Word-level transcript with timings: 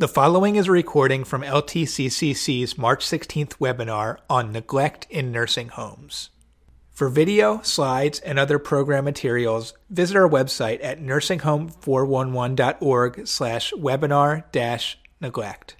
The 0.00 0.08
following 0.08 0.56
is 0.56 0.66
a 0.66 0.72
recording 0.72 1.22
from 1.24 1.42
LTCCC's 1.42 2.78
March 2.78 3.04
16th 3.04 3.58
webinar 3.58 4.16
on 4.30 4.50
neglect 4.50 5.06
in 5.10 5.30
nursing 5.30 5.68
homes. 5.68 6.30
For 6.90 7.10
video, 7.10 7.60
slides, 7.60 8.18
and 8.20 8.38
other 8.38 8.58
program 8.58 9.04
materials, 9.04 9.74
visit 9.90 10.16
our 10.16 10.26
website 10.26 10.82
at 10.82 11.02
nursinghome411.org 11.02 13.28
slash 13.28 13.74
webinar 13.74 14.50
dash 14.52 14.98
neglect. 15.20 15.76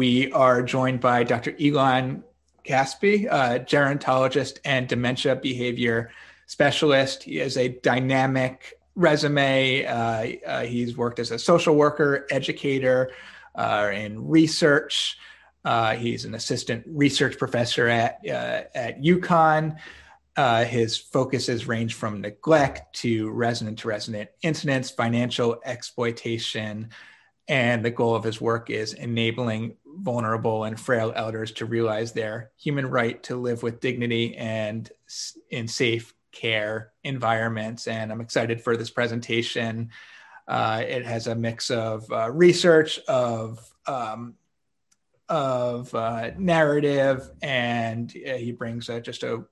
We 0.00 0.30
are 0.32 0.62
joined 0.62 1.00
by 1.00 1.24
Dr. 1.24 1.52
Eilon 1.52 2.24
Caspi, 2.62 3.24
a 3.24 3.60
gerontologist 3.60 4.58
and 4.66 4.86
dementia 4.86 5.34
behavior 5.34 6.10
specialist. 6.44 7.22
He 7.22 7.40
is 7.40 7.56
a 7.56 7.68
dynamic 7.68 8.78
resume. 8.96 9.86
Uh, 9.86 10.26
uh, 10.46 10.64
he's 10.64 10.94
worked 10.94 11.18
as 11.18 11.30
a 11.30 11.38
social 11.38 11.74
worker, 11.74 12.26
educator, 12.30 13.12
uh, 13.56 13.90
in 13.92 14.28
research. 14.28 15.16
Uh, 15.64 15.96
he's 15.96 16.24
an 16.24 16.34
assistant 16.34 16.84
research 16.86 17.38
professor 17.38 17.88
at 17.88 18.20
uh, 18.28 18.62
at 18.74 19.02
UConn. 19.02 19.76
Uh, 20.36 20.64
his 20.64 20.98
focuses 20.98 21.66
range 21.66 21.94
from 21.94 22.20
neglect 22.20 22.94
to 22.94 23.30
resident 23.30 23.78
to 23.78 23.88
resident 23.88 24.28
incidents, 24.42 24.90
financial 24.90 25.58
exploitation, 25.64 26.90
and 27.48 27.84
the 27.84 27.90
goal 27.90 28.14
of 28.14 28.22
his 28.22 28.40
work 28.40 28.68
is 28.68 28.92
enabling 28.92 29.76
vulnerable 29.86 30.64
and 30.64 30.78
frail 30.78 31.12
elders 31.16 31.52
to 31.52 31.64
realize 31.64 32.12
their 32.12 32.50
human 32.58 32.86
right 32.86 33.22
to 33.22 33.36
live 33.36 33.62
with 33.62 33.80
dignity 33.80 34.36
and 34.36 34.90
in 35.50 35.66
safe 35.66 36.14
care 36.32 36.92
environments. 37.02 37.86
And 37.86 38.12
I'm 38.12 38.20
excited 38.20 38.60
for 38.60 38.76
this 38.76 38.90
presentation. 38.90 39.90
Uh, 40.48 40.82
it 40.86 41.04
has 41.04 41.26
a 41.26 41.34
mix 41.34 41.70
of 41.70 42.10
uh, 42.12 42.30
research, 42.30 42.98
of 43.08 43.58
um, 43.86 44.34
of 45.28 45.92
uh, 45.94 46.30
narrative, 46.38 47.28
and 47.42 48.14
uh, 48.28 48.34
he 48.34 48.52
brings 48.52 48.86
just 49.02 49.24
a 49.24 49.44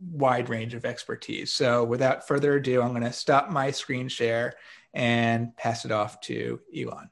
wide 0.00 0.48
range 0.48 0.74
of 0.74 0.84
expertise. 0.84 1.52
So, 1.52 1.84
without 1.84 2.26
further 2.26 2.54
ado, 2.54 2.82
I'm 2.82 2.90
going 2.90 3.02
to 3.02 3.12
stop 3.12 3.50
my 3.50 3.70
screen 3.70 4.08
share 4.08 4.54
and 4.92 5.56
pass 5.56 5.84
it 5.84 5.92
off 5.92 6.20
to 6.22 6.60
Eilon. 6.74 7.10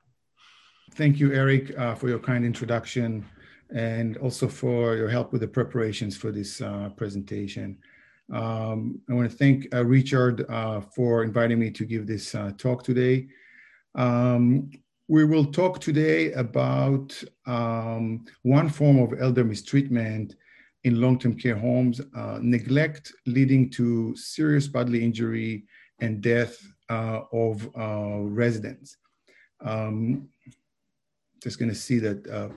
Thank 0.92 1.20
you, 1.20 1.32
Eric, 1.32 1.78
uh, 1.78 1.94
for 1.94 2.08
your 2.08 2.18
kind 2.18 2.44
introduction 2.44 3.24
and 3.70 4.16
also 4.16 4.48
for 4.48 4.96
your 4.96 5.08
help 5.08 5.30
with 5.30 5.42
the 5.42 5.48
preparations 5.48 6.16
for 6.16 6.32
this 6.32 6.60
uh, 6.60 6.88
presentation. 6.96 7.78
Um, 8.32 9.00
I 9.08 9.14
want 9.14 9.30
to 9.30 9.36
thank 9.36 9.74
uh, 9.74 9.84
Richard 9.84 10.44
uh, 10.50 10.80
for 10.80 11.22
inviting 11.22 11.58
me 11.58 11.70
to 11.70 11.84
give 11.84 12.06
this 12.06 12.34
uh, 12.34 12.52
talk 12.58 12.82
today. 12.82 13.28
Um, 13.94 14.70
we 15.08 15.24
will 15.24 15.46
talk 15.46 15.80
today 15.80 16.32
about 16.32 17.20
um, 17.46 18.26
one 18.42 18.68
form 18.68 18.98
of 18.98 19.18
elder 19.18 19.44
mistreatment 19.44 20.36
in 20.84 21.00
long-term 21.00 21.38
care 21.38 21.56
homes, 21.56 22.00
uh, 22.14 22.38
neglect 22.42 23.12
leading 23.26 23.70
to 23.70 24.14
serious 24.16 24.68
bodily 24.68 25.02
injury 25.02 25.64
and 26.00 26.20
death 26.20 26.60
uh, 26.90 27.22
of 27.32 27.66
uh, 27.76 28.18
residents. 28.20 28.98
Um, 29.64 30.28
just 31.42 31.58
going 31.58 31.70
to 31.70 31.74
see 31.74 31.98
that 32.00 32.52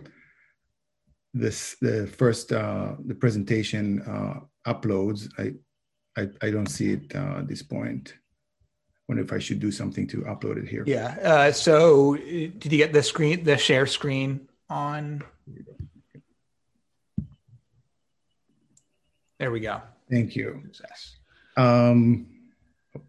this 1.33 1.77
the 1.79 2.07
first 2.07 2.49
the 2.49 3.17
presentation 3.17 4.01
uploads. 4.65 5.29
I, 5.37 5.53
I, 6.19 6.29
I 6.41 6.51
don't 6.51 6.67
see 6.67 6.93
it 6.93 7.15
uh, 7.15 7.39
at 7.39 7.47
this 7.47 7.63
point. 7.63 8.15
Wonder 9.07 9.23
if 9.23 9.33
I 9.33 9.39
should 9.39 9.59
do 9.59 9.71
something 9.71 10.07
to 10.07 10.17
upload 10.21 10.57
it 10.57 10.67
here. 10.69 10.83
Yeah. 10.87 11.17
Uh, 11.21 11.51
so 11.51 12.15
did 12.15 12.71
you 12.71 12.77
get 12.77 12.93
the 12.93 13.03
screen, 13.03 13.43
the 13.43 13.57
share 13.57 13.85
screen 13.85 14.47
on? 14.69 15.23
There 19.39 19.51
we 19.51 19.59
go. 19.59 19.81
Thank 20.09 20.35
you. 20.35 20.63
Um, 21.57 22.27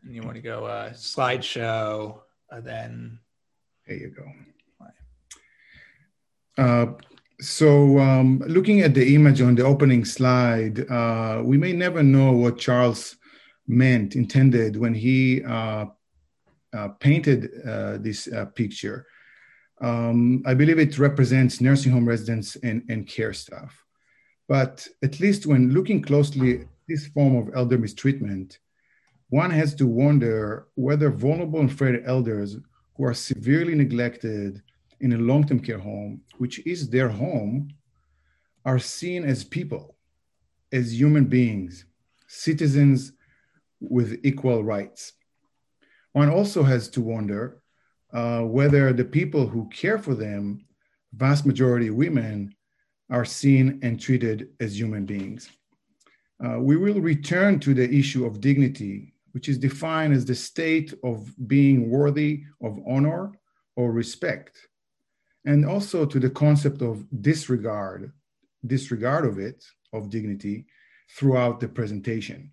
you 0.09 0.23
want 0.23 0.37
to 0.37 0.41
go 0.43 0.65
uh, 0.65 0.91
slideshow, 0.91 2.21
uh, 2.51 2.61
then. 2.61 3.19
There 3.87 3.97
you 3.97 4.09
go. 4.09 4.25
Uh, 6.57 6.87
so, 7.43 7.99
um, 7.99 8.39
looking 8.47 8.83
at 8.83 8.95
the 8.95 9.15
image 9.15 9.41
on 9.41 9.57
the 9.57 9.65
opening 9.65 10.05
slide, 10.05 10.89
uh, 10.89 11.43
we 11.45 11.59
may 11.59 11.73
never 11.73 12.03
know 12.03 12.31
what 12.31 12.59
Charles 12.59 13.17
meant, 13.67 14.15
intended 14.15 14.77
when 14.77 14.95
he 14.95 15.43
uh, 15.43 15.87
uh, 16.73 16.89
painted 17.01 17.51
uh, 17.67 17.99
this 17.99 18.29
uh, 18.29 18.47
picture. 18.47 19.07
Um, 19.81 20.45
I 20.47 20.55
believe 20.55 20.79
it 20.79 20.99
represents 20.99 21.61
nursing 21.61 21.91
home 21.91 22.09
residents 22.09 22.57
and, 22.63 22.85
and 22.89 23.09
care 23.09 23.33
staff. 23.33 23.77
But 24.49 24.87
at 25.03 25.19
least 25.19 25.45
when 25.45 25.71
looking 25.71 26.01
closely 26.01 26.61
at 26.61 26.67
this 26.87 27.09
form 27.09 27.35
of 27.37 27.55
elder 27.57 27.77
mistreatment, 27.77 28.61
one 29.31 29.51
has 29.51 29.75
to 29.77 29.87
wonder 29.87 30.69
whether 30.77 31.11
vulnerable 31.11 31.59
and 31.59 31.73
frail 31.73 32.01
elders 32.07 32.57
who 32.97 33.05
are 33.05 33.15
severely 33.15 33.75
neglected 33.75 34.63
in 35.03 35.13
a 35.13 35.19
long 35.19 35.47
term 35.47 35.61
care 35.61 35.79
home, 35.79 36.23
which 36.39 36.65
is 36.65 36.89
their 36.89 37.09
home, 37.09 37.69
are 38.65 38.79
seen 38.79 39.25
as 39.25 39.45
people, 39.45 39.97
as 40.71 40.99
human 40.99 41.25
beings, 41.25 41.85
citizens 42.29 43.13
with 43.81 44.21
equal 44.25 44.63
rights. 44.65 45.13
One 46.13 46.31
also 46.31 46.63
has 46.63 46.89
to 46.91 47.01
wonder 47.01 47.63
uh, 48.13 48.43
whether 48.43 48.93
the 48.93 49.05
people 49.05 49.47
who 49.47 49.69
care 49.71 49.99
for 49.99 50.15
them, 50.15 50.65
vast 51.13 51.45
majority 51.45 51.91
women, 51.91 52.55
are 53.11 53.25
seen 53.25 53.81
and 53.83 54.01
treated 54.01 54.51
as 54.61 54.79
human 54.79 55.05
beings. 55.05 55.51
Uh, 56.45 56.61
we 56.61 56.77
will 56.77 57.01
return 57.01 57.59
to 57.61 57.75
the 57.75 57.91
issue 57.93 58.25
of 58.25 58.41
dignity, 58.41 59.15
which 59.33 59.49
is 59.49 59.59
defined 59.59 60.15
as 60.15 60.25
the 60.25 60.35
state 60.35 60.95
of 61.03 61.33
being 61.49 61.91
worthy 61.91 62.45
of 62.63 62.79
honor 62.87 63.33
or 63.75 63.91
respect 63.91 64.69
and 65.45 65.67
also 65.67 66.07
to 66.07 66.19
the 66.19 66.31
concept 66.31 66.83
of 66.83 67.05
disregard, 67.21 68.13
disregard 68.67 69.25
of 69.25 69.39
it, 69.39 69.65
of 69.93 70.11
dignity, 70.11 70.67
throughout 71.11 71.61
the 71.61 71.69
presentation. 71.69 72.53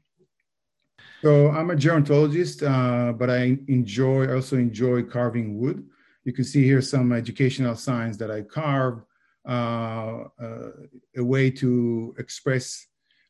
So 1.22 1.50
I'm 1.50 1.70
a 1.70 1.76
gerontologist, 1.76 2.64
uh, 2.64 3.14
but 3.14 3.30
I 3.30 3.58
enjoy 3.68 4.34
also 4.34 4.58
enjoy 4.58 5.04
carving 5.04 5.58
wood. 5.58 5.88
You 6.24 6.34
can 6.34 6.44
see 6.44 6.64
here 6.64 6.82
some 6.82 7.12
educational 7.12 7.76
signs 7.76 8.18
that 8.18 8.32
I 8.32 8.42
carve, 8.42 9.04
uh, 9.48 10.26
uh, 10.42 10.72
a 11.18 11.24
way 11.24 11.52
to 11.52 12.16
express, 12.18 12.86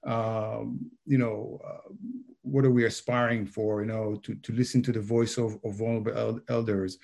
um, 0.05 0.91
you 1.05 1.17
know, 1.17 1.59
uh, 1.65 1.93
what 2.41 2.65
are 2.65 2.71
we 2.71 2.85
aspiring 2.85 3.45
for? 3.45 3.81
You 3.81 3.87
know, 3.87 4.15
to 4.23 4.35
to 4.35 4.53
listen 4.53 4.81
to 4.83 4.91
the 4.91 5.01
voice 5.01 5.37
of, 5.37 5.57
of 5.63 5.75
vulnerable 5.75 6.39
elders, 6.47 6.97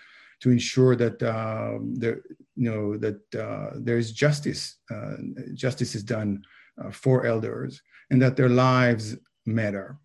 to 0.46 0.52
ensure 0.52 0.96
that 0.96 1.24
um, 1.24 1.96
there, 1.96 2.22
you 2.56 2.70
know, 2.70 2.98
that 2.98 3.20
uh, 3.34 3.72
there 3.78 3.98
is 3.98 4.12
justice, 4.12 4.76
uh, 4.94 5.16
justice 5.56 5.96
is 5.96 6.04
done 6.04 6.44
uh, 6.80 6.92
for 6.92 7.26
elders, 7.26 7.82
and 8.12 8.22
that 8.22 8.36
their 8.36 8.50
lives 8.50 9.18
matter. 9.48 9.98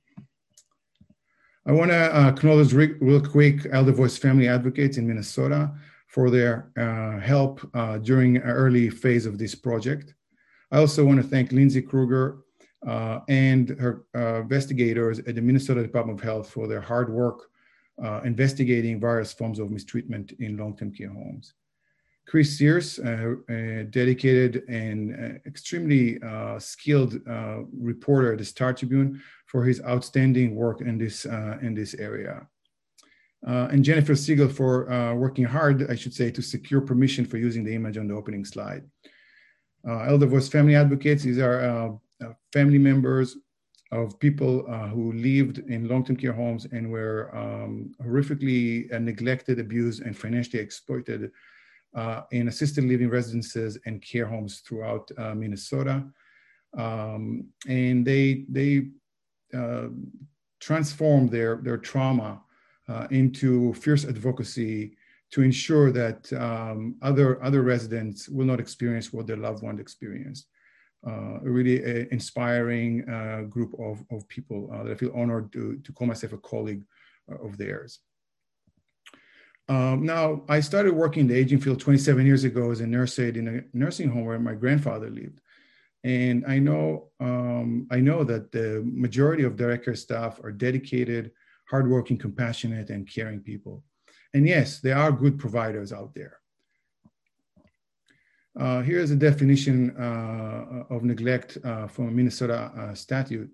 I 1.66 1.72
want 1.72 1.90
to 1.90 2.18
uh, 2.18 2.28
acknowledge 2.30 2.72
re- 2.72 2.96
real 3.02 3.20
quick 3.20 3.66
Elder 3.70 3.92
Voice 3.92 4.16
Family 4.16 4.48
Advocates 4.48 4.96
in 4.96 5.06
Minnesota 5.06 5.72
for 6.06 6.30
their 6.30 6.70
uh, 6.78 7.20
help 7.20 7.60
uh, 7.74 7.98
during 7.98 8.36
an 8.36 8.42
early 8.44 8.88
phase 8.88 9.26
of 9.26 9.36
this 9.36 9.54
project. 9.54 10.14
I 10.72 10.78
also 10.78 11.04
want 11.04 11.20
to 11.20 11.28
thank 11.28 11.52
Lindsay 11.52 11.82
Kruger 11.82 12.38
and 13.28 13.68
her 13.84 14.06
investigators 14.40 15.18
at 15.18 15.34
the 15.34 15.42
Minnesota 15.42 15.82
Department 15.82 16.18
of 16.18 16.24
Health 16.24 16.48
for 16.48 16.66
their 16.66 16.80
hard 16.80 17.12
work 17.12 17.50
uh, 18.03 18.21
investigating 18.25 19.00
various 19.00 19.33
forms 19.33 19.59
of 19.59 19.71
mistreatment 19.71 20.33
in 20.38 20.56
long-term 20.56 20.93
care 20.93 21.12
homes. 21.12 21.55
Chris 22.31 22.56
Serres, 22.56 23.00
uh, 23.00 23.34
a 23.49 23.85
dedicated 23.91 24.62
and 24.69 25.14
uh, 25.14 25.38
extremely 25.47 26.23
uh, 26.23 26.58
skilled 26.61 27.20
uh, 27.29 27.58
reporter 27.76 28.32
at 28.32 28.38
the 28.38 28.44
Star 28.44 28.73
Tribune, 28.73 29.20
for 29.47 29.64
his 29.64 29.82
outstanding 29.82 30.55
work 30.55 30.81
in 30.81 30.97
this 30.97 31.25
in 31.61 31.75
this 31.75 31.94
area. 31.94 32.47
and 33.43 33.85
Jennifer 33.85 34.14
Siegel 34.14 34.49
for 34.49 34.73
working 35.17 35.44
hard, 35.44 35.91
I 35.91 35.96
should 35.96 36.14
say, 36.14 36.31
to 36.31 36.43
secure 36.43 36.81
permission 36.81 37.25
for 37.25 37.37
using 37.37 37.64
the 37.64 37.75
image 37.75 37.99
on 37.99 38.06
the 38.06 38.14
opening 38.14 38.44
slide. 38.44 38.82
Elder 39.85 40.26
Voice 40.26 40.49
Family 40.49 40.76
Advocates, 40.76 41.25
these 41.25 41.41
are 41.41 41.99
family 42.53 42.79
members 42.79 43.37
of 43.92 44.19
people 44.20 44.64
uh, 44.69 44.87
who 44.88 45.12
lived 45.12 45.58
in 45.58 45.88
long-term 45.88 46.16
care 46.16 46.32
homes 46.32 46.66
and 46.70 46.90
were 46.90 47.34
um, 47.37 47.92
horrifically 48.02 48.92
uh, 48.94 48.98
neglected, 48.98 49.58
abused, 49.58 50.02
and 50.02 50.16
financially 50.16 50.62
exploited 50.62 51.32
uh, 51.94 52.22
in 52.31 52.48
assisted 52.48 52.84
living 52.84 53.08
residences 53.08 53.78
and 53.87 54.00
care 54.00 54.26
homes 54.26 54.60
throughout 54.60 55.10
uh, 55.19 55.34
Minnesota. 55.34 56.04
Um, 56.76 57.48
and 57.69 58.06
they 58.06 58.44
they 58.48 58.90
uh, 59.52 59.88
transformed 60.60 61.31
their 61.31 61.56
their 61.56 61.78
trauma 61.78 62.43
uh, 62.88 63.08
into 63.10 63.75
fierce 63.75 64.04
advocacy 64.04 64.96
to 65.31 65.43
ensure 65.43 65.93
that 65.93 66.32
um, 66.32 66.96
other, 67.02 67.43
other 67.43 67.62
residents 67.62 68.28
will 68.28 68.46
not 68.46 68.60
experience 68.60 69.12
what 69.12 69.26
their 69.26 69.36
loved 69.36 69.62
one 69.62 69.78
experienced. 69.78 70.46
Uh, 71.06 71.38
a 71.43 71.50
really 71.50 71.82
uh, 71.82 72.05
inspiring 72.11 73.08
uh, 73.08 73.41
group 73.49 73.73
of, 73.81 74.05
of 74.11 74.29
people 74.29 74.69
that 74.85 74.93
I 74.93 74.94
feel 74.94 75.12
honored 75.14 75.50
to, 75.52 75.79
to 75.79 75.93
call 75.93 76.06
myself 76.06 76.35
a 76.35 76.38
colleague 76.38 76.85
of 77.43 77.56
theirs. 77.56 78.00
Um, 79.70 80.05
now, 80.05 80.43
I 80.49 80.58
started 80.58 80.93
working 80.93 81.20
in 81.23 81.26
the 81.29 81.37
aging 81.37 81.61
field 81.61 81.79
27 81.79 82.26
years 82.26 82.43
ago 82.43 82.73
as 82.73 82.81
a 82.81 82.87
nurse 82.87 83.19
aide 83.20 83.37
in 83.37 83.49
a 83.49 83.62
nursing 83.73 84.11
home 84.11 84.25
where 84.25 84.38
my 84.41 84.55
grandfather 84.55 85.08
lived. 85.08 85.41
And 86.02 86.44
I 86.47 86.58
know, 86.58 87.11
um, 87.20 87.87
I 87.91 88.00
know 88.00 88.25
that 88.25 88.50
the 88.50 88.82
majority 88.85 89.44
of 89.44 89.56
direct 89.56 89.85
care 89.85 89.94
staff 89.94 90.41
are 90.43 90.50
dedicated, 90.50 91.31
hardworking, 91.69 92.19
compassionate, 92.19 92.91
and 92.91 93.08
caring 93.08 93.41
people. 93.41 93.85
And 94.35 94.46
yes, 94.46 94.81
there 94.81 94.99
are 94.99 95.12
good 95.12 95.38
providers 95.38 95.93
out 95.93 96.14
there. 96.14 96.39
Uh, 98.60 98.82
here's 98.82 99.10
a 99.10 99.16
definition 99.16 99.96
uh, 99.96 100.84
of 100.90 101.02
neglect 101.02 101.56
uh, 101.64 101.86
from 101.86 102.08
a 102.08 102.10
Minnesota 102.10 102.70
uh, 102.76 102.94
statute. 102.94 103.50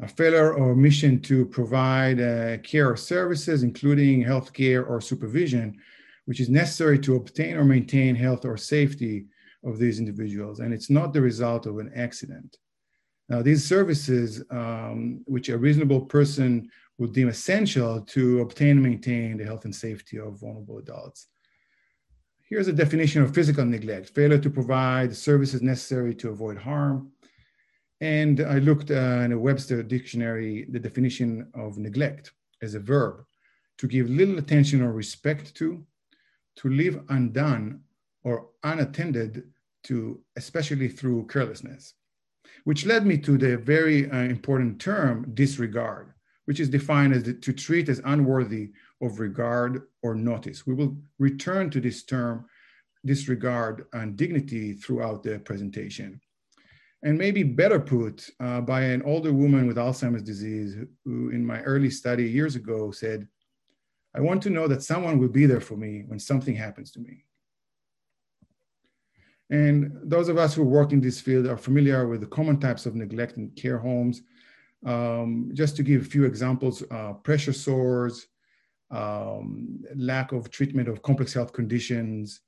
A 0.00 0.08
failure 0.08 0.54
or 0.54 0.70
omission 0.70 1.20
to 1.20 1.46
provide 1.46 2.20
uh, 2.20 2.58
care 2.58 2.90
or 2.90 2.96
services, 2.96 3.62
including 3.62 4.20
health 4.20 4.52
care 4.52 4.84
or 4.84 5.00
supervision, 5.00 5.78
which 6.24 6.40
is 6.40 6.48
necessary 6.48 6.98
to 6.98 7.14
obtain 7.14 7.56
or 7.56 7.62
maintain 7.62 8.16
health 8.16 8.44
or 8.44 8.56
safety 8.56 9.26
of 9.64 9.78
these 9.78 10.00
individuals. 10.00 10.58
And 10.58 10.74
it's 10.74 10.90
not 10.90 11.12
the 11.12 11.20
result 11.20 11.66
of 11.66 11.78
an 11.78 11.92
accident. 11.94 12.56
Now, 13.28 13.42
these 13.42 13.64
services, 13.64 14.42
um, 14.50 15.22
which 15.26 15.50
a 15.50 15.56
reasonable 15.56 16.00
person 16.00 16.68
would 16.98 17.12
deem 17.12 17.28
essential 17.28 18.00
to 18.00 18.40
obtain 18.40 18.70
and 18.70 18.82
maintain 18.82 19.36
the 19.36 19.44
health 19.44 19.66
and 19.66 19.74
safety 19.74 20.18
of 20.18 20.40
vulnerable 20.40 20.78
adults. 20.78 21.28
Here's 22.52 22.68
a 22.68 22.72
definition 22.84 23.22
of 23.22 23.32
physical 23.32 23.64
neglect 23.64 24.10
failure 24.10 24.36
to 24.36 24.50
provide 24.50 25.16
services 25.16 25.62
necessary 25.62 26.14
to 26.16 26.28
avoid 26.28 26.58
harm. 26.58 27.10
And 28.02 28.42
I 28.42 28.58
looked 28.58 28.90
uh, 28.90 29.24
in 29.24 29.32
a 29.32 29.38
Webster 29.38 29.82
dictionary, 29.82 30.66
the 30.68 30.78
definition 30.78 31.50
of 31.54 31.78
neglect 31.78 32.32
as 32.60 32.74
a 32.74 32.78
verb 32.78 33.24
to 33.78 33.86
give 33.88 34.10
little 34.10 34.36
attention 34.36 34.82
or 34.82 34.92
respect 34.92 35.54
to, 35.54 35.82
to 36.56 36.68
leave 36.68 37.00
undone 37.08 37.80
or 38.22 38.48
unattended 38.62 39.44
to, 39.84 40.20
especially 40.36 40.88
through 40.88 41.28
carelessness, 41.28 41.94
which 42.64 42.84
led 42.84 43.06
me 43.06 43.16
to 43.16 43.38
the 43.38 43.56
very 43.56 44.10
uh, 44.10 44.24
important 44.24 44.78
term 44.78 45.30
disregard, 45.32 46.12
which 46.44 46.60
is 46.60 46.68
defined 46.68 47.14
as 47.14 47.22
the, 47.22 47.32
to 47.32 47.54
treat 47.54 47.88
as 47.88 48.02
unworthy 48.04 48.72
of 49.02 49.20
regard 49.20 49.82
or 50.02 50.14
notice. 50.14 50.66
We 50.66 50.74
will 50.74 50.96
return 51.18 51.70
to 51.70 51.80
this 51.80 52.04
term, 52.04 52.46
disregard 53.04 53.86
and 53.92 54.16
dignity 54.16 54.74
throughout 54.74 55.22
the 55.22 55.38
presentation. 55.40 56.20
And 57.02 57.18
maybe 57.18 57.42
better 57.42 57.80
put 57.80 58.30
uh, 58.38 58.60
by 58.60 58.82
an 58.82 59.02
older 59.02 59.32
woman 59.32 59.66
with 59.66 59.76
Alzheimer's 59.76 60.22
disease 60.22 60.76
who 61.04 61.30
in 61.30 61.44
my 61.44 61.60
early 61.62 61.90
study 61.90 62.30
years 62.30 62.54
ago 62.54 62.92
said, 62.92 63.26
I 64.14 64.20
want 64.20 64.42
to 64.42 64.50
know 64.50 64.68
that 64.68 64.82
someone 64.82 65.18
will 65.18 65.28
be 65.28 65.46
there 65.46 65.60
for 65.60 65.76
me 65.76 66.04
when 66.06 66.20
something 66.20 66.54
happens 66.54 66.92
to 66.92 67.00
me. 67.00 67.24
And 69.50 69.92
those 70.04 70.28
of 70.28 70.38
us 70.38 70.54
who 70.54 70.62
work 70.62 70.92
in 70.92 71.00
this 71.00 71.20
field 71.20 71.46
are 71.46 71.56
familiar 71.56 72.06
with 72.06 72.20
the 72.20 72.26
common 72.26 72.60
types 72.60 72.86
of 72.86 72.94
neglect 72.94 73.36
in 73.36 73.50
care 73.50 73.78
homes. 73.78 74.22
Um, 74.84 75.50
just 75.52 75.76
to 75.76 75.82
give 75.82 76.02
a 76.02 76.04
few 76.04 76.24
examples, 76.24 76.82
uh, 76.90 77.12
pressure 77.14 77.52
sores, 77.52 78.28
um, 78.92 79.82
lack 79.96 80.32
of 80.32 80.50
treatment 80.50 80.88
of 80.88 81.02
complex 81.02 81.32
health 81.32 81.52
conditions, 81.52 82.40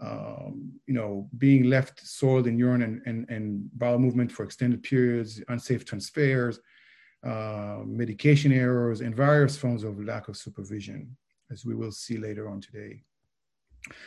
um, 0.00 0.72
you 0.86 0.94
know, 0.94 1.28
being 1.38 1.64
left 1.64 2.06
soiled 2.06 2.46
in 2.46 2.58
urine 2.58 2.82
and, 2.82 3.02
and, 3.06 3.28
and 3.30 3.68
bowel 3.78 3.98
movement 3.98 4.30
for 4.30 4.44
extended 4.44 4.82
periods, 4.82 5.42
unsafe 5.48 5.84
transfers, 5.84 6.60
uh, 7.26 7.78
medication 7.84 8.52
errors, 8.52 9.00
and 9.00 9.16
various 9.16 9.56
forms 9.56 9.82
of 9.82 10.02
lack 10.04 10.28
of 10.28 10.36
supervision, 10.36 11.16
as 11.50 11.64
we 11.64 11.74
will 11.74 11.90
see 11.90 12.16
later 12.16 12.48
on 12.48 12.60
today. 12.60 13.02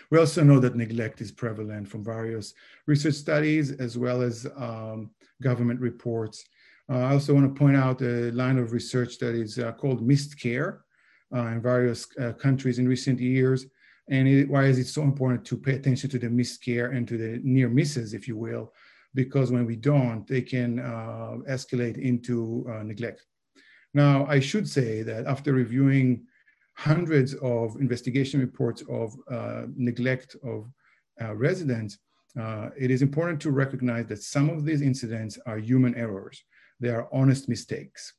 We 0.10 0.20
also 0.20 0.44
know 0.44 0.60
that 0.60 0.76
neglect 0.76 1.22
is 1.22 1.32
prevalent 1.32 1.88
from 1.88 2.04
various 2.04 2.54
research 2.86 3.16
studies 3.16 3.72
as 3.72 3.98
well 3.98 4.22
as 4.22 4.46
um, 4.56 5.12
government 5.42 5.80
reports. 5.80 6.46
Uh, 6.90 7.00
I 7.00 7.14
also 7.14 7.34
want 7.34 7.54
to 7.54 7.60
point 7.60 7.78
out 7.78 8.02
a 8.02 8.32
line 8.32 8.58
of 8.58 8.74
research 8.74 9.18
that 9.20 9.34
is 9.34 9.60
uh, 9.60 9.72
called 9.74 10.06
missed 10.06 10.40
care, 10.40 10.84
in 11.32 11.62
various 11.62 12.08
uh, 12.20 12.34
countries 12.34 12.80
in 12.80 12.88
recent 12.88 13.20
years. 13.20 13.66
And 14.10 14.28
it, 14.28 14.50
why 14.50 14.66
is 14.66 14.78
it 14.78 14.88
so 14.88 15.04
important 15.04 15.46
to 15.46 15.58
pay 15.58 15.76
attention 15.76 16.10
to 16.10 16.20
the 16.20 16.30
missed 16.30 16.64
care 16.64 16.92
and 16.92 17.08
to 17.08 17.18
the 17.18 17.40
near 17.44 17.70
misses, 17.70 18.14
if 18.14 18.28
you 18.28 18.38
will? 18.38 18.74
Because 19.14 19.52
when 19.52 19.66
we 19.66 19.76
don't, 19.76 20.28
they 20.28 20.42
can 20.42 20.80
uh, 20.80 21.38
escalate 21.50 21.98
into 21.98 22.66
uh, 22.70 22.84
neglect. 22.84 23.26
Now, 23.94 24.26
I 24.28 24.40
should 24.40 24.68
say 24.68 25.04
that 25.04 25.26
after 25.26 25.54
reviewing 25.54 26.26
hundreds 26.76 27.36
of 27.36 27.76
investigation 27.76 28.40
reports 28.40 28.84
of 28.90 29.14
uh, 29.30 29.64
neglect 29.76 30.36
of 30.44 30.72
uh, 31.22 31.36
residents, 31.36 32.00
it 32.78 32.90
is 32.90 33.02
important 33.02 33.42
to 33.42 33.52
recognize 33.52 34.08
that 34.08 34.24
some 34.24 34.50
of 34.50 34.66
these 34.66 34.82
incidents 34.82 35.38
are 35.46 35.58
human 35.58 35.94
errors. 35.96 36.42
They 36.80 36.90
are 36.90 37.10
honest 37.12 37.50
mistakes 37.50 38.14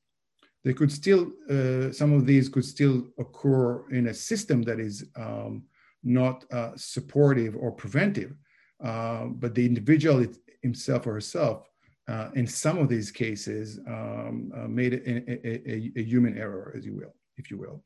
they 0.64 0.72
could 0.72 0.92
still, 0.92 1.32
uh, 1.50 1.90
some 1.92 2.12
of 2.12 2.26
these 2.26 2.48
could 2.48 2.64
still 2.64 3.08
occur 3.18 3.88
in 3.90 4.08
a 4.08 4.14
system 4.14 4.62
that 4.62 4.78
is 4.78 5.04
um, 5.16 5.64
not 6.04 6.44
uh, 6.52 6.70
supportive 6.76 7.56
or 7.56 7.72
preventive, 7.72 8.34
uh, 8.82 9.26
but 9.26 9.54
the 9.54 9.64
individual 9.64 10.24
himself 10.62 11.06
or 11.06 11.14
herself, 11.14 11.68
uh, 12.08 12.28
in 12.34 12.46
some 12.46 12.78
of 12.78 12.88
these 12.88 13.10
cases, 13.10 13.80
um, 13.86 14.52
uh, 14.56 14.68
made 14.68 14.94
a, 14.94 15.48
a, 15.48 15.92
a, 15.96 16.02
human 16.02 16.36
error, 16.36 16.72
as 16.76 16.84
you 16.84 16.94
will, 16.94 17.14
if 17.36 17.50
you 17.50 17.58
will. 17.58 17.82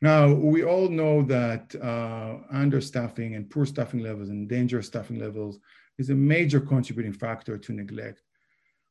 Now, 0.00 0.32
we 0.32 0.64
all 0.64 0.88
know 0.88 1.22
that 1.22 1.74
uh, 1.76 2.38
understaffing 2.54 3.36
and 3.36 3.48
poor 3.48 3.64
staffing 3.64 4.00
levels 4.00 4.30
and 4.30 4.48
dangerous 4.48 4.88
staffing 4.88 5.18
levels 5.18 5.58
is 5.98 6.10
a 6.10 6.14
major 6.14 6.60
contributing 6.60 7.12
factor 7.12 7.56
to 7.56 7.72
neglect 7.72 8.22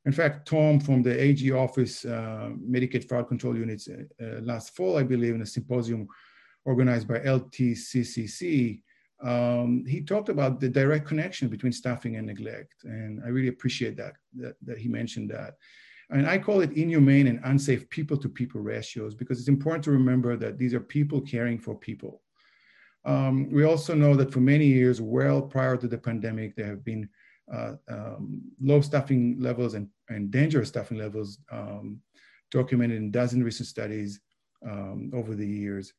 in 0.06 0.12
fact, 0.12 0.48
Tom 0.48 0.80
from 0.80 1.04
the 1.04 1.22
AG 1.22 1.52
office, 1.52 2.06
uh, 2.06 2.50
Medicaid 2.68 3.08
Fraud 3.08 3.28
Control 3.28 3.56
Units, 3.56 3.88
uh, 3.88 4.04
uh, 4.24 4.42
last 4.42 4.76
fall, 4.76 4.98
I 4.98 5.04
believe, 5.04 5.36
in 5.36 5.42
a 5.42 5.46
symposium 5.46 6.08
organized 6.66 7.08
by 7.08 7.20
LTCCC, 7.20 8.82
um, 9.24 9.86
he 9.86 10.02
talked 10.02 10.30
about 10.30 10.60
the 10.60 10.70
direct 10.70 11.08
connection 11.08 11.48
between 11.48 11.72
staffing 11.72 12.16
and 12.16 12.26
neglect. 12.26 12.74
And 12.84 13.22
I 13.24 13.28
really 13.28 13.50
appreciate 13.50 13.96
that, 13.98 14.14
that, 14.38 14.56
that 14.66 14.78
he 14.80 14.88
mentioned 14.88 15.30
that. 15.30 15.58
And 16.10 16.28
I 16.28 16.40
call 16.40 16.62
it 16.62 16.74
inhumane 16.74 17.28
and 17.28 17.40
unsafe 17.44 17.90
people 17.90 18.18
to 18.18 18.28
people 18.28 18.60
ratios 18.60 19.14
because 19.16 19.40
it's 19.40 19.48
important 19.48 19.84
to 19.86 19.92
remember 19.92 20.36
that 20.38 20.58
these 20.58 20.74
are 20.74 20.80
people 20.80 21.22
caring 21.22 21.60
for 21.60 21.76
people. 21.76 22.22
Um, 23.06 23.50
we 23.52 23.64
also 23.64 23.96
know 23.96 24.16
that 24.16 24.34
for 24.34 24.42
many 24.42 24.66
years, 24.66 25.00
well 25.00 25.42
prior 25.42 25.78
to 25.78 25.88
the 25.88 25.98
pandemic, 25.98 26.56
there 26.56 26.68
have 26.68 26.84
been 26.84 27.08
uh, 27.52 27.74
um, 27.90 28.42
low 28.62 28.82
staffing 28.82 29.38
levels 29.40 29.74
and, 29.74 29.88
and 30.10 30.32
dangerous 30.32 30.70
staffing 30.70 30.98
levels 30.98 31.40
um, 31.52 32.00
documented 32.52 32.98
in 32.98 33.12
dozen 33.12 33.44
recent 33.44 33.68
studies 33.68 34.20
um, 34.66 35.12
over 35.14 35.36
the 35.36 35.48
years. 35.48 35.94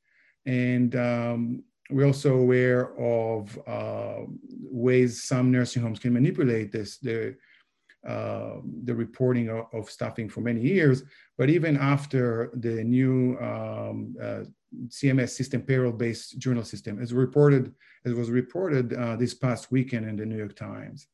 And 0.46 0.94
um, 0.96 1.64
we're 1.90 2.06
also 2.06 2.36
aware 2.36 2.96
of 2.98 3.58
uh, 3.66 4.22
ways 4.48 5.22
some 5.22 5.50
nursing 5.50 5.82
homes 5.82 5.98
can 5.98 6.12
manipulate 6.12 6.72
this, 6.72 6.98
the, 6.98 7.36
uh, 8.06 8.56
the 8.84 8.94
reporting 8.94 9.48
of, 9.48 9.66
of, 9.72 9.90
staffing 9.90 10.28
for 10.28 10.40
many 10.40 10.60
years. 10.60 11.02
But 11.38 11.50
even 11.50 11.76
after 11.76 12.50
the 12.54 12.82
new 12.82 13.38
um, 13.38 14.16
uh, 14.20 14.44
CMS 14.88 15.30
system, 15.30 15.62
payroll-based 15.62 16.38
journal 16.38 16.64
system, 16.64 17.00
as 17.00 17.12
reported, 17.12 17.74
as 18.04 18.14
was 18.14 18.30
reported 18.30 18.94
uh, 18.94 19.16
this 19.16 19.34
past 19.34 19.70
weekend 19.70 20.08
in 20.08 20.16
the 20.16 20.26
New 20.26 20.36
York 20.36 20.56
Times. 20.56 21.08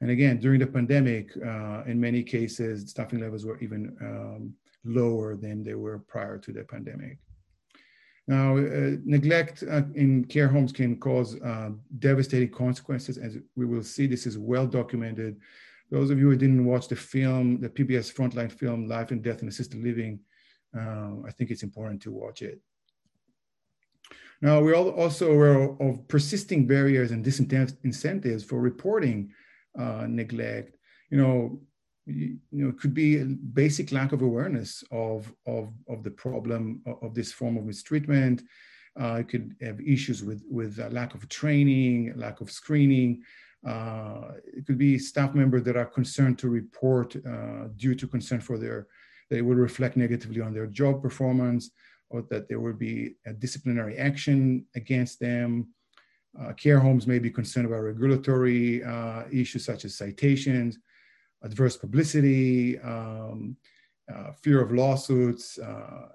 And 0.00 0.10
again, 0.10 0.38
during 0.38 0.60
the 0.60 0.66
pandemic, 0.66 1.30
uh, 1.36 1.82
in 1.86 2.00
many 2.00 2.22
cases, 2.22 2.90
staffing 2.90 3.20
levels 3.20 3.44
were 3.44 3.58
even 3.60 3.96
um, 4.00 4.54
lower 4.84 5.36
than 5.36 5.62
they 5.62 5.74
were 5.74 5.98
prior 5.98 6.38
to 6.38 6.52
the 6.52 6.64
pandemic. 6.64 7.18
Now, 8.26 8.56
uh, 8.56 8.96
neglect 9.04 9.64
uh, 9.68 9.82
in 9.94 10.24
care 10.24 10.48
homes 10.48 10.72
can 10.72 10.96
cause 10.98 11.38
uh, 11.40 11.70
devastating 11.98 12.50
consequences, 12.50 13.18
as 13.18 13.38
we 13.56 13.66
will 13.66 13.82
see. 13.82 14.06
This 14.06 14.26
is 14.26 14.38
well 14.38 14.66
documented. 14.66 15.40
Those 15.90 16.10
of 16.10 16.18
you 16.18 16.30
who 16.30 16.36
didn't 16.36 16.64
watch 16.64 16.88
the 16.88 16.96
film, 16.96 17.60
the 17.60 17.68
PBS 17.68 18.14
Frontline 18.14 18.52
film, 18.52 18.86
Life 18.86 19.10
and 19.10 19.22
Death 19.22 19.42
in 19.42 19.48
Assisted 19.48 19.82
Living, 19.82 20.20
uh, 20.78 21.14
I 21.26 21.32
think 21.32 21.50
it's 21.50 21.64
important 21.64 22.00
to 22.02 22.12
watch 22.12 22.42
it. 22.42 22.60
Now, 24.40 24.62
we're 24.62 24.74
also 24.74 25.32
aware 25.32 25.76
of 25.80 26.06
persisting 26.08 26.66
barriers 26.66 27.10
and 27.10 27.24
disincentives 27.24 28.44
for 28.44 28.60
reporting 28.60 29.32
uh, 29.78 30.06
neglect, 30.08 30.76
you 31.10 31.18
know, 31.18 31.60
you, 32.06 32.38
you, 32.50 32.64
know, 32.64 32.70
it 32.70 32.78
could 32.78 32.94
be 32.94 33.18
a 33.18 33.24
basic 33.24 33.92
lack 33.92 34.12
of 34.12 34.22
awareness 34.22 34.82
of, 34.90 35.32
of, 35.46 35.72
of 35.88 36.02
the 36.02 36.10
problem 36.10 36.82
of, 36.86 37.02
of 37.02 37.14
this 37.14 37.32
form 37.32 37.56
of 37.56 37.64
mistreatment. 37.64 38.42
Uh, 39.00 39.18
it 39.20 39.28
could 39.28 39.54
have 39.60 39.80
issues 39.80 40.24
with, 40.24 40.42
with 40.50 40.78
lack 40.92 41.14
of 41.14 41.28
training, 41.28 42.12
lack 42.16 42.40
of 42.40 42.50
screening. 42.50 43.22
Uh, 43.66 44.32
it 44.44 44.66
could 44.66 44.78
be 44.78 44.98
staff 44.98 45.34
members 45.34 45.62
that 45.62 45.76
are 45.76 45.86
concerned 45.86 46.38
to 46.38 46.48
report 46.48 47.14
uh, 47.26 47.68
due 47.76 47.94
to 47.94 48.06
concern 48.06 48.40
for 48.40 48.58
their, 48.58 48.88
they 49.28 49.42
will 49.42 49.56
reflect 49.56 49.96
negatively 49.96 50.40
on 50.40 50.52
their 50.52 50.66
job 50.66 51.02
performance 51.02 51.70
or 52.08 52.22
that 52.22 52.48
there 52.48 52.60
will 52.60 52.72
be 52.74 53.14
a 53.26 53.32
disciplinary 53.32 53.96
action 53.96 54.66
against 54.74 55.20
them. 55.20 55.68
Uh, 56.38 56.52
care 56.52 56.78
homes 56.78 57.06
may 57.06 57.18
be 57.18 57.30
concerned 57.30 57.66
about 57.66 57.82
regulatory 57.82 58.84
uh, 58.84 59.24
issues 59.32 59.64
such 59.64 59.84
as 59.84 59.96
citations, 59.96 60.78
adverse 61.42 61.76
publicity, 61.76 62.78
um, 62.80 63.56
uh, 64.12 64.32
fear 64.42 64.60
of 64.60 64.72
lawsuits. 64.72 65.58
Uh, 65.58 66.08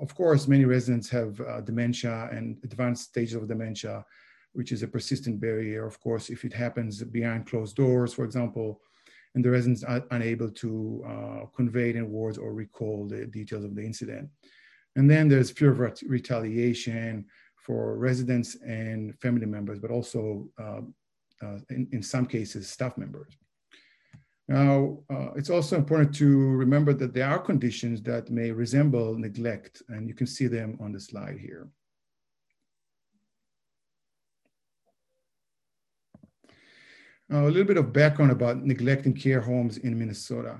of 0.00 0.14
course, 0.14 0.48
many 0.48 0.64
residents 0.64 1.08
have 1.10 1.40
uh, 1.40 1.60
dementia 1.60 2.28
and 2.32 2.58
advanced 2.64 3.04
stages 3.04 3.34
of 3.34 3.48
dementia, 3.48 4.04
which 4.52 4.72
is 4.72 4.82
a 4.82 4.88
persistent 4.88 5.40
barrier. 5.40 5.86
Of 5.86 6.00
course, 6.00 6.30
if 6.30 6.44
it 6.44 6.52
happens 6.52 7.02
behind 7.02 7.46
closed 7.46 7.76
doors, 7.76 8.12
for 8.14 8.24
example, 8.24 8.80
and 9.34 9.44
the 9.44 9.50
residents 9.50 9.84
are 9.84 10.02
unable 10.10 10.50
to 10.50 11.04
uh, 11.06 11.46
convey 11.54 11.90
it 11.90 11.96
in 11.96 12.10
words 12.10 12.36
or 12.36 12.52
recall 12.52 13.06
the 13.06 13.26
details 13.26 13.64
of 13.64 13.74
the 13.74 13.84
incident. 13.84 14.28
And 14.96 15.08
then 15.08 15.28
there's 15.28 15.52
fear 15.52 15.70
of 15.70 16.02
retaliation 16.06 17.26
for 17.70 17.96
residents 17.96 18.56
and 18.66 19.16
family 19.20 19.46
members, 19.46 19.78
but 19.78 19.92
also 19.92 20.48
uh, 20.58 20.80
uh, 21.40 21.58
in, 21.68 21.86
in 21.92 22.02
some 22.02 22.26
cases, 22.26 22.68
staff 22.68 22.98
members. 22.98 23.36
Now, 24.48 24.98
uh, 25.08 25.28
it's 25.36 25.50
also 25.50 25.76
important 25.76 26.12
to 26.16 26.28
remember 26.64 26.92
that 26.94 27.14
there 27.14 27.28
are 27.28 27.38
conditions 27.38 28.02
that 28.02 28.28
may 28.28 28.50
resemble 28.50 29.16
neglect, 29.16 29.82
and 29.88 30.08
you 30.08 30.14
can 30.14 30.26
see 30.26 30.48
them 30.48 30.78
on 30.80 30.90
the 30.90 30.98
slide 30.98 31.38
here. 31.38 31.68
A 37.30 37.42
little 37.42 37.70
bit 37.72 37.76
of 37.76 37.92
background 37.92 38.32
about 38.32 38.64
neglect 38.64 39.06
in 39.06 39.14
care 39.14 39.40
homes 39.40 39.78
in 39.78 39.96
Minnesota. 39.96 40.58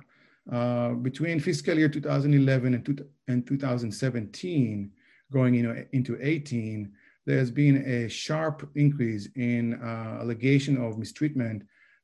Uh, 0.52 0.90
between 0.90 1.40
fiscal 1.40 1.76
year 1.76 1.88
2011 1.88 2.75
and, 2.75 2.85
two, 2.87 2.97
and 3.26 3.45
2017, 3.49 4.93
going 5.31 5.55
into 5.93 6.19
18, 6.21 6.93
there's 7.31 7.53
been 7.53 7.77
a 7.87 8.09
sharp 8.09 8.69
increase 8.75 9.29
in 9.37 9.75
uh, 9.75 10.19
allegation 10.21 10.77
of 10.77 10.99
mistreatment 10.99 11.63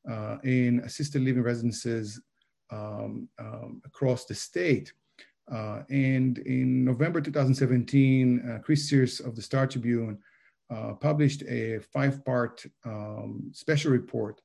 uh, 0.09 0.37
in 0.45 0.79
assisted 0.85 1.21
living 1.23 1.43
residences 1.43 2.21
um, 2.71 3.29
um, 3.41 3.83
across 3.85 4.25
the 4.25 4.35
state. 4.35 4.93
Uh, 5.53 5.83
and 5.91 6.39
in 6.39 6.85
November 6.85 7.21
2017, 7.21 8.41
uh, 8.49 8.59
Chris 8.63 8.89
Serres 8.89 9.19
of 9.19 9.35
the 9.35 9.43
Star 9.43 9.67
Tribune 9.67 10.17
uh, 10.71 10.93
published 10.95 11.43
a 11.43 11.81
five 11.93 12.25
part 12.25 12.65
um, 12.85 13.51
special 13.53 13.91
report 13.91 14.41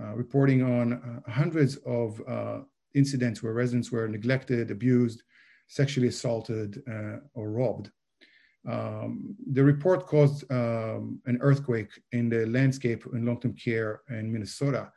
uh, 0.00 0.12
reporting 0.14 0.60
on 0.60 1.22
hundreds 1.28 1.76
of 1.86 2.20
incidents 2.94 3.44
where 3.44 3.52
residents 3.52 3.92
were 3.92 4.08
neglected, 4.08 4.72
abused, 4.72 5.22
sexually 5.68 6.08
assaulted, 6.08 6.82
or 7.34 7.50
robbed. 7.50 7.90
Um, 8.66 9.36
the 9.52 9.62
report 9.62 10.06
caused 10.06 10.50
um, 10.50 11.20
an 11.26 11.38
earthquake 11.40 11.90
in 12.12 12.28
the 12.28 12.46
landscape 12.46 13.04
in 13.12 13.24
long-term 13.24 13.54
care 13.54 14.02
in 14.10 14.32
Minnesota. 14.32 14.92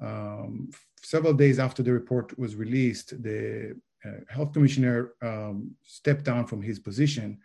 Um, 0.00 0.70
several 1.02 1.34
days 1.34 1.58
after 1.58 1.82
the 1.82 1.92
report 1.92 2.38
was 2.38 2.54
released, 2.54 3.20
the 3.22 3.76
uh, 4.04 4.20
health 4.28 4.52
commissioner 4.52 5.14
um, 5.22 5.72
stepped 5.82 6.24
down 6.24 6.46
from 6.46 6.62
his 6.62 6.78
position, 6.78 7.38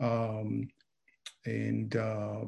um, 0.00 0.68
and 1.46 1.96
uh, 1.96 2.44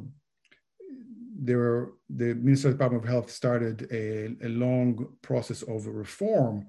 there 1.35 1.59
were, 1.59 1.95
the 2.11 2.35
Minnesota 2.35 2.75
Department 2.75 3.03
of 3.03 3.09
Health 3.09 3.31
started 3.31 3.89
a, 3.91 4.37
a 4.47 4.51
long 4.51 5.09
process 5.23 5.63
of 5.63 5.87
reform. 5.87 6.67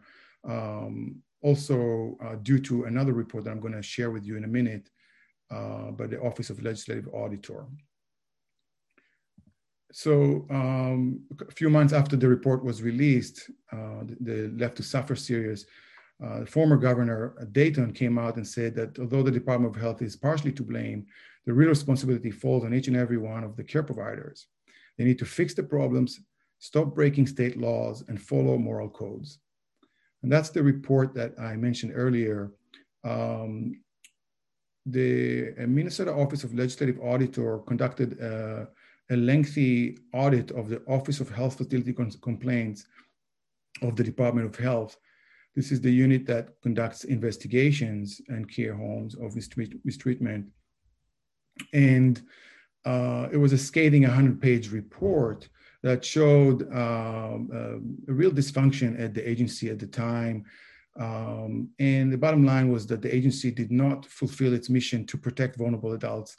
Um, 0.47 1.21
also, 1.41 2.17
uh, 2.23 2.35
due 2.35 2.59
to 2.59 2.85
another 2.85 3.11
report 3.11 3.43
that 3.43 3.51
I'm 3.51 3.59
going 3.59 3.73
to 3.73 3.83
share 3.83 4.11
with 4.11 4.25
you 4.25 4.37
in 4.37 4.45
a 4.45 4.47
minute, 4.47 4.89
uh, 5.51 5.91
by 5.91 6.07
the 6.07 6.19
Office 6.21 6.49
of 6.49 6.61
Legislative 6.61 7.07
Auditor. 7.13 7.65
So 9.91 10.47
um, 10.49 11.21
a 11.47 11.51
few 11.51 11.69
months 11.69 11.93
after 11.93 12.15
the 12.15 12.27
report 12.27 12.63
was 12.63 12.81
released, 12.81 13.51
uh, 13.71 14.03
the, 14.03 14.17
the, 14.21 14.53
Left 14.57 14.77
to 14.77 14.83
Suffer 14.83 15.15
series, 15.15 15.67
uh, 16.23 16.45
former 16.45 16.77
governor 16.77 17.35
Dayton 17.51 17.93
came 17.93 18.17
out 18.17 18.37
and 18.37 18.47
said 18.47 18.73
that 18.75 18.97
although 18.97 19.21
the 19.21 19.31
Department 19.31 19.75
of 19.75 19.81
Health 19.81 20.01
is 20.01 20.15
partially 20.15 20.51
to 20.53 20.63
blame, 20.63 21.05
the 21.45 21.53
real 21.53 21.69
responsibility 21.69 22.31
falls 22.31 22.63
on 22.63 22.73
each 22.73 22.87
and 22.87 22.97
every 22.97 23.17
one 23.17 23.43
of 23.43 23.55
the 23.55 23.63
care 23.63 23.83
providers. 23.83 24.47
They 24.97 25.03
need 25.03 25.19
to 25.19 25.25
fix 25.25 25.53
the 25.53 25.63
problems, 25.63 26.21
stop 26.59 26.95
breaking 26.95 27.27
state 27.27 27.57
laws, 27.57 28.03
and 28.07 28.21
follow 28.21 28.57
moral 28.57 28.89
codes. 28.89 29.39
And 30.23 30.31
that's 30.31 30.49
the 30.49 30.63
report 30.63 31.13
that 31.15 31.37
I 31.39 31.55
mentioned 31.55 31.91
earlier. 31.95 32.51
Um, 33.03 33.81
the 34.85 35.53
Minnesota 35.67 36.13
Office 36.13 36.43
of 36.43 36.53
Legislative 36.53 36.99
Auditor 37.01 37.59
conducted 37.59 38.21
uh, 38.21 38.65
a 39.09 39.15
lengthy 39.15 39.97
audit 40.13 40.51
of 40.51 40.69
the 40.69 40.81
Office 40.87 41.19
of 41.19 41.29
Health 41.29 41.57
Facility 41.57 41.93
Complaints 41.93 42.87
of 43.81 43.95
the 43.95 44.03
Department 44.03 44.47
of 44.47 44.55
Health. 44.55 44.97
This 45.55 45.71
is 45.71 45.81
the 45.81 45.91
unit 45.91 46.25
that 46.27 46.61
conducts 46.61 47.03
investigations 47.03 48.21
and 48.27 48.49
care 48.49 48.73
homes 48.73 49.15
of 49.15 49.35
mistreat 49.35 49.79
mistreatment. 49.85 50.47
And 51.73 52.21
uh, 52.85 53.29
it 53.31 53.37
was 53.37 53.53
a 53.53 53.57
scathing 53.57 54.01
100 54.01 54.41
page 54.41 54.71
report 54.71 55.47
that 55.83 56.03
showed 56.03 56.63
um, 56.73 57.49
uh, 57.53 58.11
a 58.11 58.13
real 58.13 58.31
dysfunction 58.31 58.99
at 58.99 59.13
the 59.13 59.29
agency 59.29 59.69
at 59.69 59.79
the 59.79 59.87
time 59.87 60.45
um, 60.99 61.69
and 61.79 62.11
the 62.13 62.17
bottom 62.17 62.45
line 62.45 62.71
was 62.71 62.85
that 62.87 63.01
the 63.01 63.13
agency 63.13 63.49
did 63.49 63.71
not 63.71 64.05
fulfill 64.05 64.53
its 64.53 64.69
mission 64.69 65.05
to 65.07 65.17
protect 65.17 65.57
vulnerable 65.57 65.93
adults 65.93 66.35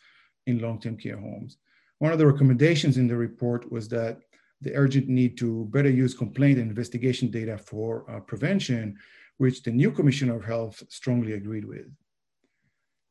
in 0.47 0.61
long 0.61 0.81
term 0.81 0.97
care 0.97 1.19
homes. 1.19 1.59
One 1.99 2.13
of 2.13 2.19
the 2.19 2.27
recommendations 2.27 2.97
in 2.97 3.09
the 3.09 3.17
report 3.17 3.71
was 3.71 3.89
that 3.89 4.21
the 4.61 4.75
urgent 4.75 5.09
need 5.09 5.37
to 5.39 5.67
better 5.67 5.91
use 5.91 6.15
complaint 6.15 6.59
and 6.59 6.69
investigation 6.69 7.31
data 7.31 7.59
for 7.59 8.09
uh, 8.11 8.21
prevention, 8.21 8.97
which 9.39 9.63
the 9.63 9.71
new 9.71 9.91
Commissioner 9.91 10.37
of 10.37 10.45
Health 10.45 10.83
strongly 10.89 11.33
agreed 11.33 11.65
with. 11.65 11.87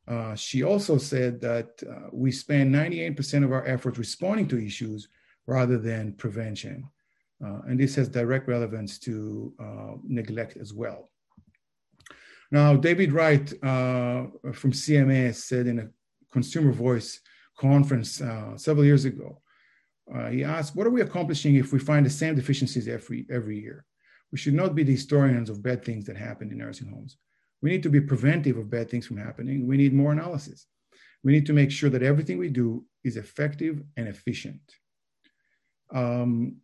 Uh, 0.06 0.34
she 0.34 0.62
also 0.62 0.98
said 0.98 1.40
that 1.40 1.82
uh, 1.88 2.08
we 2.12 2.30
spend 2.30 2.74
98% 2.74 3.44
of 3.44 3.52
our 3.52 3.66
efforts 3.66 3.98
responding 3.98 4.48
to 4.48 4.64
issues 4.64 5.08
rather 5.46 5.78
than 5.78 6.12
prevention. 6.14 6.84
Uh, 7.44 7.60
and 7.68 7.78
this 7.78 7.94
has 7.94 8.08
direct 8.08 8.48
relevance 8.48 8.98
to 8.98 9.52
uh, 9.60 9.92
neglect 10.06 10.56
as 10.56 10.72
well. 10.72 11.10
Now, 12.54 12.76
David 12.76 13.10
Wright 13.10 13.52
uh, 13.64 14.26
from 14.52 14.70
CMS 14.70 15.34
said 15.34 15.66
in 15.66 15.80
a 15.80 15.88
consumer 16.30 16.70
voice 16.70 17.20
conference 17.58 18.20
uh, 18.20 18.56
several 18.56 18.84
years 18.84 19.06
ago, 19.06 19.42
uh, 20.14 20.28
he 20.28 20.44
asked, 20.44 20.76
what 20.76 20.86
are 20.86 20.90
we 20.90 21.00
accomplishing 21.00 21.56
if 21.56 21.72
we 21.72 21.80
find 21.80 22.06
the 22.06 22.10
same 22.10 22.36
deficiencies 22.36 22.86
every, 22.86 23.26
every 23.28 23.58
year? 23.58 23.84
We 24.30 24.38
should 24.38 24.54
not 24.54 24.76
be 24.76 24.84
the 24.84 24.92
historians 24.92 25.50
of 25.50 25.64
bad 25.64 25.84
things 25.84 26.04
that 26.06 26.16
happen 26.16 26.52
in 26.52 26.58
nursing 26.58 26.90
homes. 26.90 27.16
We 27.60 27.70
need 27.70 27.82
to 27.82 27.90
be 27.90 28.00
preventive 28.00 28.56
of 28.56 28.70
bad 28.70 28.88
things 28.88 29.08
from 29.08 29.16
happening. 29.16 29.66
We 29.66 29.76
need 29.76 29.92
more 29.92 30.12
analysis. 30.12 30.68
We 31.24 31.32
need 31.32 31.46
to 31.46 31.52
make 31.52 31.72
sure 31.72 31.90
that 31.90 32.04
everything 32.04 32.38
we 32.38 32.50
do 32.50 32.84
is 33.02 33.16
effective 33.16 33.82
and 33.96 34.06
efficient. 34.06 34.62
Um, 35.92 36.58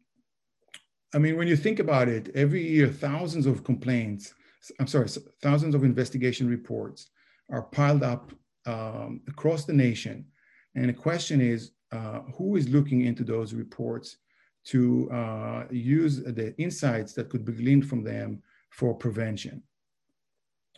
I 1.12 1.18
mean, 1.18 1.36
when 1.36 1.48
you 1.48 1.56
think 1.56 1.80
about 1.80 2.06
it, 2.08 2.30
every 2.36 2.64
year, 2.64 2.86
thousands 2.86 3.46
of 3.46 3.64
complaints 3.64 4.34
I'm 4.78 4.86
sorry, 4.86 5.08
thousands 5.42 5.74
of 5.74 5.84
investigation 5.84 6.48
reports 6.48 7.10
are 7.50 7.62
piled 7.62 8.02
up 8.02 8.32
um, 8.66 9.20
across 9.28 9.64
the 9.64 9.72
nation. 9.72 10.26
And 10.74 10.88
the 10.88 10.94
question 10.94 11.40
is, 11.40 11.72
uh, 11.92 12.20
who 12.36 12.56
is 12.56 12.68
looking 12.68 13.04
into 13.04 13.24
those 13.24 13.52
reports 13.54 14.18
to 14.66 15.10
uh, 15.10 15.64
use 15.70 16.22
the 16.22 16.54
insights 16.58 17.12
that 17.14 17.30
could 17.30 17.44
be 17.44 17.52
gleaned 17.52 17.88
from 17.88 18.04
them 18.04 18.42
for 18.70 18.94
prevention? 18.94 19.62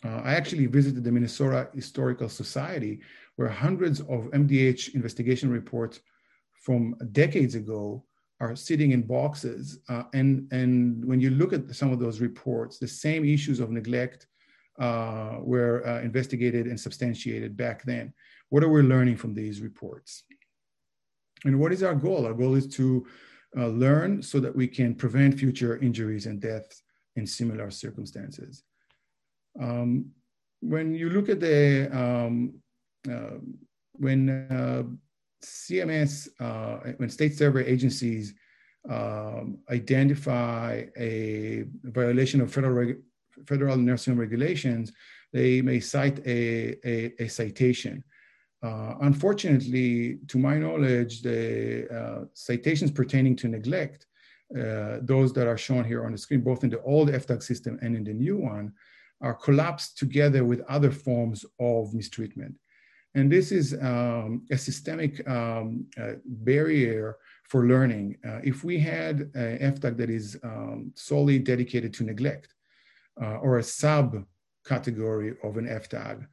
Uh, 0.03 0.21
I 0.23 0.33
actually 0.33 0.65
visited 0.65 1.03
the 1.03 1.11
Minnesota 1.11 1.69
Historical 1.73 2.27
Society, 2.27 3.01
where 3.35 3.49
hundreds 3.49 3.99
of 4.01 4.29
MDH 4.31 4.95
investigation 4.95 5.49
reports 5.49 5.99
from 6.53 6.95
decades 7.11 7.55
ago 7.55 8.03
are 8.39 8.55
sitting 8.55 8.91
in 8.91 9.01
boxes. 9.03 9.79
Uh, 9.89 10.03
and, 10.13 10.51
and 10.51 11.03
when 11.05 11.19
you 11.19 11.29
look 11.29 11.53
at 11.53 11.73
some 11.75 11.91
of 11.91 11.99
those 11.99 12.19
reports, 12.19 12.77
the 12.77 12.87
same 12.87 13.25
issues 13.25 13.59
of 13.59 13.71
neglect 13.71 14.27
uh, 14.79 15.37
were 15.39 15.85
uh, 15.87 16.01
investigated 16.01 16.67
and 16.67 16.79
substantiated 16.79 17.55
back 17.55 17.83
then. 17.83 18.13
What 18.49 18.63
are 18.63 18.69
we 18.69 18.81
learning 18.81 19.17
from 19.17 19.33
these 19.33 19.61
reports? 19.61 20.23
And 21.45 21.59
what 21.59 21.71
is 21.71 21.83
our 21.83 21.95
goal? 21.95 22.25
Our 22.25 22.33
goal 22.33 22.55
is 22.55 22.67
to 22.75 23.05
uh, 23.57 23.67
learn 23.67 24.21
so 24.21 24.39
that 24.39 24.55
we 24.55 24.67
can 24.67 24.95
prevent 24.95 25.39
future 25.39 25.77
injuries 25.77 26.25
and 26.25 26.39
deaths 26.41 26.81
in 27.15 27.27
similar 27.27 27.69
circumstances. 27.69 28.63
Um, 29.61 30.11
when 30.61 30.95
you 30.95 31.09
look 31.09 31.29
at 31.29 31.39
the 31.39 31.89
um, 31.95 32.55
uh, 33.09 33.37
when 33.93 34.29
uh, 34.49 34.83
CMS, 35.43 36.29
uh, 36.39 36.93
when 36.97 37.09
state 37.09 37.37
survey 37.37 37.65
agencies 37.65 38.33
um, 38.89 39.59
identify 39.69 40.85
a 40.97 41.65
violation 41.83 42.41
of 42.41 42.53
federal, 42.53 42.73
reg- 42.73 43.01
federal 43.45 43.77
nursing 43.77 44.17
regulations, 44.17 44.91
they 45.31 45.61
may 45.61 45.79
cite 45.79 46.19
a, 46.25 46.77
a, 46.87 47.13
a 47.19 47.27
citation. 47.27 48.03
Uh, 48.61 48.95
unfortunately, 49.01 50.19
to 50.27 50.37
my 50.37 50.57
knowledge, 50.57 51.21
the 51.21 51.87
uh, 51.93 52.25
citations 52.33 52.91
pertaining 52.91 53.35
to 53.35 53.47
neglect, 53.47 54.05
uh, 54.57 54.99
those 55.01 55.33
that 55.33 55.47
are 55.47 55.57
shown 55.57 55.83
here 55.83 56.05
on 56.05 56.11
the 56.11 56.17
screen, 56.17 56.41
both 56.41 56.63
in 56.63 56.69
the 56.69 56.81
old 56.83 57.09
F-tag 57.09 57.41
system 57.41 57.77
and 57.81 57.95
in 57.95 58.03
the 58.03 58.13
new 58.13 58.37
one, 58.37 58.71
are 59.21 59.33
collapsed 59.33 59.97
together 59.97 60.43
with 60.45 60.61
other 60.69 60.91
forms 60.91 61.45
of 61.59 61.93
mistreatment. 61.93 62.55
And 63.15 63.31
this 63.31 63.51
is 63.51 63.73
um, 63.79 64.45
a 64.51 64.57
systemic 64.57 65.27
um, 65.27 65.85
uh, 66.01 66.13
barrier 66.25 67.17
for 67.43 67.67
learning. 67.67 68.17
Uh, 68.27 68.39
if 68.43 68.63
we 68.63 68.79
had 68.79 69.29
a 69.35 69.61
F-tag 69.61 69.97
that 69.97 70.09
is 70.09 70.37
um, 70.43 70.91
solely 70.95 71.37
dedicated 71.37 71.93
to 71.95 72.03
neglect 72.03 72.55
uh, 73.21 73.37
or 73.37 73.59
a 73.59 73.61
subcategory 73.61 75.35
of 75.43 75.57
an 75.57 75.67
F-tag, 75.67 76.25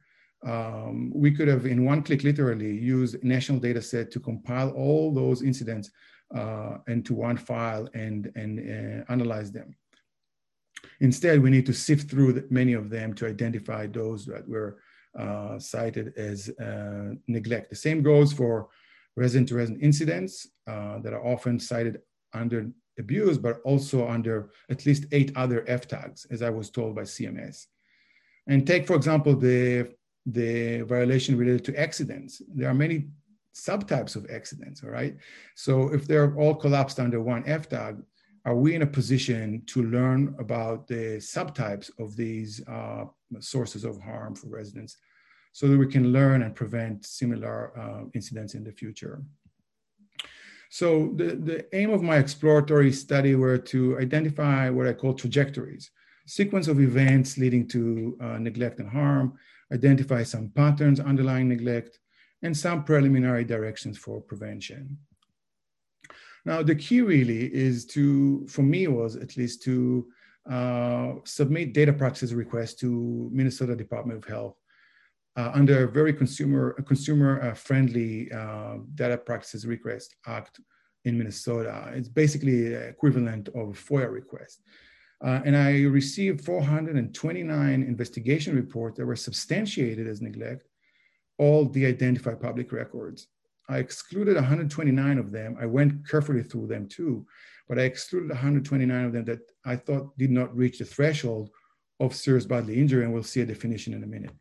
um, 0.43 1.11
we 1.13 1.29
could 1.29 1.47
have 1.47 1.67
in 1.67 1.85
one 1.85 2.01
click 2.01 2.23
literally 2.23 2.75
used 2.75 3.23
national 3.23 3.59
data 3.59 3.81
set 3.81 4.09
to 4.11 4.19
compile 4.19 4.71
all 4.71 5.13
those 5.13 5.43
incidents 5.43 5.91
uh, 6.35 6.77
into 6.87 7.13
one 7.13 7.37
file 7.37 7.87
and, 7.93 8.31
and 8.35 8.59
uh, 8.59 9.03
analyze 9.11 9.51
them. 9.51 9.75
Instead, 10.99 11.43
we 11.43 11.51
need 11.51 11.67
to 11.67 11.73
sift 11.73 12.09
through 12.09 12.43
many 12.49 12.73
of 12.73 12.89
them 12.89 13.13
to 13.13 13.27
identify 13.27 13.85
those 13.85 14.25
that 14.25 14.47
were 14.47 14.79
uh, 15.17 15.59
cited 15.59 16.13
as 16.17 16.49
uh, 16.59 17.13
neglect. 17.27 17.69
The 17.69 17.75
same 17.75 18.01
goes 18.01 18.31
for 18.33 18.69
resident 19.15 19.49
to 19.49 19.55
resident 19.55 19.83
incidents 19.83 20.47
uh, 20.67 20.99
that 20.99 21.13
are 21.13 21.25
often 21.25 21.59
cited 21.59 21.99
under 22.33 22.69
abuse, 22.97 23.37
but 23.37 23.59
also 23.63 24.07
under 24.07 24.51
at 24.69 24.85
least 24.85 25.05
eight 25.11 25.31
other 25.35 25.65
F 25.67 25.87
tags, 25.87 26.25
as 26.31 26.41
I 26.41 26.49
was 26.49 26.69
told 26.69 26.95
by 26.95 27.01
CMS. 27.01 27.65
And 28.47 28.65
take, 28.65 28.87
for 28.87 28.95
example, 28.95 29.35
the, 29.35 29.93
the 30.25 30.81
violation 30.81 31.37
related 31.37 31.65
to 31.65 31.79
accidents. 31.79 32.41
There 32.53 32.69
are 32.69 32.73
many 32.73 33.07
subtypes 33.55 34.15
of 34.15 34.29
accidents, 34.29 34.83
all 34.83 34.89
right? 34.89 35.15
So 35.55 35.93
if 35.93 36.07
they're 36.07 36.35
all 36.35 36.55
collapsed 36.55 36.99
under 36.99 37.19
one 37.21 37.43
FTAG, 37.43 38.01
are 38.45 38.55
we 38.55 38.75
in 38.75 38.81
a 38.81 38.87
position 38.87 39.61
to 39.67 39.83
learn 39.83 40.35
about 40.39 40.87
the 40.87 41.17
subtypes 41.17 41.91
of 41.99 42.15
these 42.15 42.61
uh, 42.67 43.05
sources 43.39 43.83
of 43.83 44.01
harm 44.01 44.35
for 44.35 44.47
residents 44.47 44.97
so 45.53 45.67
that 45.67 45.77
we 45.77 45.87
can 45.87 46.11
learn 46.11 46.41
and 46.41 46.55
prevent 46.55 47.05
similar 47.05 47.77
uh, 47.77 48.05
incidents 48.15 48.55
in 48.55 48.63
the 48.63 48.71
future? 48.71 49.21
So 50.69 51.11
the, 51.15 51.35
the 51.35 51.75
aim 51.75 51.91
of 51.91 52.01
my 52.01 52.17
exploratory 52.17 52.93
study 52.93 53.35
were 53.35 53.57
to 53.57 53.99
identify 53.99 54.69
what 54.69 54.87
I 54.87 54.93
call 54.93 55.13
trajectories, 55.13 55.91
sequence 56.25 56.67
of 56.67 56.79
events 56.79 57.37
leading 57.37 57.67
to 57.69 58.17
uh, 58.21 58.37
neglect 58.37 58.79
and 58.79 58.89
harm, 58.89 59.33
identify 59.73 60.23
some 60.23 60.49
patterns 60.49 60.99
underlying 60.99 61.49
neglect, 61.49 61.99
and 62.41 62.55
some 62.55 62.85
preliminary 62.85 63.43
directions 63.43 63.97
for 63.97 64.21
prevention. 64.21 64.97
Now, 66.45 66.63
the 66.63 66.75
key 66.75 67.01
really 67.01 67.53
is 67.53 67.85
to, 67.87 68.45
for 68.47 68.63
me, 68.63 68.87
was 68.87 69.15
at 69.15 69.37
least 69.37 69.61
to 69.63 70.07
uh, 70.49 71.13
submit 71.23 71.73
data 71.73 71.93
practices 71.93 72.33
requests 72.33 72.73
to 72.75 73.29
Minnesota 73.31 73.75
Department 73.75 74.23
of 74.23 74.29
Health 74.29 74.55
uh, 75.37 75.51
under 75.53 75.83
a 75.83 75.91
very 75.91 76.13
consumer 76.13 76.73
consumer 76.87 77.41
uh, 77.41 77.53
friendly 77.53 78.31
uh, 78.31 78.77
data 78.95 79.17
practices 79.17 79.65
request 79.65 80.15
act 80.25 80.59
in 81.05 81.17
Minnesota. 81.17 81.91
It's 81.93 82.09
basically 82.09 82.73
equivalent 82.73 83.47
of 83.49 83.69
a 83.69 83.73
FOIA 83.73 84.11
request. 84.11 84.61
Uh, 85.23 85.39
and 85.45 85.55
I 85.55 85.81
received 85.83 86.43
429 86.43 87.83
investigation 87.83 88.55
reports 88.55 88.97
that 88.97 89.05
were 89.05 89.15
substantiated 89.15 90.07
as 90.07 90.21
neglect, 90.21 90.67
all 91.37 91.65
de-identified 91.65 92.41
public 92.41 92.71
records. 92.71 93.27
I 93.71 93.77
excluded 93.77 94.35
129 94.35 95.17
of 95.17 95.31
them. 95.31 95.57
I 95.59 95.65
went 95.65 96.07
carefully 96.07 96.43
through 96.43 96.67
them 96.67 96.87
too, 96.87 97.25
but 97.69 97.79
I 97.79 97.83
excluded 97.83 98.29
129 98.29 99.05
of 99.05 99.13
them 99.13 99.25
that 99.25 99.39
I 99.65 99.77
thought 99.77 100.17
did 100.17 100.29
not 100.29 100.55
reach 100.55 100.79
the 100.79 100.85
threshold 100.85 101.49
of 102.01 102.13
serious 102.13 102.45
bodily 102.45 102.79
injury, 102.79 103.05
and 103.05 103.13
we'll 103.13 103.23
see 103.23 103.41
a 103.41 103.45
definition 103.45 103.93
in 103.93 104.03
a 104.03 104.07
minute. 104.07 104.35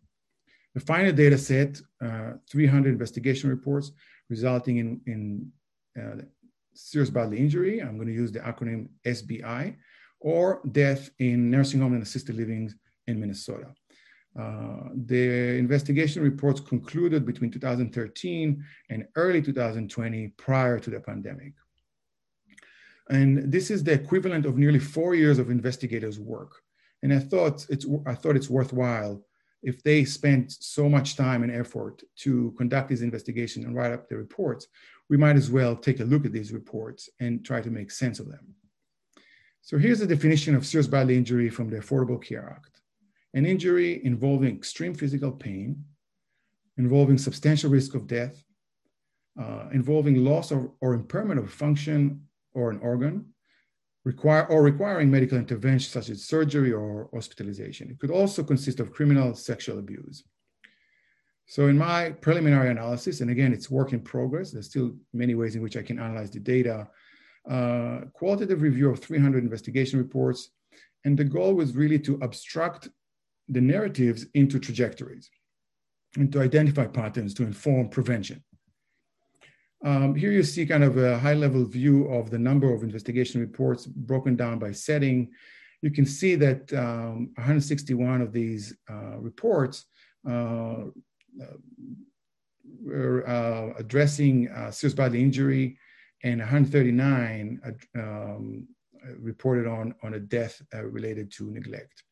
The 0.75 0.81
final 0.81 1.13
data 1.13 1.39
set, 1.39 1.81
uh, 2.03 2.33
300 2.51 2.89
investigation 2.89 3.51
reports 3.51 3.93
resulting 4.29 4.79
in, 4.79 5.01
in 5.07 5.53
uh, 6.01 6.23
serious 6.75 7.11
bodily 7.11 7.39
injury. 7.39 7.81
I'm 7.81 7.97
going 7.97 8.09
to 8.09 8.15
use 8.15 8.33
the 8.33 8.41
acronym 8.41 8.89
SBI, 9.07 9.77
or 10.21 10.61
death 10.73 11.11
in 11.21 11.51
nursing 11.51 11.81
home 11.81 11.95
and 11.95 12.03
assisted 12.03 12.35
living 12.35 12.73
in 13.07 13.21
Minnesota. 13.21 13.69
Uh, 14.39 14.91
the 15.07 15.59
investigation 15.59 16.23
reports 16.23 16.61
concluded 16.61 17.27
between 17.27 17.51
2013 17.51 18.65
and 18.91 19.07
early 19.17 19.43
2020 19.43 20.29
prior 20.37 20.79
to 20.79 20.91
the 20.91 21.01
pandemic. 21.01 21.53
And 23.09 23.51
this 23.53 23.71
is 23.71 23.83
the 23.83 23.93
equivalent 23.93 24.47
of 24.47 24.57
nearly 24.57 24.79
four 24.79 25.17
years 25.17 25.39
of 25.41 25.51
investigators' 25.51 26.21
work. 26.21 26.63
And 27.03 27.13
I 27.13 27.19
thought 27.19 27.67
it's, 27.69 27.87
I 28.07 28.15
thought 28.15 28.37
it's 28.37 28.49
worthwhile 28.49 29.21
if 29.63 29.83
they 29.83 30.05
spent 30.05 30.53
so 30.53 30.89
much 30.89 31.17
time 31.17 31.43
and 31.43 31.53
effort 31.53 32.03
to 32.17 32.55
conduct 32.57 32.89
this 32.89 33.03
investigation 33.03 33.65
and 33.65 33.77
write 33.77 33.93
up 33.93 34.09
the 34.09 34.17
reports, 34.17 34.67
we 35.09 35.17
might 35.17 35.37
as 35.37 35.51
well 35.51 35.77
take 35.77 36.01
a 36.01 36.05
look 36.05 36.25
at 36.25 36.33
these 36.33 36.53
reports 36.53 37.11
and 37.21 37.45
try 37.45 37.61
to 37.61 37.71
make 37.71 37.91
sense 37.91 38.21
of 38.21 38.29
them. 38.29 38.55
So 39.61 39.77
here's 39.77 39.99
the 39.99 40.07
definition 40.07 40.55
of 40.55 40.65
serious 40.65 40.87
bodily 40.87 41.17
injury 41.17 41.51
from 41.51 41.69
the 41.69 41.79
Affordable 41.79 42.23
Care 42.23 42.51
Act 42.57 42.80
an 43.35 43.47
injury 43.47 44.05
involving 44.05 44.55
extreme 44.55 44.95
physical 44.95 45.31
pain, 45.31 45.85
involving 46.79 47.19
substantial 47.19 47.71
risk 47.71 47.95
of 47.95 48.07
death, 48.07 48.43
uh, 49.41 49.69
involving 49.73 50.25
loss 50.25 50.51
or, 50.51 50.73
or 50.81 50.95
impairment 50.95 51.39
of 51.39 51.51
function 51.51 52.23
or 52.53 52.71
an 52.71 52.79
organ, 52.81 53.25
require, 54.05 54.47
or 54.47 54.63
requiring 54.63 55.11
medical 55.11 55.39
intervention 55.39 55.91
such 55.91 56.11
as 56.11 56.25
surgery 56.25 56.73
or 56.73 57.09
hospitalization. 57.15 57.91
It 57.91 57.99
could 57.99 58.11
also 58.11 58.43
consist 58.43 58.81
of 58.81 58.93
criminal 58.93 59.35
sexual 59.35 59.79
abuse. 59.79 60.25
So 61.47 61.67
in 61.67 61.77
my 61.77 62.11
preliminary 62.11 62.71
analysis, 62.71 63.21
and 63.21 63.31
again, 63.31 63.53
it's 63.53 63.71
work 63.71 63.93
in 63.93 64.01
progress, 64.01 64.53
there's 64.53 64.67
still 64.67 64.95
many 65.13 65.35
ways 65.35 65.57
in 65.57 65.63
which 65.63 65.77
I 65.77 65.83
can 65.83 65.99
analyze 65.99 66.31
the 66.31 66.41
data, 66.41 66.89
uh, 67.49 68.03
qualitative 68.13 68.63
review 68.63 68.91
of 68.91 69.01
300 69.01 69.43
investigation 69.43 69.99
reports, 69.99 70.51
and 71.05 71.19
the 71.19 71.25
goal 71.25 71.55
was 71.55 71.75
really 71.75 71.99
to 72.01 72.21
abstract 72.23 72.89
the 73.51 73.61
narratives 73.61 74.27
into 74.35 74.59
trajectories 74.59 75.31
and 76.17 76.33
to 76.33 76.41
identify 76.41 76.87
patterns 76.87 77.35
to 77.35 77.43
inform 77.43 77.89
prevention. 77.89 78.43
Um, 79.85 80.15
here 80.15 80.31
you 80.31 80.43
see 80.43 80.67
kind 80.67 80.85
of 80.85 80.99
a 80.99 81.19
high 81.19 81.35
level 81.35 81.65
view 81.65 82.07
of 82.09 82.31
the 82.31 82.39
number 82.39 82.73
of 82.73 82.83
investigation 82.83 83.41
reports 83.41 83.87
broken 83.87 84.37
down 84.37 84.59
by 84.59 84.73
setting. 84.73 85.31
You 85.83 85.91
can 85.91 86.05
see 86.05 86.35
that 86.37 86.73
um, 86.75 87.31
161 87.37 88.21
of 88.21 88.33
these 88.33 88.77
uh, 88.91 89.19
reports 89.19 89.87
uh, 90.29 90.85
were 92.83 93.27
uh, 93.29 93.73
addressing 93.79 94.51
uh, 94.51 94.71
serious 94.71 94.95
bodily 94.95 95.23
injury 95.23 95.79
and 96.23 96.41
139 96.41 97.61
uh, 97.65 98.01
um, 98.01 98.69
reported 99.19 99.67
on, 99.67 99.95
on 100.03 100.15
a 100.15 100.21
death 100.21 100.61
uh, 100.75 100.85
related 100.85 101.33
to 101.33 101.51
neglect. 101.51 102.03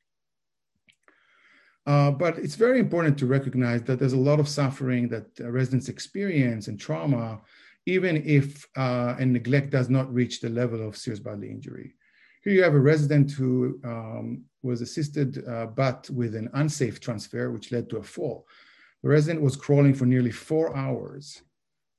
Uh, 1.88 2.10
but 2.10 2.36
it's 2.36 2.54
very 2.54 2.78
important 2.78 3.16
to 3.16 3.24
recognize 3.24 3.82
that 3.82 3.98
there's 3.98 4.12
a 4.12 4.26
lot 4.30 4.38
of 4.38 4.46
suffering 4.46 5.08
that 5.08 5.26
uh, 5.40 5.50
residents 5.50 5.88
experience 5.88 6.68
and 6.68 6.78
trauma, 6.78 7.40
even 7.86 8.22
if 8.26 8.66
uh, 8.76 9.14
and 9.18 9.32
neglect 9.32 9.70
does 9.70 9.88
not 9.88 10.12
reach 10.12 10.42
the 10.42 10.50
level 10.50 10.86
of 10.86 10.98
serious 10.98 11.18
bodily 11.18 11.50
injury. 11.50 11.94
Here 12.44 12.52
you 12.52 12.62
have 12.62 12.74
a 12.74 12.78
resident 12.78 13.30
who 13.30 13.80
um, 13.84 14.44
was 14.62 14.82
assisted 14.82 15.42
uh, 15.48 15.64
but 15.64 16.10
with 16.10 16.34
an 16.34 16.50
unsafe 16.52 17.00
transfer, 17.00 17.50
which 17.50 17.72
led 17.72 17.88
to 17.88 17.96
a 17.96 18.02
fall. 18.02 18.46
The 19.02 19.08
resident 19.08 19.42
was 19.42 19.56
crawling 19.56 19.94
for 19.94 20.04
nearly 20.04 20.30
four 20.30 20.76
hours 20.76 21.40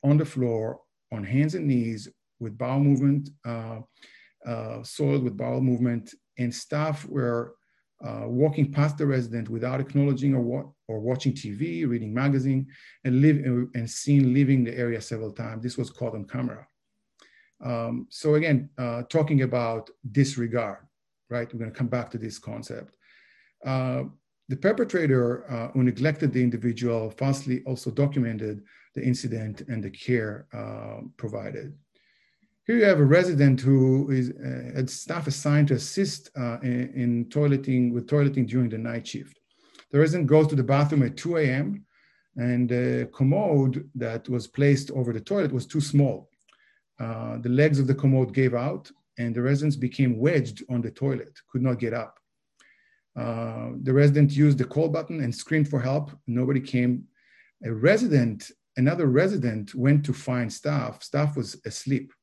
on 0.03 0.17
the 0.17 0.25
floor, 0.25 0.81
on 1.11 1.23
hands 1.23 1.55
and 1.55 1.67
knees, 1.67 2.07
with 2.39 2.59
bowel 2.59 2.79
movement, 2.79 3.31
uh, 3.43 3.79
soiled 4.83 5.23
with 5.23 5.35
bowel 5.35 5.61
movement, 5.61 6.13
and 6.37 6.53
staff 6.53 7.07
were 7.07 7.55
uh, 8.05 8.25
walking 8.27 8.71
past 8.71 8.97
the 8.97 9.05
resident 9.05 9.49
without 9.49 9.79
acknowledging 9.81 10.33
or, 10.35 10.73
or 10.87 10.99
watching 10.99 11.33
TV, 11.33 11.87
reading 11.87 12.13
magazine, 12.13 12.67
and, 13.03 13.21
live, 13.21 13.37
and 13.75 13.89
seen 13.89 14.33
leaving 14.33 14.63
the 14.63 14.77
area 14.77 15.01
several 15.01 15.31
times. 15.31 15.63
This 15.63 15.77
was 15.77 15.89
caught 15.89 16.15
on 16.15 16.25
camera. 16.25 16.65
Um, 17.63 18.07
so 18.09 18.35
again, 18.35 18.69
uh, 18.77 19.03
talking 19.09 19.41
about 19.41 19.89
disregard, 20.11 20.77
right? 21.29 21.51
We're 21.51 21.59
going 21.59 21.71
to 21.71 21.77
come 21.77 21.87
back 21.87 22.09
to 22.11 22.17
this 22.17 22.39
concept. 22.39 22.95
Uh, 23.65 24.03
The 24.49 24.57
perpetrator 24.67 25.25
uh, 25.53 25.67
who 25.73 25.83
neglected 25.83 26.29
the 26.33 26.41
individual 26.41 27.11
falsely 27.21 27.57
also 27.69 27.91
documented 27.91 28.63
the 28.95 29.03
incident 29.11 29.61
and 29.71 29.83
the 29.83 29.91
care 29.91 30.47
uh, 30.59 31.01
provided. 31.17 31.67
Here 32.69 32.77
you 32.77 32.85
have 32.85 32.99
a 32.99 33.03
resident 33.03 33.59
who 33.61 34.11
is 34.11 34.29
uh, 34.29 34.75
had 34.75 34.91
staff 34.91 35.25
assigned 35.25 35.69
to 35.69 35.73
assist 35.73 36.29
uh, 36.37 36.59
in, 36.61 36.93
in, 36.93 37.25
toileting 37.25 37.91
with 37.91 38.05
toileting 38.05 38.47
during 38.47 38.69
the 38.69 38.77
night 38.77 39.07
shift. 39.07 39.39
The 39.91 39.97
resident 39.97 40.27
goes 40.27 40.45
to 40.49 40.55
the 40.55 40.61
bathroom 40.61 41.01
at 41.01 41.17
2 41.17 41.37
a.m. 41.37 41.83
and 42.35 42.69
the 42.69 43.09
commode 43.11 43.89
that 43.95 44.29
was 44.29 44.45
placed 44.45 44.91
over 44.91 45.11
the 45.11 45.19
toilet 45.19 45.51
was 45.51 45.65
too 45.65 45.81
small. 45.81 46.29
Uh, 46.99 47.39
the 47.39 47.49
legs 47.49 47.79
of 47.79 47.87
the 47.87 47.95
commode 47.95 48.35
gave 48.35 48.53
out 48.53 48.91
and 49.17 49.33
the 49.33 49.41
residents 49.41 49.75
became 49.75 50.19
wedged 50.19 50.63
on 50.69 50.79
the 50.83 50.91
toilet, 50.91 51.39
could 51.51 51.63
not 51.63 51.79
get 51.79 51.95
up. 51.95 52.19
Uh, 53.19 53.69
the 53.81 53.93
resident 53.93 54.31
used 54.31 54.59
the 54.59 54.63
call 54.63 54.89
button 54.89 55.23
and 55.23 55.33
screamed 55.33 55.67
for 55.67 55.79
help. 55.79 56.11
Nobody 56.27 56.59
came. 56.59 57.05
A 57.65 57.73
resident, 57.73 58.51
another 58.77 59.07
resident 59.07 59.73
went 59.73 60.05
to 60.05 60.13
find 60.13 60.53
staff. 60.53 61.01
Staff 61.01 61.35
was 61.35 61.59
asleep 61.65 62.13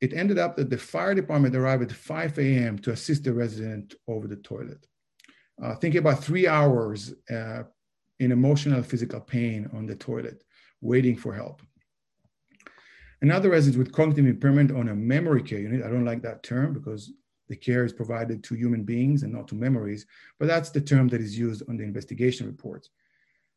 it 0.00 0.12
ended 0.12 0.38
up 0.38 0.56
that 0.56 0.70
the 0.70 0.78
fire 0.78 1.14
department 1.14 1.56
arrived 1.56 1.82
at 1.82 1.92
5 1.92 2.38
a.m. 2.38 2.78
to 2.80 2.92
assist 2.92 3.24
the 3.24 3.32
resident 3.32 3.94
over 4.08 4.26
the 4.26 4.36
toilet. 4.36 4.86
Uh, 5.62 5.74
thinking 5.76 6.00
about 6.00 6.22
three 6.22 6.46
hours 6.46 7.14
uh, 7.30 7.62
in 8.20 8.32
emotional 8.32 8.82
physical 8.82 9.20
pain 9.20 9.68
on 9.72 9.86
the 9.86 9.94
toilet, 9.94 10.44
waiting 10.80 11.16
for 11.16 11.32
help. 11.32 11.62
Another 13.22 13.50
resident 13.50 13.78
with 13.78 13.92
cognitive 13.92 14.26
impairment 14.26 14.72
on 14.72 14.88
a 14.88 14.94
memory 14.94 15.42
care 15.42 15.60
unit. 15.60 15.84
I 15.84 15.88
don't 15.88 16.04
like 16.04 16.22
that 16.22 16.42
term 16.42 16.72
because 16.72 17.12
the 17.48 17.56
care 17.56 17.84
is 17.84 17.92
provided 17.92 18.42
to 18.44 18.54
human 18.54 18.82
beings 18.82 19.22
and 19.22 19.32
not 19.32 19.46
to 19.48 19.54
memories, 19.54 20.06
but 20.38 20.48
that's 20.48 20.70
the 20.70 20.80
term 20.80 21.08
that 21.08 21.20
is 21.20 21.38
used 21.38 21.62
on 21.68 21.76
the 21.76 21.84
investigation 21.84 22.46
reports. 22.46 22.90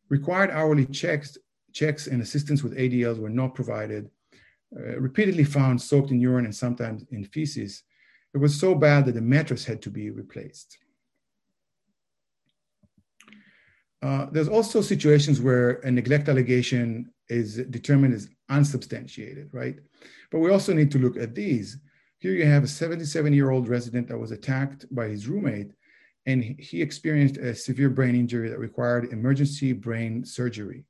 Required 0.09 0.51
hourly 0.51 0.85
checks, 0.85 1.37
checks 1.73 2.05
and 2.07 2.21
assistance 2.21 2.61
with 2.61 2.77
ADLs 2.77 3.19
were 3.19 3.29
not 3.29 3.55
provided 3.55 4.09
uh, 4.77 4.99
repeatedly 4.99 5.43
found 5.43 5.81
soaked 5.81 6.11
in 6.11 6.19
urine 6.19 6.45
and 6.45 6.55
sometimes 6.55 7.05
in 7.11 7.23
feces. 7.25 7.83
It 8.33 8.39
was 8.39 8.59
so 8.59 8.75
bad 8.75 9.05
that 9.05 9.13
the 9.13 9.21
mattress 9.21 9.63
had 9.63 9.81
to 9.83 9.89
be 9.89 10.09
replaced. 10.09 10.77
Uh, 14.01 14.27
there's 14.31 14.49
also 14.49 14.81
situations 14.81 15.41
where 15.41 15.79
a 15.85 15.89
neglect 15.89 16.29
allegation 16.29 17.11
is 17.29 17.55
determined 17.69 18.13
as 18.13 18.29
unsubstantiated, 18.49 19.49
right? 19.51 19.77
But 20.31 20.39
we 20.39 20.51
also 20.51 20.73
need 20.73 20.91
to 20.91 20.99
look 20.99 21.17
at 21.17 21.33
these. 21.33 21.77
Here 22.19 22.33
you 22.33 22.45
have 22.45 22.63
a 22.63 22.67
77 22.67 23.33
year 23.33 23.51
old 23.51 23.67
resident 23.67 24.07
that 24.09 24.17
was 24.17 24.31
attacked 24.31 24.85
by 24.93 25.07
his 25.07 25.27
roommate, 25.27 25.71
and 26.25 26.43
he 26.43 26.81
experienced 26.81 27.37
a 27.37 27.55
severe 27.55 27.89
brain 27.89 28.15
injury 28.15 28.49
that 28.49 28.59
required 28.59 29.11
emergency 29.11 29.73
brain 29.73 30.25
surgery. 30.25 30.85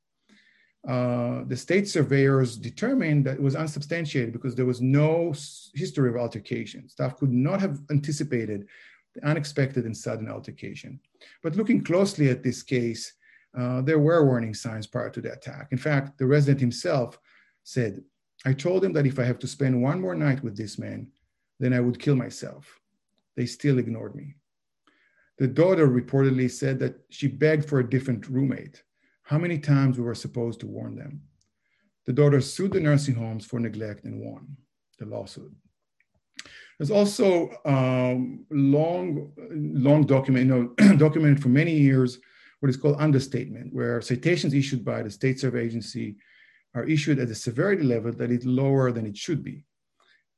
Uh, 0.88 1.44
the 1.48 1.58
state 1.58 1.88
surveyors 1.88 2.58
determined 2.58 3.26
that 3.26 3.38
it 3.38 3.42
was 3.42 3.56
unsubstantiated 3.56 4.32
because 4.32 4.54
there 4.54 4.66
was 4.66 4.82
no 4.82 5.34
history 5.74 6.10
of 6.10 6.16
altercation. 6.16 6.88
Staff 6.88 7.18
could 7.18 7.32
not 7.32 7.60
have 7.60 7.80
anticipated 7.90 8.68
the 9.16 9.26
unexpected 9.26 9.86
and 9.86 9.98
sudden 9.98 10.30
altercation. 10.30 11.00
But 11.42 11.56
looking 11.56 11.84
closely 11.84 12.30
at 12.30 12.44
this 12.44 12.62
case, 12.62 13.14
uh, 13.58 13.82
there 13.82 14.00
were 14.00 14.26
warning 14.26 14.54
signs 14.54 14.86
prior 14.86 15.10
to 15.10 15.22
the 15.22 15.34
attack. 15.34 15.70
In 15.72 15.78
fact, 15.78 16.18
the 16.18 16.26
resident 16.26 16.60
himself 16.60 17.20
said, 17.64 18.04
I 18.46 18.54
told 18.54 18.84
him 18.84 18.94
that 18.94 19.08
if 19.08 19.18
I 19.18 19.24
have 19.24 19.40
to 19.40 19.48
spend 19.48 19.82
one 19.82 20.00
more 20.00 20.14
night 20.14 20.44
with 20.44 20.56
this 20.56 20.78
man, 20.78 21.08
then 21.60 21.74
I 21.74 21.80
would 21.80 22.00
kill 22.00 22.16
myself. 22.16 22.80
They 23.36 23.48
still 23.48 23.80
ignored 23.80 24.14
me. 24.14 24.36
The 25.40 25.48
daughter 25.48 25.88
reportedly 25.88 26.52
said 26.52 26.78
that 26.80 26.96
she 27.10 27.28
begged 27.28 27.66
for 27.68 27.80
a 27.80 27.90
different 27.90 28.28
roommate 28.30 28.84
how 29.26 29.40
many 29.40 29.58
times 29.58 29.98
we 29.98 30.04
were 30.04 30.16
supposed 30.16 30.60
to 30.62 30.68
warn 30.68 30.96
them. 30.96 31.22
The 32.06 32.14
daughter 32.14 32.40
sued 32.42 32.74
the 32.74 32.80
nursing 32.80 33.16
homes 33.16 33.46
for 33.46 33.60
neglect 33.60 34.06
and 34.06 34.22
won 34.22 34.56
the 35.00 35.06
lawsuit. 35.06 35.52
There's 36.78 36.92
also 36.92 37.50
um, 37.66 38.46
long, 38.52 39.32
long 39.52 40.06
document, 40.06 40.46
you 40.46 40.74
know, 40.80 40.96
documented 40.98 41.42
for 41.42 41.50
many 41.50 41.74
years, 41.74 42.20
what 42.60 42.70
is 42.70 42.78
called 42.78 42.98
understatement, 43.00 43.74
where 43.74 44.00
citations 44.02 44.54
issued 44.54 44.86
by 44.86 45.02
the 45.02 45.10
state 45.10 45.40
survey 45.40 45.64
agency 45.64 46.18
are 46.76 46.84
issued 46.84 47.18
at 47.18 47.30
a 47.30 47.36
severity 47.36 47.84
level 47.84 48.12
that 48.12 48.30
is 48.30 48.46
lower 48.46 48.92
than 48.92 49.08
it 49.08 49.18
should 49.18 49.44
be. 49.44 49.66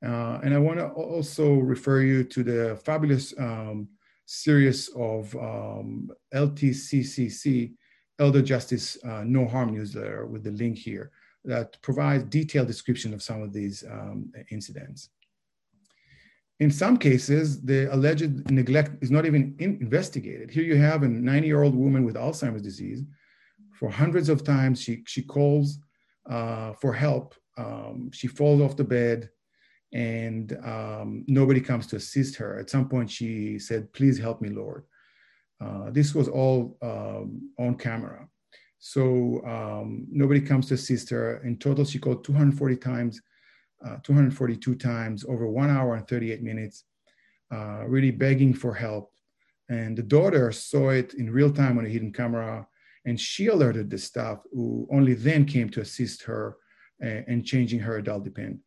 Uh, 0.05 0.39
and 0.43 0.53
I 0.53 0.59
want 0.59 0.79
to 0.79 0.87
also 0.89 1.55
refer 1.55 2.01
you 2.01 2.23
to 2.23 2.43
the 2.43 2.79
fabulous 2.85 3.33
um, 3.37 3.89
series 4.25 4.89
of 4.95 5.35
um, 5.35 6.09
LTCCC 6.33 7.73
Elder 8.19 8.41
Justice 8.41 8.97
uh, 9.03 9.23
No 9.25 9.47
Harm 9.47 9.73
newsletter 9.73 10.25
with 10.25 10.43
the 10.43 10.51
link 10.51 10.77
here 10.77 11.11
that 11.45 11.81
provides 11.81 12.23
detailed 12.25 12.67
description 12.67 13.13
of 13.13 13.23
some 13.23 13.41
of 13.41 13.53
these 13.53 13.83
um, 13.89 14.31
incidents. 14.51 15.09
In 16.59 16.71
some 16.71 16.97
cases, 16.97 17.61
the 17.61 17.93
alleged 17.93 18.49
neglect 18.49 19.03
is 19.03 19.11
not 19.11 19.25
even 19.25 19.55
in 19.59 19.77
investigated. 19.79 20.49
Here 20.49 20.63
you 20.63 20.75
have 20.75 21.03
a 21.03 21.07
90 21.07 21.47
year 21.47 21.61
old 21.61 21.75
woman 21.75 22.03
with 22.03 22.15
Alzheimer's 22.15 22.63
disease. 22.63 23.03
For 23.73 23.91
hundreds 23.91 24.27
of 24.27 24.43
times, 24.43 24.81
she, 24.81 25.03
she 25.05 25.21
calls 25.21 25.77
uh, 26.27 26.73
for 26.73 26.93
help. 26.93 27.35
Um, 27.57 28.09
she 28.11 28.27
falls 28.27 28.59
off 28.59 28.75
the 28.75 28.83
bed 28.83 29.29
and 29.93 30.57
um, 30.65 31.23
nobody 31.27 31.61
comes 31.61 31.87
to 31.87 31.95
assist 31.95 32.35
her. 32.37 32.59
At 32.59 32.69
some 32.69 32.89
point, 32.89 33.09
she 33.09 33.59
said, 33.59 33.93
Please 33.93 34.17
help 34.17 34.41
me, 34.41 34.49
Lord. 34.49 34.83
Uh, 35.59 35.89
this 35.89 36.13
was 36.13 36.27
all 36.27 36.77
um, 36.81 37.51
on 37.57 37.75
camera. 37.75 38.27
So 38.79 39.41
um, 39.45 40.05
nobody 40.11 40.39
comes 40.39 40.67
to 40.67 40.75
assist 40.75 41.09
her. 41.09 41.41
In 41.43 41.57
total, 41.57 41.83
she 41.83 41.99
called 41.99 42.23
240 42.23 42.77
times, 42.77 43.21
uh, 43.85 43.97
242 44.03 44.75
times 44.75 45.25
over 45.27 45.47
one 45.47 45.69
hour 45.69 45.95
and 45.95 46.07
38 46.07 46.43
minutes, 46.43 46.83
uh, 47.51 47.85
really 47.87 48.11
begging 48.11 48.53
for 48.53 48.73
help. 48.73 49.11
And 49.69 49.97
the 49.97 50.03
daughter 50.03 50.51
saw 50.51 50.89
it 50.89 51.15
in 51.15 51.31
real 51.31 51.51
time 51.51 51.77
on 51.77 51.85
a 51.85 51.89
hidden 51.89 52.13
camera, 52.13 52.67
and 53.05 53.19
she 53.19 53.47
alerted 53.47 53.89
the 53.89 53.97
staff, 53.97 54.39
who 54.53 54.87
only 54.91 55.13
then 55.13 55.45
came 55.45 55.69
to 55.69 55.81
assist 55.81 56.23
her 56.23 56.57
in 56.99 57.43
changing 57.43 57.79
her 57.79 57.97
adult 57.97 58.23
depend. 58.23 58.59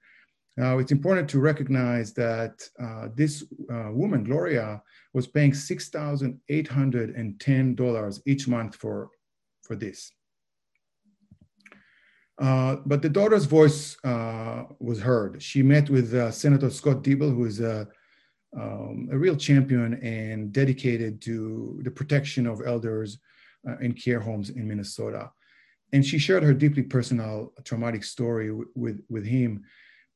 Now, 0.60 0.78
it's 0.78 0.92
important 0.92 1.28
to 1.30 1.40
recognize 1.40 2.12
that 2.24 2.68
uh, 2.78 3.08
this 3.14 3.44
uh, 3.72 3.92
woman, 3.92 4.24
Gloria, 4.24 4.82
was 5.14 5.26
paying 5.26 5.52
$6,810 5.52 8.20
each 8.26 8.46
month 8.46 8.76
for, 8.76 9.08
for 9.62 9.74
this. 9.74 10.12
Uh, 12.38 12.76
but 12.84 13.00
the 13.00 13.08
daughter's 13.08 13.46
voice 13.46 13.96
uh, 14.04 14.64
was 14.80 15.00
heard. 15.00 15.42
She 15.42 15.62
met 15.62 15.88
with 15.88 16.12
uh, 16.12 16.30
Senator 16.30 16.68
Scott 16.68 17.02
Dibble, 17.02 17.30
who 17.30 17.46
is 17.46 17.60
a, 17.60 17.88
um, 18.54 19.08
a, 19.10 19.16
real 19.16 19.36
champion 19.36 19.94
and 20.02 20.52
dedicated 20.52 21.22
to 21.22 21.80
the 21.84 21.90
protection 21.90 22.46
of 22.46 22.60
elders 22.66 23.16
uh, 23.66 23.78
in 23.78 23.94
care 23.94 24.20
homes 24.20 24.50
in 24.50 24.68
Minnesota. 24.68 25.30
And 25.94 26.04
she 26.04 26.18
shared 26.18 26.42
her 26.42 26.52
deeply 26.52 26.82
personal 26.82 27.54
traumatic 27.64 28.04
story 28.04 28.52
with, 28.74 29.02
with 29.08 29.24
him 29.24 29.64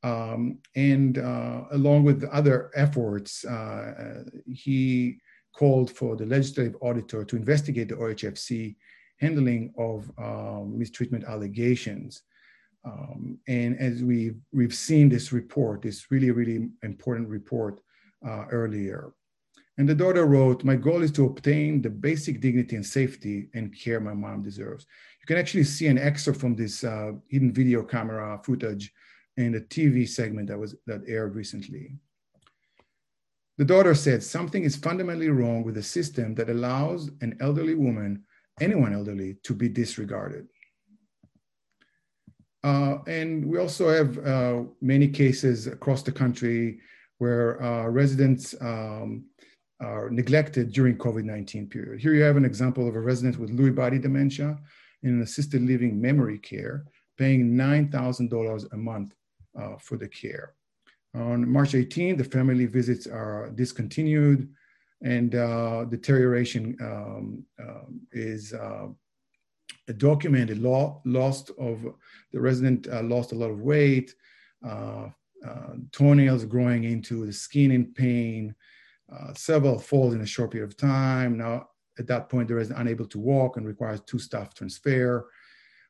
um, 0.04 0.58
and 0.76 1.16
uh, 1.16 1.62
along 1.72 2.04
with 2.04 2.24
other 2.24 2.70
efforts, 2.76 3.44
uh, 3.46 4.24
he 4.46 5.18
called 5.56 5.90
for 5.90 6.14
the 6.14 6.26
legislative 6.26 6.76
auditor 6.82 7.24
to 7.24 7.36
investigate 7.36 7.88
the 7.88 7.96
OHFC 7.96 8.76
handling 9.18 9.72
of 9.78 10.10
um, 10.18 10.78
mistreatment 10.78 11.24
allegations. 11.24 12.22
Um, 12.84 13.38
and 13.48 13.78
as 13.78 14.02
we, 14.02 14.32
we've 14.52 14.74
seen 14.74 15.08
this 15.08 15.32
report, 15.32 15.80
this 15.80 16.10
really, 16.10 16.30
really 16.30 16.68
important 16.82 17.30
report 17.30 17.80
uh, 18.26 18.44
earlier. 18.50 19.14
And 19.78 19.88
the 19.88 19.94
daughter 19.94 20.26
wrote, 20.26 20.64
My 20.64 20.76
goal 20.76 21.02
is 21.02 21.12
to 21.12 21.24
obtain 21.24 21.80
the 21.80 21.88
basic 21.88 22.42
dignity 22.42 22.76
and 22.76 22.84
safety 22.84 23.48
and 23.54 23.74
care 23.76 24.00
my 24.00 24.12
mom 24.12 24.42
deserves. 24.42 24.86
You 25.22 25.26
can 25.26 25.38
actually 25.38 25.64
see 25.64 25.86
an 25.86 25.96
excerpt 25.96 26.38
from 26.38 26.54
this 26.54 26.84
uh, 26.84 27.12
hidden 27.28 27.54
video 27.54 27.82
camera 27.82 28.38
footage 28.44 28.92
in 29.36 29.56
a 29.56 29.60
TV 29.60 30.08
segment 30.08 30.48
that 30.48 30.58
was 30.58 30.76
that 30.86 31.02
aired 31.06 31.34
recently. 31.34 31.96
The 33.58 33.64
daughter 33.64 33.94
said 33.94 34.22
something 34.22 34.64
is 34.64 34.76
fundamentally 34.76 35.28
wrong 35.28 35.62
with 35.62 35.76
a 35.76 35.82
system 35.82 36.34
that 36.34 36.50
allows 36.50 37.10
an 37.20 37.36
elderly 37.40 37.74
woman, 37.74 38.24
anyone 38.60 38.92
elderly, 38.92 39.36
to 39.44 39.54
be 39.54 39.68
disregarded. 39.68 40.48
Uh, 42.64 42.98
and 43.06 43.44
we 43.44 43.58
also 43.58 43.90
have 43.90 44.18
uh, 44.26 44.62
many 44.80 45.06
cases 45.06 45.66
across 45.66 46.02
the 46.02 46.10
country 46.10 46.80
where 47.18 47.62
uh, 47.62 47.86
residents 47.86 48.54
um, 48.60 49.24
are 49.80 50.10
neglected 50.10 50.72
during 50.72 50.96
COVID-19 50.96 51.70
period. 51.70 52.00
Here 52.00 52.14
you 52.14 52.22
have 52.22 52.36
an 52.36 52.44
example 52.44 52.88
of 52.88 52.96
a 52.96 53.00
resident 53.00 53.38
with 53.38 53.56
Lewy 53.56 53.74
body 53.74 53.98
dementia 53.98 54.56
in 55.02 55.10
an 55.10 55.22
assisted 55.22 55.62
living 55.62 56.00
memory 56.00 56.38
care, 56.38 56.86
paying 57.18 57.52
$9,000 57.52 58.72
a 58.72 58.76
month 58.76 59.14
for 59.80 59.96
the 59.96 60.08
care. 60.08 60.54
On 61.14 61.48
March 61.48 61.74
18, 61.74 62.16
the 62.16 62.24
family 62.24 62.66
visits 62.66 63.06
are 63.06 63.50
discontinued 63.54 64.48
and 65.02 65.34
uh, 65.34 65.84
deterioration 65.84 66.76
um, 66.80 67.44
um 67.60 68.00
is 68.12 68.52
uh, 68.52 68.86
documented. 69.96 70.58
Lost 70.58 71.50
of 71.58 71.86
the 72.32 72.40
resident 72.40 72.88
uh, 72.88 73.02
lost 73.02 73.32
a 73.32 73.36
lot 73.36 73.50
of 73.50 73.60
weight, 73.60 74.14
uh, 74.66 75.08
toenails 75.92 76.44
growing 76.46 76.84
into 76.84 77.26
the 77.26 77.32
skin 77.32 77.70
in 77.70 77.92
pain, 77.92 78.54
several 79.34 79.78
falls 79.78 80.14
in 80.14 80.22
a 80.22 80.26
short 80.26 80.50
period 80.50 80.70
of 80.70 80.76
time. 80.76 81.36
Now, 81.36 81.68
at 81.98 82.06
that 82.08 82.28
point, 82.28 82.48
the 82.48 82.54
resident 82.54 82.80
unable 82.80 83.06
to 83.06 83.20
walk 83.20 83.56
and 83.56 83.66
requires 83.66 84.00
two 84.00 84.18
staff 84.18 84.54
transfer. 84.54 85.28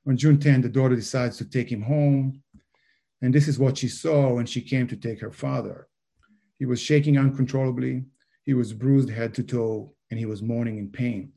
On 0.07 0.17
June 0.17 0.39
10, 0.39 0.61
the 0.61 0.69
daughter 0.69 0.97
decides 0.97 1.39
to 1.39 1.49
take 1.49 1.71
him 1.71 1.81
home. 1.81 2.43
And 3.25 3.35
this 3.35 3.49
is 3.49 3.59
what 3.59 3.79
she 3.79 3.89
saw 3.89 4.35
when 4.35 4.45
she 4.45 4.61
came 4.61 4.87
to 4.87 4.97
take 4.97 5.19
her 5.23 5.33
father. 5.33 5.89
He 6.59 6.67
was 6.67 6.79
shaking 6.79 7.19
uncontrollably. 7.19 8.05
He 8.43 8.53
was 8.53 8.75
bruised 8.75 9.09
head 9.09 9.33
to 9.37 9.43
toe, 9.43 9.95
and 10.11 10.21
he 10.21 10.27
was 10.27 10.43
moaning 10.43 10.77
in 10.77 10.91
pain. 10.91 11.33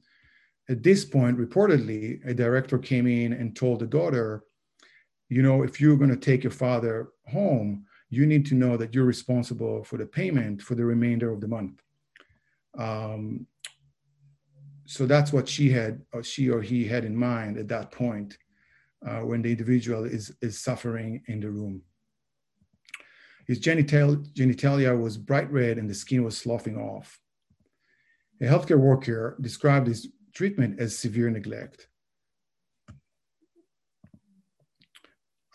At 0.67 0.83
this 0.83 1.05
point, 1.05 1.37
reportedly, 1.37 2.19
a 2.27 2.33
director 2.33 2.77
came 2.77 3.07
in 3.07 3.31
and 3.31 3.55
told 3.55 3.79
the 3.79 3.87
daughter, 3.87 4.43
You 5.29 5.41
know, 5.41 5.63
if 5.63 5.79
you're 5.79 5.95
going 5.95 6.09
to 6.09 6.17
take 6.17 6.43
your 6.43 6.51
father 6.51 7.07
home, 7.27 7.85
you 8.09 8.25
need 8.25 8.45
to 8.47 8.55
know 8.55 8.75
that 8.75 8.93
you're 8.93 9.05
responsible 9.05 9.85
for 9.85 9.95
the 9.95 10.05
payment 10.05 10.61
for 10.61 10.75
the 10.75 10.83
remainder 10.83 11.31
of 11.31 11.39
the 11.39 11.47
month. 11.47 11.81
Um, 12.77 13.47
so 14.83 15.05
that's 15.05 15.31
what 15.31 15.47
she 15.47 15.69
had, 15.69 16.01
or 16.11 16.21
she 16.21 16.49
or 16.49 16.61
he 16.61 16.83
had 16.83 17.05
in 17.05 17.15
mind 17.15 17.57
at 17.57 17.69
that 17.69 17.93
point 17.93 18.37
uh, 19.07 19.19
when 19.19 19.41
the 19.41 19.51
individual 19.51 20.03
is, 20.03 20.35
is 20.41 20.59
suffering 20.59 21.23
in 21.27 21.39
the 21.39 21.49
room. 21.49 21.81
His 23.47 23.59
genital, 23.59 24.17
genitalia 24.33 24.99
was 24.99 25.17
bright 25.17 25.49
red 25.51 25.77
and 25.77 25.89
the 25.89 25.93
skin 25.93 26.23
was 26.23 26.37
sloughing 26.37 26.77
off. 26.77 27.19
A 28.41 28.45
healthcare 28.45 28.79
worker 28.79 29.37
described 29.39 29.87
his 29.87 30.09
treatment 30.33 30.79
as 30.79 30.97
severe 30.97 31.29
neglect. 31.29 31.87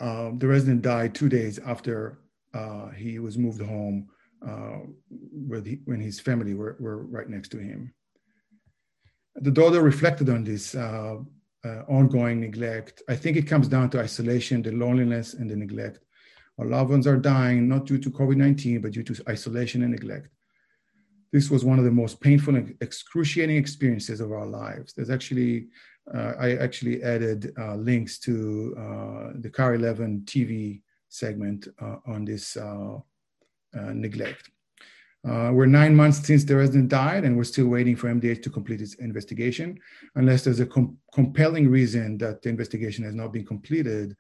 Um, 0.01 0.39
the 0.39 0.49
resident 0.49 0.83
died 0.83 1.15
two 1.15 1.29
days 1.29 1.59
after 1.61 2.19
uh, 2.55 2.89
he 2.91 3.19
was 3.19 3.39
moved 3.39 3.61
home 3.61 4.09
uh, 4.45 4.79
he, 5.65 5.79
when 5.85 6.01
his 6.01 6.19
family 6.19 6.55
were, 6.55 6.77
were 6.81 7.05
right 7.05 7.29
next 7.29 7.51
to 7.51 7.59
him. 7.59 7.95
The 9.37 9.51
daughter 9.51 9.81
reflected 9.81 10.29
on 10.29 10.43
this 10.43 10.75
uh, 11.65 11.83
ongoing 11.89 12.41
neglect. 12.41 13.03
I 13.09 13.17
think 13.17 13.37
it 13.37 13.47
comes 13.47 13.69
down 13.69 13.91
to 13.91 14.01
isolation, 14.01 14.63
the 14.63 14.73
loneliness, 14.73 15.35
and 15.35 15.51
the 15.51 15.57
neglect. 15.57 16.01
Our 16.59 16.67
loved 16.67 16.91
ones 16.91 17.07
are 17.07 17.17
dying 17.17 17.69
not 17.69 17.87
due 17.87 17.99
to 17.99 18.11
COVID 18.11 18.37
19, 18.37 18.81
but 18.81 18.93
due 18.93 19.03
to 19.05 19.23
isolation 19.29 19.83
and 19.83 19.93
neglect. 19.93 20.29
This 21.33 21.51
was 21.51 21.65
one 21.65 21.79
of 21.79 21.85
the 21.85 21.91
most 21.91 22.21
painful 22.21 22.57
and 22.57 22.77
excruciating 22.83 23.57
experiences 23.57 24.21
of 24.21 24.33
our 24.33 24.47
lives. 24.47 24.93
There's 24.93 25.09
actually, 25.09 25.69
uh, 26.13 26.35
I 26.39 26.57
actually 26.57 27.03
added 27.03 27.53
uh, 27.59 27.77
links 27.77 28.19
to 28.21 28.75
uh, 28.79 29.33
the 29.37 29.49
KARE 29.51 29.77
11 29.77 30.23
TV 30.27 30.83
segment 31.09 31.69
uh, 31.81 31.97
on 32.07 32.27
this 32.27 32.57
uh, 32.57 32.99
neglect. 33.75 34.51
Uh, 35.29 35.51
we're 35.53 35.67
nine 35.67 35.95
months 35.95 36.27
since 36.27 36.43
the 36.43 36.57
resident 36.57 36.89
died, 36.89 37.25
and 37.25 37.37
we're 37.37 37.45
still 37.45 37.69
waiting 37.69 37.95
for 37.95 38.09
MDH 38.09 38.43
to 38.43 38.51
complete 38.51 38.81
its 38.81 38.95
investigation. 38.95 39.79
Unless 40.17 40.43
there's 40.45 40.59
a 40.59 40.67
com- 40.67 40.99
compelling 41.15 41.69
reason 41.69 42.19
that 42.19 42.43
the 42.43 42.49
investigation 42.49 43.05
has 43.05 43.15
not 43.15 43.33
been 43.33 43.47
completed, 43.47 44.17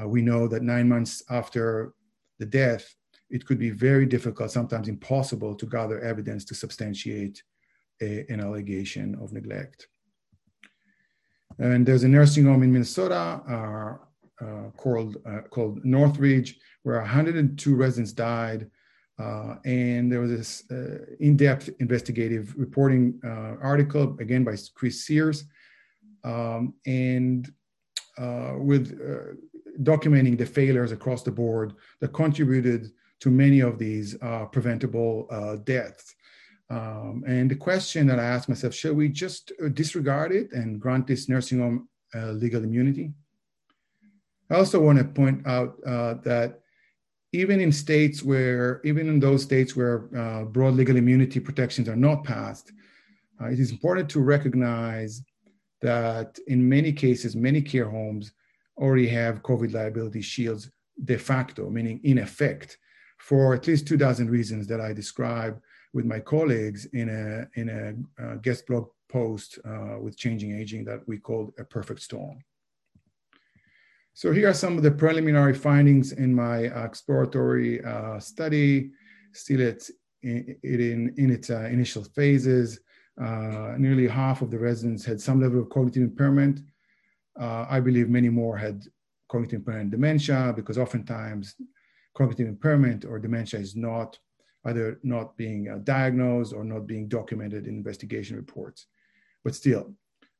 uh, 0.00 0.08
we 0.08 0.22
know 0.22 0.48
that 0.48 0.62
nine 0.62 0.88
months 0.88 1.22
after 1.28 1.92
the 2.38 2.46
death, 2.46 2.94
it 3.28 3.44
could 3.44 3.58
be 3.58 3.68
very 3.68 4.06
difficult, 4.06 4.50
sometimes 4.50 4.88
impossible, 4.88 5.54
to 5.54 5.66
gather 5.66 6.00
evidence 6.00 6.46
to 6.46 6.54
substantiate 6.54 7.42
a, 8.00 8.24
an 8.30 8.40
allegation 8.40 9.18
of 9.20 9.34
neglect. 9.34 9.88
And 11.58 11.84
there's 11.84 12.04
a 12.04 12.08
nursing 12.08 12.46
home 12.46 12.62
in 12.62 12.72
Minnesota 12.72 13.42
uh, 13.46 14.44
uh 14.44 14.70
called, 14.78 15.18
uh, 15.26 15.42
called 15.50 15.84
Northridge, 15.84 16.58
where 16.84 17.00
102 17.00 17.74
residents 17.74 18.12
died 18.12 18.70
uh, 19.18 19.56
and 19.64 20.12
there 20.12 20.20
was 20.20 20.30
this 20.30 20.70
uh, 20.70 21.04
in-depth 21.18 21.70
investigative 21.80 22.54
reporting 22.56 23.20
uh, 23.24 23.56
article, 23.60 24.16
again 24.20 24.44
by 24.44 24.56
Chris 24.74 25.04
Serres, 25.04 25.44
um, 26.24 26.74
and 26.86 27.52
uh, 28.16 28.54
with 28.58 29.00
uh, 29.00 29.34
documenting 29.82 30.38
the 30.38 30.46
failures 30.46 30.92
across 30.92 31.22
the 31.22 31.30
board 31.30 31.74
that 32.00 32.12
contributed 32.12 32.90
to 33.20 33.30
many 33.30 33.60
of 33.60 33.78
these 33.78 34.16
uh, 34.22 34.44
preventable 34.46 35.26
deaths. 35.64 36.14
Um, 36.70 37.24
and 37.26 37.50
the 37.50 37.56
question 37.56 38.06
that 38.08 38.20
I 38.20 38.24
asked 38.24 38.48
myself, 38.48 38.74
should 38.74 38.96
we 38.96 39.08
just 39.08 39.52
disregard 39.72 40.32
it 40.32 40.52
and 40.52 40.80
grant 40.80 41.06
this 41.06 41.28
nursing 41.28 41.60
home 41.60 41.88
legal 42.14 42.62
immunity? 42.62 43.12
I 44.50 44.56
also 44.56 44.80
want 44.80 44.98
to 44.98 45.04
point 45.04 45.46
out 45.46 45.80
that 45.82 46.60
even 47.32 47.60
in 47.60 47.70
states 47.70 48.22
where, 48.22 48.80
even 48.84 49.08
in 49.08 49.20
those 49.20 49.42
states 49.42 49.76
where 49.76 50.08
uh, 50.16 50.44
broad 50.44 50.74
legal 50.74 50.96
immunity 50.96 51.40
protections 51.40 51.88
are 51.88 51.96
not 51.96 52.24
passed, 52.24 52.72
uh, 53.40 53.46
it 53.46 53.60
is 53.60 53.70
important 53.70 54.08
to 54.10 54.20
recognize 54.20 55.22
that 55.82 56.38
in 56.46 56.68
many 56.68 56.92
cases, 56.92 57.36
many 57.36 57.60
care 57.60 57.88
homes 57.88 58.32
already 58.78 59.08
have 59.08 59.42
COVID 59.42 59.72
liability 59.72 60.22
shields 60.22 60.70
de 61.04 61.18
facto, 61.18 61.68
meaning 61.68 62.00
in 62.04 62.18
effect, 62.18 62.78
for 63.18 63.54
at 63.54 63.66
least 63.66 63.86
two 63.86 63.96
dozen 63.96 64.30
reasons 64.30 64.66
that 64.66 64.80
I 64.80 64.92
describe 64.92 65.60
with 65.92 66.04
my 66.04 66.20
colleagues 66.20 66.86
in 66.86 67.08
a, 67.08 67.60
in 67.60 67.68
a 67.68 68.22
uh, 68.22 68.36
guest 68.36 68.66
blog 68.66 68.88
post 69.08 69.58
uh, 69.64 69.96
with 70.00 70.16
Changing 70.16 70.58
Aging 70.58 70.84
that 70.84 71.06
we 71.06 71.18
called 71.18 71.52
A 71.58 71.64
Perfect 71.64 72.02
Storm. 72.02 72.38
So 74.18 74.32
here 74.32 74.48
are 74.48 74.52
some 74.52 74.76
of 74.76 74.82
the 74.82 74.90
preliminary 74.90 75.54
findings 75.54 76.10
in 76.10 76.34
my 76.34 76.62
exploratory 76.86 77.84
uh, 77.84 78.18
study. 78.18 78.90
Still, 79.32 79.60
it's 79.60 79.92
in, 80.24 80.56
in, 80.64 81.14
in 81.16 81.30
its 81.30 81.50
uh, 81.50 81.68
initial 81.70 82.02
phases. 82.02 82.80
Uh, 83.16 83.76
nearly 83.78 84.08
half 84.08 84.42
of 84.42 84.50
the 84.50 84.58
residents 84.58 85.04
had 85.04 85.20
some 85.20 85.40
level 85.40 85.60
of 85.60 85.70
cognitive 85.70 86.02
impairment. 86.02 86.62
Uh, 87.40 87.66
I 87.70 87.78
believe 87.78 88.08
many 88.08 88.28
more 88.28 88.56
had 88.56 88.82
cognitive 89.28 89.60
impairment 89.60 89.92
dementia 89.92 90.52
because 90.56 90.78
oftentimes 90.78 91.54
cognitive 92.16 92.48
impairment 92.48 93.04
or 93.04 93.20
dementia 93.20 93.60
is 93.60 93.76
not 93.76 94.18
either 94.64 94.98
not 95.04 95.36
being 95.36 95.68
uh, 95.68 95.78
diagnosed 95.84 96.52
or 96.52 96.64
not 96.64 96.88
being 96.88 97.06
documented 97.06 97.68
in 97.68 97.76
investigation 97.76 98.34
reports. 98.34 98.86
But 99.44 99.54
still, 99.54 99.94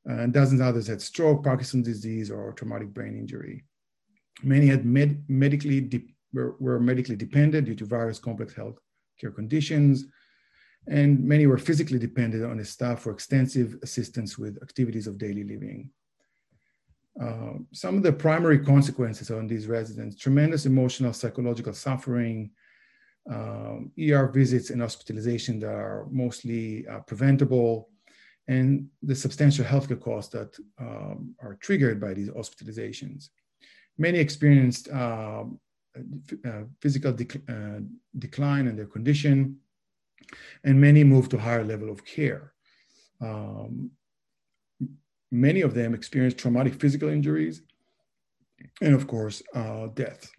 and 0.05 0.33
dozens 0.33 0.61
others 0.61 0.87
had 0.87 1.03
stroke, 1.03 1.45
Parkinson's 1.45 1.87
disease, 1.87 2.31
or 2.31 2.53
traumatic 2.53 2.89
brain 2.95 3.17
injury. 3.17 3.65
Many 4.43 4.67
had 4.67 4.85
med- 4.85 5.25
medically 5.29 5.81
de- 5.81 6.15
were, 6.33 6.79
medically 6.81 7.17
dependent 7.17 7.67
due 7.67 7.75
to 7.75 7.85
various 7.85 8.19
complex 8.19 8.55
health 8.55 8.79
care 9.21 9.31
conditions, 9.31 10.07
and 10.87 11.23
many 11.23 11.47
were 11.47 11.59
physically 11.59 11.99
dependent 11.99 12.45
on 12.45 12.57
the 12.59 12.65
staff 12.65 13.01
for 13.01 13.13
extensive 13.13 13.77
assistance 13.83 14.39
with 14.39 14.63
activities 14.63 15.07
of 15.07 15.19
daily 15.19 15.45
living. 15.45 15.91
Uh, 17.21 17.55
some 17.73 17.97
of 17.97 18.03
the 18.05 18.13
primary 18.13 18.59
consequences 18.59 19.31
on 19.31 19.49
these 19.49 19.67
residents 19.67 20.17
tremendous 20.17 20.67
emotional, 20.67 21.13
psychological 21.13 21.73
suffering, 21.73 22.51
um, 23.31 23.91
ER 24.01 24.29
visits 24.29 24.71
and 24.71 24.81
hospitalization 24.81 25.59
that 25.61 25.71
are 25.71 26.07
mostly 26.11 26.87
uh, 26.87 27.01
preventable, 27.01 27.91
and 28.49 28.89
the 29.03 29.15
substantial 29.15 29.65
healthcare 29.65 30.01
costs 30.01 30.33
that 30.33 30.57
um, 30.81 31.35
are 31.41 31.57
triggered 31.61 32.01
by 32.01 32.15
these 32.15 32.31
hospitalizations. 32.31 33.29
Many 33.99 34.19
experienced 34.19 34.89
uh, 34.89 35.45
uh, 36.47 36.63
physical 36.81 37.13
dec- 37.13 37.49
uh, 37.49 37.81
decline 38.19 38.67
in 38.67 38.77
their 38.77 38.87
condition, 38.87 39.59
and 40.65 40.81
many 40.81 41.05
moved 41.05 41.31
to 41.33 41.39
higher 41.39 41.65
level 41.65 41.91
of 41.91 42.05
care. 42.05 42.55
Um, 43.21 43.91
many 45.31 45.61
of 45.61 45.75
them 45.75 45.95
experienced 45.95 46.39
traumatic 46.39 46.75
physical 46.75 47.09
injuries, 47.09 47.63
and 48.81 48.95
of 48.95 49.07
course, 49.07 49.43
uh, 49.55 49.89
death. 49.89 50.31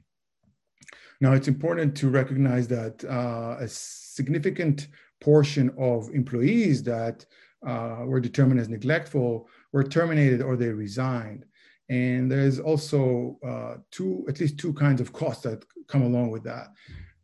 Now, 1.22 1.34
it's 1.34 1.50
important 1.50 1.96
to 1.98 2.10
recognize 2.10 2.68
that 2.70 3.04
uh, 3.04 3.58
a 3.60 3.68
significant 3.68 4.88
portion 5.20 5.70
of 5.78 6.10
employees 6.14 6.82
that 6.84 7.26
uh, 7.66 8.04
were 8.06 8.20
determined 8.20 8.60
as 8.60 8.70
neglectful 8.70 9.48
were 9.72 9.84
terminated 9.84 10.42
or 10.42 10.56
they 10.56 10.70
resigned. 10.70 11.46
And 11.90 12.32
there's 12.32 12.60
also 12.60 13.38
uh, 13.46 13.76
two, 13.92 14.26
at 14.30 14.40
least 14.40 14.58
two 14.58 14.74
kinds 14.74 15.02
of 15.02 15.12
costs 15.12 15.44
that 15.44 15.66
come 15.88 16.04
along 16.04 16.30
with 16.30 16.44
that. 16.44 16.68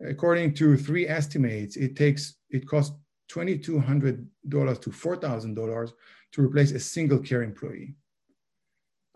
According 0.06 0.56
to 0.56 0.76
three 0.76 1.08
estimates, 1.08 1.78
it 1.78 1.95
takes, 1.95 2.36
it 2.50 2.67
costs 2.67 2.95
$2,200 3.32 4.26
to 4.82 4.89
$4,000 4.89 5.91
to 6.34 6.41
replace 6.41 6.71
a 6.71 6.80
single 6.80 7.19
care 7.19 7.43
employee. 7.43 7.95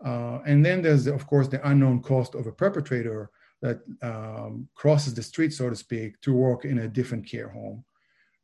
Uh, 0.04 0.38
and 0.46 0.64
then 0.64 0.80
there's, 0.80 1.06
of 1.06 1.26
course, 1.26 1.48
the 1.48 1.68
unknown 1.68 2.00
cost 2.00 2.34
of 2.34 2.46
a 2.46 2.52
perpetrator 2.52 3.30
that 3.60 3.80
um, 4.02 4.66
crosses 4.74 5.12
the 5.12 5.22
street, 5.22 5.52
so 5.52 5.68
to 5.68 5.76
speak, 5.76 6.18
to 6.22 6.32
work 6.32 6.64
in 6.64 6.78
a 6.78 6.88
different 6.88 7.26
care 7.26 7.48
home. 7.48 7.84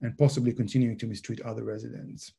and 0.03 0.19
possibly 0.19 0.53
continuing 0.53 0.99
to 0.99 1.07
mistreat 1.07 1.41
other 1.41 1.65
residents. 1.65 2.33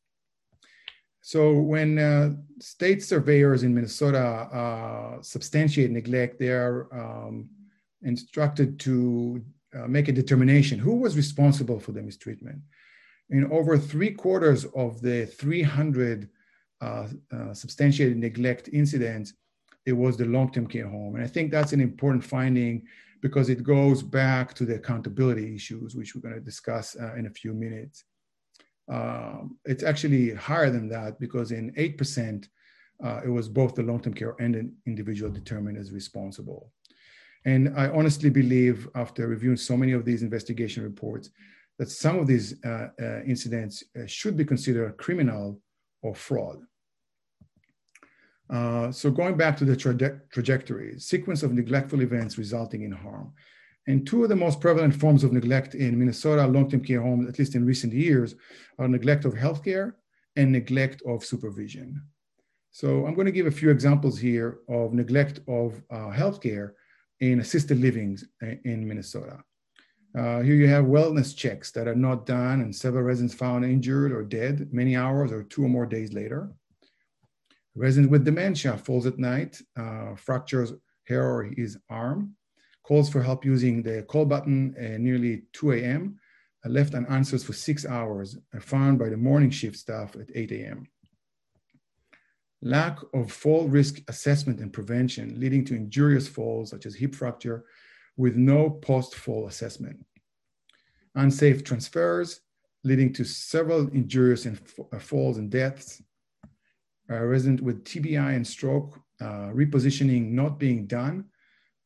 So 1.22 1.54
when 1.54 2.00
uh, 2.00 2.32
state 2.60 3.04
surveyors 3.04 3.64
in 3.64 3.74
Minnesota 3.74 4.20
uh, 4.20 5.22
substantiate 5.22 5.92
neglect, 5.92 6.40
they 6.40 6.50
are 6.50 6.88
um, 6.94 7.50
instructed 8.04 8.80
to 8.82 9.44
uh, 9.76 9.88
make 9.88 10.08
a 10.08 10.14
determination 10.14 10.80
who 10.80 10.96
was 10.96 11.18
responsible 11.18 11.80
for 11.80 11.92
the 11.92 12.02
mistreatment. 12.02 12.60
In 13.30 13.52
over 13.52 13.78
three 13.78 14.12
quarters 14.12 14.66
of 14.76 15.02
the 15.02 15.26
300 15.26 16.30
uh, 16.80 17.08
uh, 17.32 17.54
substantiated 17.54 18.18
neglect 18.18 18.70
incidents, 18.72 19.34
it 19.86 19.94
was 19.94 20.16
the 20.16 20.26
long-term 20.26 20.68
care 20.68 20.88
home. 20.88 21.16
And 21.16 21.24
I 21.24 21.28
think 21.28 21.52
that's 21.52 21.74
an 21.74 21.82
important 21.82 22.24
finding 22.24 22.84
because 23.22 23.50
it 23.50 23.64
goes 23.64 24.04
back 24.04 24.54
to 24.54 24.66
the 24.66 24.76
accountability 24.76 25.56
issues, 25.56 25.96
which 25.96 26.16
we're 26.16 26.22
going 26.22 26.36
to 26.36 26.42
discuss 26.42 26.96
uh, 26.96 27.16
in 27.16 27.26
a 27.26 27.32
few 27.32 27.54
minutes. 27.54 28.06
Um, 28.90 29.58
it's 29.66 29.84
actually 29.84 30.34
higher 30.34 30.70
than 30.70 30.88
that 30.90 31.20
because 31.20 31.52
in 31.52 31.74
8%, 31.74 32.48
uh, 33.04 33.22
it 33.24 33.30
was 33.30 33.48
both 33.48 33.76
the 33.76 33.84
long-term 33.84 34.14
care 34.14 34.36
and 34.40 34.56
an 34.56 34.76
individual 34.86 35.32
determined 35.32 35.78
as 35.78 35.92
responsible. 35.92 36.72
And 37.46 37.78
I 37.78 37.90
honestly 37.90 38.30
believe, 38.30 38.88
after 38.96 39.28
reviewing 39.28 39.58
so 39.58 39.78
many 39.78 39.92
of 39.92 40.04
these 40.04 40.24
investigation 40.24 40.84
reports, 40.84 41.30
that 41.78 41.90
some 41.90 42.18
of 42.18 42.28
these 42.28 42.64
uh, 42.66 42.90
uh, 43.00 43.22
incidents 43.24 43.84
uh, 43.96 44.06
should 44.08 44.36
be 44.36 44.44
considered 44.44 44.98
criminal 44.98 45.62
or 46.02 46.16
fraud. 46.16 46.60
Uh, 48.50 48.92
so 48.92 49.12
going 49.12 49.36
back 49.36 49.58
to 49.58 49.66
the 49.66 49.76
traje 49.76 50.22
trajectory, 50.32 51.00
sequence 51.00 51.44
of 51.44 51.54
neglectful 51.54 52.02
events 52.02 52.38
resulting 52.38 52.84
in 52.84 52.92
harm. 52.92 53.34
And 53.88 54.06
two 54.06 54.24
of 54.24 54.30
the 54.30 54.36
most 54.36 54.60
prevalent 54.60 54.94
forms 54.94 55.24
of 55.24 55.32
neglect 55.32 55.74
in 55.74 55.98
Minnesota 55.98 56.46
long-term 56.46 56.84
care 56.84 57.02
homes, 57.02 57.28
at 57.28 57.40
least 57.40 57.56
in 57.56 57.66
recent 57.66 57.94
years, 57.94 58.36
are 58.78 58.88
neglect 58.88 59.24
of 59.24 59.34
healthcare 59.34 59.94
and 60.36 60.52
neglect 60.52 61.02
of 61.08 61.24
supervision. 61.24 62.02
So 62.72 63.08
I'm 63.08 63.16
going 63.16 63.26
to 63.26 63.32
give 63.32 63.48
a 63.48 63.52
few 63.52 63.72
examples 63.72 64.20
here 64.20 64.60
of 64.70 64.94
neglect 64.94 65.40
of 65.48 65.82
uh, 65.90 66.12
healthcare 66.12 66.74
in 67.22 67.40
assisted 67.40 67.80
livings 67.80 68.26
in 68.42 68.88
Minnesota. 68.88 69.40
Uh, 70.18 70.42
here 70.42 70.56
you 70.56 70.68
have 70.68 70.86
wellness 70.86 71.36
checks 71.36 71.72
that 71.72 71.88
are 71.88 71.96
not 71.96 72.26
done 72.26 72.62
and 72.62 72.76
several 72.76 73.04
residents 73.04 73.34
found 73.34 73.66
injured 73.66 74.12
or 74.12 74.24
dead 74.24 74.68
many 74.72 74.96
hours 74.96 75.32
or 75.32 75.44
two 75.44 75.64
or 75.64 75.70
more 75.70 75.86
days 75.86 76.14
later. 76.14 76.52
Resident 77.76 78.12
with 78.12 78.26
dementia 78.26 78.78
falls 78.78 79.06
at 79.06 79.20
night, 79.20 79.62
uh, 79.78 80.16
fractures 80.16 80.74
her 81.08 81.24
or 81.24 81.44
his 81.44 81.78
arm, 81.90 82.36
calls 82.88 83.10
for 83.10 83.22
help 83.22 83.44
using 83.44 83.84
the 83.84 84.02
call 84.04 84.26
button 84.26 84.74
at 84.80 85.02
nearly 85.02 85.44
2 85.52 85.74
a.m., 85.74 86.18
uh, 86.66 86.70
left 86.70 86.94
unanswered 86.94 87.42
for 87.42 87.52
six 87.52 87.86
hours, 87.86 88.38
uh, 88.56 88.60
found 88.62 88.98
by 88.98 89.10
the 89.10 89.18
morning 89.18 89.50
shift 89.50 89.76
staff 89.76 90.16
at 90.16 90.30
8 90.34 90.52
a.m. 90.54 90.88
Lack 92.62 92.98
of 93.14 93.30
fall 93.30 93.68
risk 93.68 94.02
assessment 94.08 94.62
and 94.62 94.72
prevention 94.72 95.38
leading 95.38 95.66
to 95.66 95.76
injurious 95.76 96.30
falls 96.30 96.70
such 96.70 96.86
as 96.86 96.96
hip 96.96 97.14
fracture 97.14 97.66
with 98.16 98.36
no 98.36 98.70
post-fall 98.70 99.48
assessment. 99.48 100.04
Unsafe 101.16 101.64
transfers 101.66 102.40
leading 102.86 103.12
to 103.12 103.26
several 103.26 103.90
injurious 103.90 104.46
and 104.46 104.60
uh, 104.94 104.98
falls 104.98 105.38
and 105.38 105.52
deaths. 105.52 106.02
A 107.10 107.26
resident 107.26 107.62
with 107.62 107.84
TBI 107.84 108.36
and 108.36 108.48
stroke, 108.48 108.98
uh, 109.20 109.52
repositioning 109.54 110.32
not 110.32 110.58
being 110.58 110.88
done, 110.88 111.26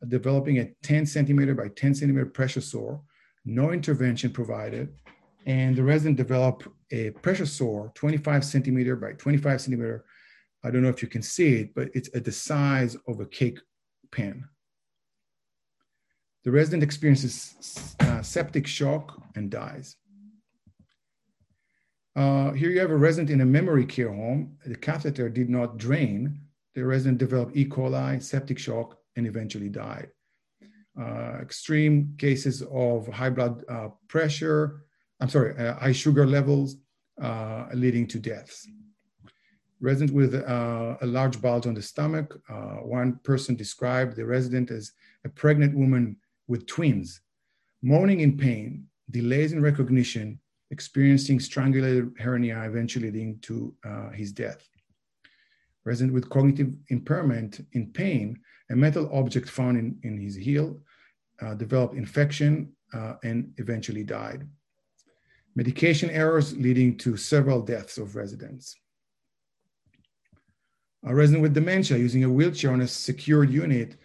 developing 0.08 0.60
a 0.60 0.66
10 0.84 1.06
centimeter 1.06 1.54
by 1.54 1.68
10 1.70 1.96
centimeter 1.96 2.26
pressure 2.26 2.62
sore, 2.62 3.02
no 3.46 3.72
intervention 3.72 4.32
provided, 4.32 4.90
and 5.46 5.76
the 5.76 5.84
resident 5.84 6.18
developed 6.18 6.68
a 6.92 7.12
pressure 7.12 7.46
sore 7.46 7.92
25 7.96 8.46
centimeter 8.46 8.96
by 8.96 9.14
25 9.14 9.62
centimeter. 9.62 10.06
I 10.64 10.70
don't 10.70 10.84
know 10.84 10.90
if 10.90 11.02
you 11.02 11.08
can 11.08 11.22
see 11.22 11.56
it, 11.56 11.74
but 11.74 11.90
it's 11.94 12.10
at 12.14 12.26
the 12.26 12.32
size 12.32 12.96
of 13.08 13.20
a 13.20 13.26
cake 13.26 13.60
pan. 14.12 14.48
The 16.44 16.52
resident 16.52 16.84
experiences 16.84 17.96
uh, 18.00 18.22
septic 18.22 18.68
shock 18.68 19.22
and 19.36 19.50
dies. 19.50 19.96
Uh, 22.16 22.52
here 22.52 22.70
you 22.70 22.80
have 22.80 22.92
a 22.92 22.98
resident 22.98 23.30
in 23.30 23.42
a 23.42 23.46
memory 23.46 23.86
care 23.86 24.12
home. 24.12 24.58
The 24.66 24.76
catheter 24.76 25.30
did 25.30 25.50
not 25.50 25.78
drain. 25.78 26.42
The 26.76 26.86
resident 26.86 27.20
developed 27.20 27.56
E. 27.56 27.66
coli, 27.66 28.22
septic 28.22 28.60
shock, 28.60 28.98
and 29.16 29.28
eventually 29.28 29.70
died. 29.70 30.10
Uh, 31.00 31.38
extreme 31.42 32.14
cases 32.18 32.64
of 32.72 33.08
high 33.08 33.30
blood 33.30 33.64
uh, 33.70 33.90
pressure, 34.08 34.84
I'm 35.20 35.30
sorry, 35.30 35.58
uh, 35.58 35.76
high 35.76 35.94
sugar 35.94 36.26
levels 36.26 36.76
uh, 37.22 37.66
leading 37.74 38.08
to 38.08 38.20
deaths. 38.20 38.68
Resident 39.80 40.12
with 40.12 40.36
uh, 40.36 40.98
a 41.02 41.06
large 41.06 41.42
bulge 41.42 41.66
on 41.66 41.74
the 41.74 41.82
stomach. 41.82 42.40
one 42.84 43.20
person 43.24 43.56
described 43.56 44.16
the 44.16 44.26
resident 44.26 44.70
as 44.70 44.92
a 45.26 45.30
pregnant 45.30 45.76
woman 45.76 46.18
with 46.48 46.68
twins, 46.68 47.22
moaning 47.82 48.20
in 48.20 48.38
pain, 48.38 48.86
delays 49.10 49.54
in 49.54 49.62
recognition, 49.62 50.40
experiencing 50.72 51.40
strangulated 51.40 52.18
hernia, 52.20 52.64
eventually 52.64 53.12
leading 53.12 53.40
to 53.40 53.74
uh, 53.86 54.10
his 54.10 54.32
death. 54.32 54.68
Resident 55.86 56.14
with 56.14 56.30
cognitive 56.30 56.74
impairment 56.90 57.66
in 57.74 57.92
pain, 57.92 58.40
a 58.70 58.76
metal 58.76 59.10
object 59.14 59.50
found 59.50 59.78
in, 59.78 59.98
in 60.04 60.18
his 60.18 60.36
heel 60.36 60.80
uh, 61.42 61.56
developed 61.56 61.96
infection 61.96 62.72
uh, 62.94 63.16
and 63.24 63.54
eventually 63.58 64.04
died. 64.04 64.48
Medication 65.56 66.10
errors 66.10 66.56
leading 66.56 66.98
to 66.98 67.18
several 67.18 67.62
deaths 67.62 67.98
of 67.98 68.16
residents. 68.16 68.76
A 71.04 71.16
resident 71.16 71.42
with 71.42 71.54
dementia 71.54 71.98
using 71.98 72.24
a 72.24 72.30
wheelchair 72.30 72.72
on 72.72 72.82
a 72.82 72.88
secured 72.88 73.50
unit 73.50 73.98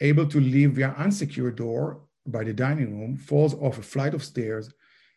able 0.00 0.26
to 0.26 0.40
leave 0.40 0.72
via 0.72 0.94
unsecured 0.96 1.56
door 1.56 2.00
by 2.26 2.44
the 2.44 2.52
dining 2.52 2.98
room, 2.98 3.16
falls 3.16 3.54
off 3.54 3.78
a 3.78 3.82
flight 3.82 4.14
of 4.14 4.24
stairs, 4.24 4.72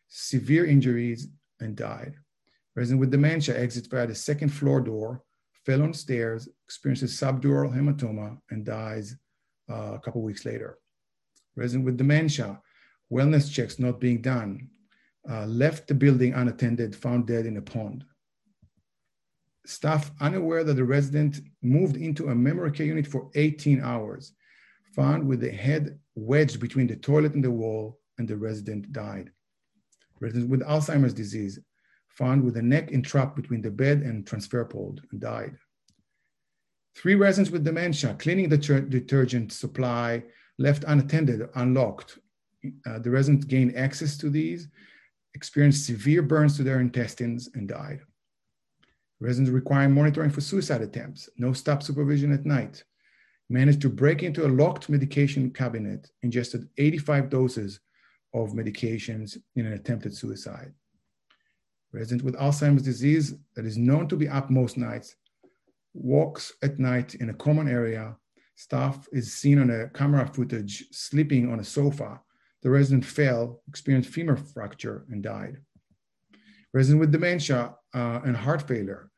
severe 0.10 0.66
injuries, 0.66 1.28
and 1.60 1.76
died. 1.76 2.16
Resident 2.76 3.00
with 3.00 3.12
dementia 3.12 3.58
exits 3.60 3.88
via 3.88 4.08
the 4.08 4.16
second 4.16 4.50
floor 4.50 4.82
door, 4.82 5.24
fell 5.66 5.82
on 5.82 5.94
stairs, 5.94 6.50
experiences 6.66 7.20
subdural 7.20 7.74
hematoma, 7.74 8.38
and 8.50 8.66
dies 8.66 9.16
uh, 9.70 9.94
a 9.94 10.00
couple 10.00 10.22
weeks 10.22 10.46
later. 10.46 10.78
Resident 11.56 11.86
with 11.86 11.98
dementia, 11.98 12.60
wellness 13.12 13.52
checks 13.52 13.80
not 13.80 14.00
being 14.00 14.22
done, 14.22 14.70
uh, 15.30 15.46
left 15.46 15.88
the 15.88 15.94
building 15.94 16.34
unattended, 16.34 16.96
found 16.96 17.28
dead 17.28 17.46
in 17.46 17.58
a 17.58 17.62
pond. 17.62 18.04
Staff 19.66 20.12
unaware 20.20 20.64
that 20.64 20.74
the 20.74 20.84
resident 20.84 21.40
moved 21.62 21.96
into 21.96 22.28
a 22.28 22.36
memory 22.36 22.72
care 22.72 22.86
unit 22.86 23.08
for 23.08 23.30
18 23.36 23.82
hours 23.82 24.34
found 24.94 25.26
with 25.26 25.40
the 25.40 25.50
head 25.50 25.98
wedged 26.16 26.60
between 26.60 26.88
the 26.88 26.96
toilet 26.96 27.34
and 27.34 27.44
the 27.44 27.52
wall, 27.52 28.00
and 28.18 28.28
the 28.28 28.38
resident 28.38 28.92
died. 28.92 29.32
Resident 30.20 30.50
with 30.50 30.62
Alzheimer's 30.62 31.14
disease 31.14 31.60
found 32.18 32.44
with 32.44 32.54
the 32.56 32.62
neck 32.62 32.92
entrapped 32.92 33.36
between 33.36 33.62
the 33.62 33.72
bed 33.72 34.02
and 34.02 34.26
transfer 34.26 34.64
pole 34.66 34.98
and 35.12 35.20
died. 35.20 35.56
Three 36.96 37.16
residents 37.16 37.52
with 37.52 37.64
dementia 37.64 38.16
cleaning 38.20 38.50
the 38.50 38.58
detergent 38.58 39.52
supply 39.52 40.24
left 40.60 40.84
unattended, 40.86 41.50
unlocked. 41.56 42.20
Uh, 42.86 43.00
the 43.00 43.10
residents 43.10 43.46
gained 43.46 43.76
access 43.76 44.16
to 44.18 44.30
these, 44.30 44.70
experienced 45.34 45.86
severe 45.86 46.22
burns 46.22 46.56
to 46.58 46.64
their 46.64 46.80
intestines, 46.80 47.50
and 47.56 47.68
died. 47.68 48.02
Residents 49.20 49.52
requiring 49.52 49.94
monitoring 49.94 50.30
for 50.30 50.42
suicide 50.42 50.82
attempts, 50.82 51.30
no 51.38 51.52
stop 51.54 51.82
supervision 51.82 52.32
at 52.32 52.46
night, 52.46 52.84
managed 53.50 53.82
to 53.82 53.90
break 53.90 54.24
into 54.24 54.46
a 54.46 54.50
locked 54.50 54.90
medication 54.90 55.50
cabinet, 55.52 56.12
ingested 56.22 56.70
85 56.78 57.30
doses 57.30 57.80
of 58.34 58.52
medications 58.52 59.38
in 59.56 59.66
an 59.66 59.74
attempted 59.74 60.16
suicide. 60.16 60.74
Resident 61.94 62.24
with 62.24 62.36
Alzheimer's 62.36 62.82
disease 62.82 63.36
that 63.56 63.66
is 63.66 63.78
known 63.78 64.08
to 64.08 64.16
be 64.16 64.28
up 64.28 64.50
most 64.50 64.78
nights 64.78 65.16
walks 65.94 66.54
at 66.64 66.80
night 66.80 67.16
in 67.16 67.30
a 67.30 67.34
common 67.34 67.68
area. 67.68 68.16
Staff 68.56 69.08
is 69.12 69.34
seen 69.34 69.60
on 69.60 69.70
a 69.70 69.90
camera 69.90 70.28
footage 70.28 70.86
sleeping 70.92 71.52
on 71.52 71.60
a 71.60 71.64
sofa. 71.64 72.20
The 72.64 72.70
resident 72.70 73.06
fell, 73.06 73.62
experienced 73.68 74.10
femur 74.10 74.36
fracture, 74.36 75.06
and 75.10 75.22
died. 75.22 75.58
Resident 76.74 77.00
with 77.00 77.12
dementia 77.12 77.76
uh, 77.94 78.22
and 78.26 78.36
heart 78.36 78.68
failure. 78.68 79.12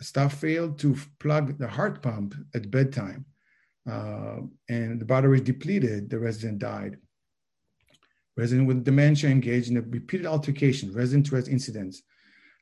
Staff 0.00 0.34
failed 0.34 0.78
to 0.80 0.96
plug 1.18 1.58
the 1.58 1.68
heart 1.68 2.02
pump 2.02 2.34
at 2.54 2.70
bedtime 2.70 3.24
uh, 3.90 4.36
and 4.68 5.00
the 5.00 5.04
battery 5.04 5.40
depleted, 5.40 6.10
the 6.10 6.18
resident 6.18 6.58
died. 6.58 6.98
Resident 8.36 8.66
with 8.66 8.84
dementia 8.84 9.30
engaged 9.30 9.70
in 9.70 9.76
a 9.76 9.82
repeated 9.82 10.26
altercation, 10.26 10.92
resident 10.92 11.26
to 11.26 11.34
resident 11.34 11.54
incidents, 11.54 12.02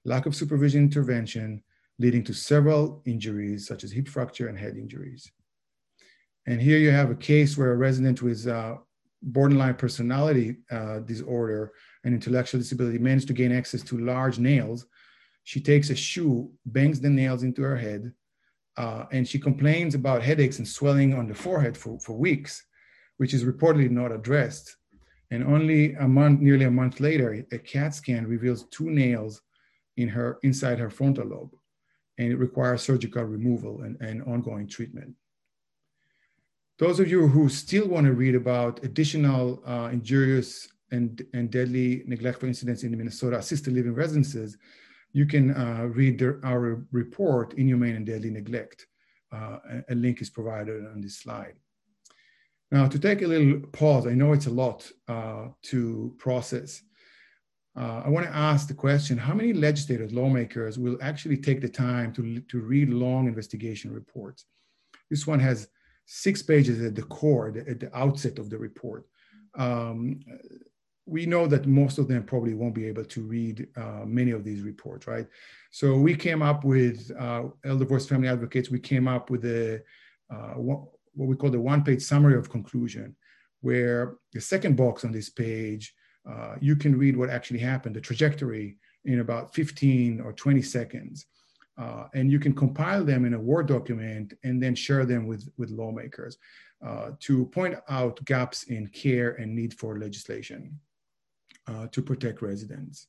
lack 0.05 0.27
of 0.27 0.35
supervision 0.35 0.83
intervention, 0.83 1.63
leading 1.99 2.25
to 2.25 2.33
several 2.33 3.03
injuries 3.05 3.67
such 3.67 3.85
as 3.85 3.93
hip 3.93 4.09
fracture 4.09 4.49
and 4.49 4.59
head 4.59 4.77
injuries. 4.77 5.31
And 6.47 6.61
here 6.61 6.79
you 6.79 6.91
have 6.91 7.11
a 7.11 7.15
case 7.15 7.57
where 7.57 7.73
a 7.73 7.77
resident 7.77 8.23
with 8.23 8.47
uh, 8.47 8.77
borderline 9.23 9.75
personality 9.75 10.57
uh, 10.71 11.01
disorder 11.01 11.73
and 12.05 12.15
intellectual 12.15 12.61
disability 12.61 12.99
managed 12.99 13.29
to 13.29 13.35
gain 13.35 13.53
access 13.53 13.83
to 13.83 13.99
large 13.99 14.39
nails. 14.39 14.87
She 15.45 15.61
takes 15.61 15.91
a 15.91 15.95
shoe, 15.95 16.51
bangs 16.65 17.01
the 17.01 17.11
nails 17.11 17.43
into 17.43 17.63
her 17.63 17.77
head, 17.77 18.13
uh, 18.77 19.05
and 19.13 19.29
she 19.29 19.39
complains 19.39 19.95
about 19.95 20.23
headaches 20.23 20.59
and 20.59 20.67
swelling 20.67 21.13
on 21.13 21.29
the 21.29 21.35
forehead 21.35 21.77
for, 21.77 21.99
for 22.01 22.17
weeks, 22.17 22.65
which 23.19 23.35
is 23.35 23.45
reportedly 23.45 23.91
not 23.91 24.13
addressed. 24.13 24.77
And 25.31 25.45
only 25.45 25.95
a 25.95 26.09
month, 26.09 26.41
nearly 26.41 26.65
a 26.65 26.71
month 26.71 26.99
later, 26.99 27.45
a 27.53 27.59
CAT 27.59 27.95
scan 27.95 28.27
reveals 28.27 28.65
two 28.71 28.91
nails 28.91 29.43
in 29.97 30.09
her 30.09 30.39
inside 30.43 30.79
her 30.79 30.91
frontal 30.91 31.27
lobe, 31.27 31.55
and 32.19 32.33
it 32.33 32.37
requires 32.37 32.83
surgical 32.83 33.25
removal 33.25 33.83
and, 33.83 34.01
and 34.01 34.23
ongoing 34.23 34.67
treatment. 34.67 35.15
Those 36.79 36.99
of 36.99 37.11
you 37.11 37.29
who 37.29 37.49
still 37.49 37.89
want 37.89 38.07
to 38.07 38.15
read 38.15 38.35
about 38.35 38.83
additional 38.85 39.63
uh, 39.67 39.91
injurious 39.93 40.69
and, 40.91 41.23
and 41.35 41.51
deadly 41.51 42.03
neglectful 42.07 42.49
incidents 42.49 42.83
in 42.85 42.91
the 42.91 42.97
Minnesota 42.97 43.39
assisted 43.39 43.75
living 43.75 43.95
residences, 43.95 44.57
you 45.13 45.27
can 45.27 45.55
uh, 45.55 45.89
read 45.93 46.23
our 46.43 46.85
report, 46.93 47.55
Inhumane 47.55 47.97
and 47.97 48.07
Deadly 48.07 48.31
Neglect. 48.31 48.87
Uh, 49.33 49.59
a, 49.89 49.93
a 49.93 49.95
link 49.95 50.23
is 50.23 50.31
provided 50.31 50.87
on 50.87 51.01
this 51.01 51.19
slide. 51.19 51.55
Now, 52.73 52.87
to 52.87 52.99
take 52.99 53.23
a 53.23 53.27
little 53.27 53.61
pause, 53.73 54.07
I 54.07 54.15
know 54.15 54.33
it's 54.33 54.47
a 54.47 54.51
lot 54.51 54.91
uh, 55.09 55.49
to 55.63 56.15
process. 56.19 56.83
Uh, 57.81 58.03
I 58.05 58.11
want 58.11 58.27
to 58.27 58.37
ask 58.37 58.69
the 58.69 58.75
question, 58.75 59.17
how 59.17 59.33
many 59.33 59.55
legislators, 59.55 60.13
lawmakers 60.13 60.79
will 60.79 60.99
actually 61.01 61.39
take 61.39 61.63
the 61.63 61.69
time 61.69 62.13
to, 62.13 62.41
to 62.41 62.61
read 62.61 62.91
long 62.91 63.27
investigation 63.27 63.91
reports? 63.91 64.45
This 65.09 65.27
one 65.27 65.41
has 65.41 65.69
six 66.05 66.43
pages 66.43 66.85
at 66.85 66.95
the 66.95 67.05
core, 67.05 67.49
at 67.49 67.81
the 67.81 67.91
outset 67.97 68.39
of 68.39 68.51
the 68.51 68.59
report. 68.59 69.07
Um, 69.57 70.21
we 71.07 71.25
know 71.25 71.47
that 71.47 71.67
most 71.67 71.97
of 71.97 72.07
them 72.07 72.23
probably 72.25 72.53
won't 72.53 72.75
be 72.75 72.87
able 72.87 73.05
to 73.07 73.23
read 73.23 73.67
uh, 73.77 74.05
many 74.05 74.33
of 74.33 74.45
these 74.45 74.61
reports, 74.61 75.07
right? 75.07 75.27
So 75.71 75.97
we 75.97 76.15
came 76.15 76.43
up 76.43 76.65
with 76.65 77.11
uh, 77.19 77.45
Elder 77.65 77.87
Voice 77.87 78.07
Family 78.07 78.29
Advocates. 78.29 78.71
We 78.71 78.81
came 78.81 79.09
up 79.09 79.31
with 79.31 79.45
a 79.47 79.83
uh, 80.31 80.55
what 80.55 81.29
we 81.29 81.35
call 81.35 81.51
the 81.51 81.61
one-page 81.61 82.03
summary 82.03 82.37
of 82.37 82.51
conclusion, 82.51 83.17
where 83.63 84.17
the 84.33 84.41
second 84.41 84.77
box 84.77 85.05
on 85.05 85.13
this 85.13 85.31
page, 85.31 85.95
uh, 86.29 86.57
you 86.61 86.77
can 86.77 86.97
read 86.99 87.17
what 87.17 87.31
actually 87.31 87.61
happened, 87.61 87.97
the 87.97 88.01
trajectory 88.01 88.77
in 89.05 89.21
about 89.21 89.55
15 89.55 90.21
or 90.21 90.33
20 90.33 90.63
seconds. 90.63 91.27
Uh, 91.79 92.09
and 92.15 92.31
you 92.31 92.39
can 92.39 92.55
compile 92.55 93.05
them 93.05 93.25
in 93.25 93.35
a 93.35 93.41
Word 93.41 93.67
document 93.67 94.35
and 94.45 94.63
then 94.63 94.75
share 94.75 95.07
them 95.07 95.27
with, 95.27 95.49
with 95.57 95.71
lawmakers 95.71 96.37
uh, 96.85 97.13
to 97.21 97.47
point 97.47 97.75
out 97.89 98.23
gaps 98.25 98.65
in 98.65 98.87
care 98.89 99.31
and 99.33 99.55
need 99.55 99.73
for 99.73 99.99
legislation 99.99 100.79
uh, 101.67 101.87
to 101.89 102.03
protect 102.03 102.43
residents. 102.43 103.07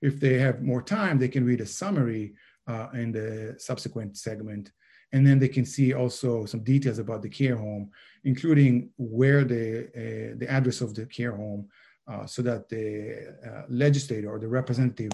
If 0.00 0.20
they 0.20 0.38
have 0.38 0.62
more 0.62 0.82
time, 0.82 1.18
they 1.18 1.28
can 1.28 1.44
read 1.44 1.60
a 1.60 1.66
summary 1.66 2.34
uh, 2.68 2.88
in 2.94 3.10
the 3.10 3.56
subsequent 3.58 4.16
segment. 4.16 4.70
And 5.12 5.26
then 5.26 5.38
they 5.38 5.48
can 5.48 5.64
see 5.64 5.94
also 5.94 6.44
some 6.44 6.62
details 6.62 6.98
about 6.98 7.22
the 7.22 7.30
care 7.30 7.56
home, 7.56 7.90
including 8.24 8.90
where 8.98 9.42
the, 9.42 9.86
uh, 9.86 10.36
the 10.38 10.46
address 10.48 10.82
of 10.82 10.94
the 10.94 11.06
care 11.06 11.34
home, 11.34 11.68
uh, 12.08 12.26
so 12.26 12.42
that 12.42 12.68
the 12.68 13.66
legislator 13.68 14.30
or 14.30 14.38
the 14.38 14.48
representative 14.48 15.12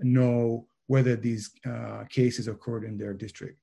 know 0.00 0.66
whether 0.86 1.16
these 1.16 1.50
uh, 1.68 2.04
cases 2.08 2.48
occurred 2.48 2.84
in 2.84 2.96
their 2.96 3.12
district. 3.12 3.58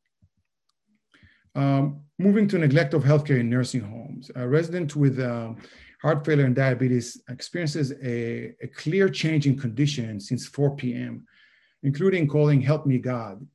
Um, 1.55 2.01
moving 2.17 2.47
to 2.47 2.57
neglect 2.57 2.93
of 2.93 3.03
healthcare 3.03 3.39
in 3.39 3.49
nursing 3.49 3.81
homes. 3.81 4.31
A 4.35 4.47
resident 4.47 4.95
with 4.95 5.19
uh, 5.19 5.53
heart 6.01 6.25
failure 6.25 6.45
and 6.45 6.55
diabetes 6.55 7.21
experiences 7.29 7.91
a, 8.03 8.55
a, 8.61 8.67
clear 8.67 9.07
change 9.07 9.45
in 9.45 9.57
condition 9.57 10.19
since 10.19 10.47
4 10.47 10.75
p.m., 10.75 11.25
including 11.83 12.27
calling 12.27 12.59
Help 12.59 12.87
Me 12.87 12.97
God. 12.97 13.45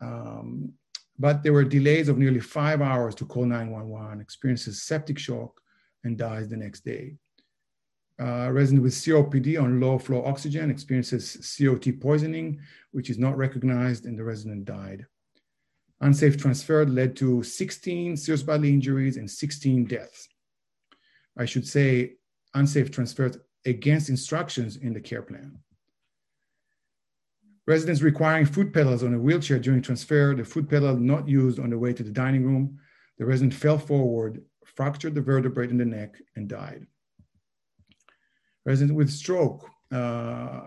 Um, 0.00 0.72
but 1.18 1.42
there 1.42 1.52
were 1.52 1.64
delays 1.64 2.08
of 2.08 2.16
nearly 2.16 2.38
five 2.38 2.80
hours 2.80 3.14
to 3.16 3.24
call 3.24 3.44
911, 3.44 4.20
experiences 4.20 4.82
septic 4.82 5.18
shock, 5.18 5.60
and 6.04 6.16
dies 6.16 6.48
the 6.48 6.56
next 6.56 6.84
day. 6.84 7.16
Uh, 8.20 8.50
resident 8.50 8.82
with 8.82 8.92
COPD 8.92 9.62
on 9.62 9.78
low 9.78 9.96
flow 9.96 10.24
oxygen 10.24 10.70
experiences 10.70 11.36
CO2 11.40 12.00
poisoning, 12.00 12.60
which 12.90 13.10
is 13.10 13.18
not 13.18 13.36
recognized, 13.36 14.06
and 14.06 14.18
the 14.18 14.24
resident 14.24 14.64
died. 14.64 15.06
Unsafe 16.00 16.36
transfer 16.36 16.84
led 16.84 17.14
to 17.16 17.44
16 17.44 18.16
serious 18.16 18.42
bodily 18.42 18.72
injuries 18.72 19.16
and 19.18 19.30
16 19.30 19.84
deaths. 19.84 20.28
I 21.36 21.44
should 21.44 21.66
say 21.66 22.14
unsafe 22.54 22.90
transfer 22.90 23.30
against 23.64 24.08
instructions 24.08 24.76
in 24.76 24.92
the 24.92 25.00
care 25.00 25.22
plan. 25.22 25.56
Residents 27.68 28.02
requiring 28.02 28.46
foot 28.46 28.72
pedals 28.72 29.04
on 29.04 29.14
a 29.14 29.18
wheelchair 29.18 29.60
during 29.60 29.82
transfer, 29.82 30.34
the 30.34 30.44
foot 30.44 30.68
pedal 30.68 30.96
not 30.96 31.28
used 31.28 31.60
on 31.60 31.70
the 31.70 31.78
way 31.78 31.92
to 31.92 32.02
the 32.02 32.10
dining 32.10 32.44
room. 32.44 32.78
The 33.18 33.26
resident 33.26 33.54
fell 33.54 33.78
forward, 33.78 34.42
fractured 34.64 35.14
the 35.14 35.20
vertebrae 35.20 35.68
in 35.68 35.78
the 35.78 35.84
neck, 35.84 36.16
and 36.34 36.48
died 36.48 36.86
resident 38.68 38.94
with 38.94 39.10
stroke 39.10 39.60
uh, 39.92 40.60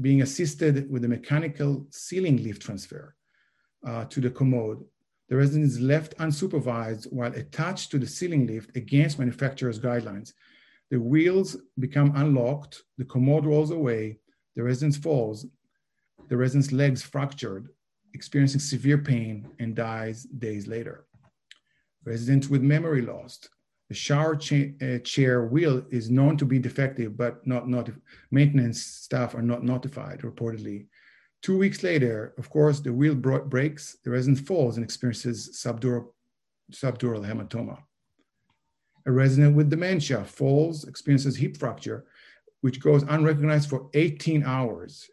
being 0.00 0.22
assisted 0.22 0.74
with 0.92 1.04
a 1.04 1.14
mechanical 1.16 1.86
ceiling 1.90 2.38
lift 2.42 2.62
transfer 2.62 3.14
uh, 3.86 4.04
to 4.06 4.18
the 4.22 4.30
commode. 4.30 4.82
The 5.28 5.36
resident 5.36 5.66
is 5.66 5.78
left 5.78 6.16
unsupervised 6.16 7.04
while 7.12 7.34
attached 7.34 7.90
to 7.90 7.98
the 7.98 8.06
ceiling 8.06 8.46
lift 8.46 8.74
against 8.82 9.18
manufacturer's 9.18 9.78
guidelines. 9.78 10.32
The 10.90 11.00
wheels 11.12 11.50
become 11.78 12.16
unlocked, 12.16 12.74
the 12.96 13.04
commode 13.14 13.44
rolls 13.44 13.72
away, 13.72 14.20
the 14.56 14.62
resident 14.62 14.96
falls, 14.96 15.44
the 16.30 16.38
resident's 16.38 16.72
legs 16.72 17.02
fractured, 17.02 17.68
experiencing 18.14 18.60
severe 18.60 19.00
pain 19.12 19.34
and 19.58 19.74
dies 19.74 20.18
days 20.46 20.66
later. 20.66 21.04
Resident 22.04 22.48
with 22.48 22.62
memory 22.62 23.02
lost, 23.02 23.50
the 23.88 23.94
shower 23.94 24.36
cha- 24.36 24.74
uh, 24.82 24.98
chair 24.98 25.46
wheel 25.46 25.82
is 25.90 26.10
known 26.10 26.36
to 26.36 26.44
be 26.44 26.58
defective, 26.58 27.16
but 27.16 27.46
not 27.46 27.66
notif- 27.66 28.00
maintenance 28.30 28.82
staff 28.84 29.34
are 29.34 29.42
not 29.42 29.64
notified 29.64 30.20
reportedly. 30.20 30.86
Two 31.40 31.56
weeks 31.56 31.82
later, 31.82 32.34
of 32.36 32.50
course, 32.50 32.80
the 32.80 32.92
wheel 32.92 33.14
bro- 33.14 33.44
breaks, 33.44 33.96
the 34.04 34.10
resident 34.10 34.46
falls 34.46 34.76
and 34.76 34.84
experiences 34.84 35.58
subdural, 35.64 36.08
subdural 36.70 37.24
hematoma. 37.24 37.78
A 39.06 39.12
resident 39.12 39.56
with 39.56 39.70
dementia 39.70 40.24
falls, 40.24 40.84
experiences 40.84 41.36
hip 41.36 41.56
fracture, 41.56 42.04
which 42.60 42.80
goes 42.80 43.04
unrecognized 43.04 43.70
for 43.70 43.88
18 43.94 44.44
hours. 44.44 45.08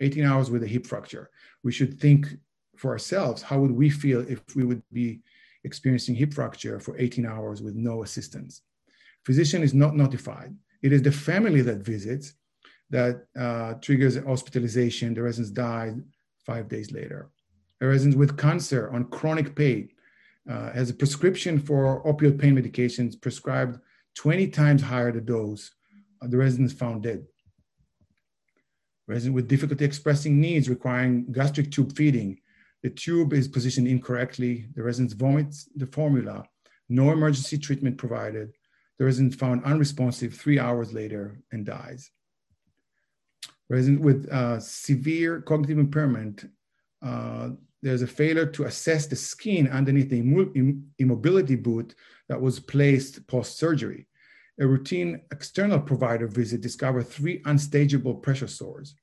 18 0.00 0.24
hours 0.26 0.50
with 0.50 0.62
a 0.62 0.66
hip 0.66 0.86
fracture. 0.86 1.30
We 1.62 1.72
should 1.72 1.98
think 1.98 2.26
for 2.76 2.90
ourselves, 2.90 3.40
how 3.40 3.60
would 3.60 3.70
we 3.70 3.88
feel 3.88 4.20
if 4.28 4.42
we 4.54 4.64
would 4.64 4.82
be 4.92 5.20
experiencing 5.64 6.14
hip 6.14 6.32
fracture 6.32 6.80
for 6.80 6.98
18 6.98 7.26
hours 7.26 7.62
with 7.62 7.74
no 7.74 8.02
assistance. 8.02 8.62
Physician 9.24 9.62
is 9.62 9.74
not 9.74 9.96
notified. 9.96 10.54
It 10.82 10.92
is 10.92 11.02
the 11.02 11.12
family 11.12 11.62
that 11.62 11.78
visits 11.78 12.34
that 12.90 13.26
uh, 13.38 13.74
triggers 13.74 14.16
hospitalization. 14.16 15.14
The 15.14 15.22
resident 15.22 15.54
died 15.54 16.02
five 16.44 16.68
days 16.68 16.90
later. 16.90 17.30
A 17.80 17.86
resident 17.86 18.18
with 18.18 18.36
cancer 18.36 18.90
on 18.92 19.04
chronic 19.04 19.54
pain 19.54 19.90
uh, 20.50 20.72
has 20.72 20.90
a 20.90 20.94
prescription 20.94 21.58
for 21.58 22.02
opioid 22.04 22.38
pain 22.38 22.56
medications 22.56 23.20
prescribed 23.20 23.78
20 24.16 24.48
times 24.48 24.82
higher 24.82 25.12
the 25.12 25.20
dose. 25.20 25.70
Uh, 26.22 26.26
the 26.26 26.36
resident 26.36 26.70
is 26.70 26.76
found 26.76 27.02
dead. 27.02 27.24
Resident 29.06 29.34
with 29.34 29.48
difficulty 29.48 29.84
expressing 29.84 30.40
needs 30.40 30.68
requiring 30.68 31.30
gastric 31.32 31.70
tube 31.70 31.94
feeding 31.96 32.38
the 32.82 32.90
tube 32.90 33.32
is 33.32 33.48
positioned 33.48 33.88
incorrectly. 33.88 34.66
The 34.74 34.82
resident 34.82 35.18
vomits 35.18 35.68
the 35.76 35.86
formula. 35.86 36.44
No 36.88 37.12
emergency 37.12 37.58
treatment 37.58 37.98
provided. 37.98 38.52
The 38.98 39.04
resident 39.04 39.34
found 39.34 39.64
unresponsive 39.64 40.34
three 40.34 40.58
hours 40.58 40.92
later 40.92 41.40
and 41.52 41.64
dies. 41.64 42.10
Resident 43.68 44.00
with 44.00 44.28
uh, 44.30 44.58
severe 44.60 45.40
cognitive 45.42 45.78
impairment, 45.78 46.46
uh, 47.02 47.50
there's 47.82 48.02
a 48.02 48.06
failure 48.06 48.46
to 48.46 48.64
assess 48.64 49.06
the 49.06 49.16
skin 49.16 49.68
underneath 49.68 50.10
the 50.10 50.88
immobility 50.98 51.56
boot 51.56 51.94
that 52.28 52.40
was 52.40 52.60
placed 52.60 53.26
post-surgery. 53.26 54.06
A 54.60 54.66
routine 54.66 55.22
external 55.32 55.80
provider 55.80 56.26
visit 56.26 56.60
discovered 56.60 57.04
three 57.04 57.40
unstageable 57.46 58.16
pressure 58.16 58.48
sores, 58.48 58.94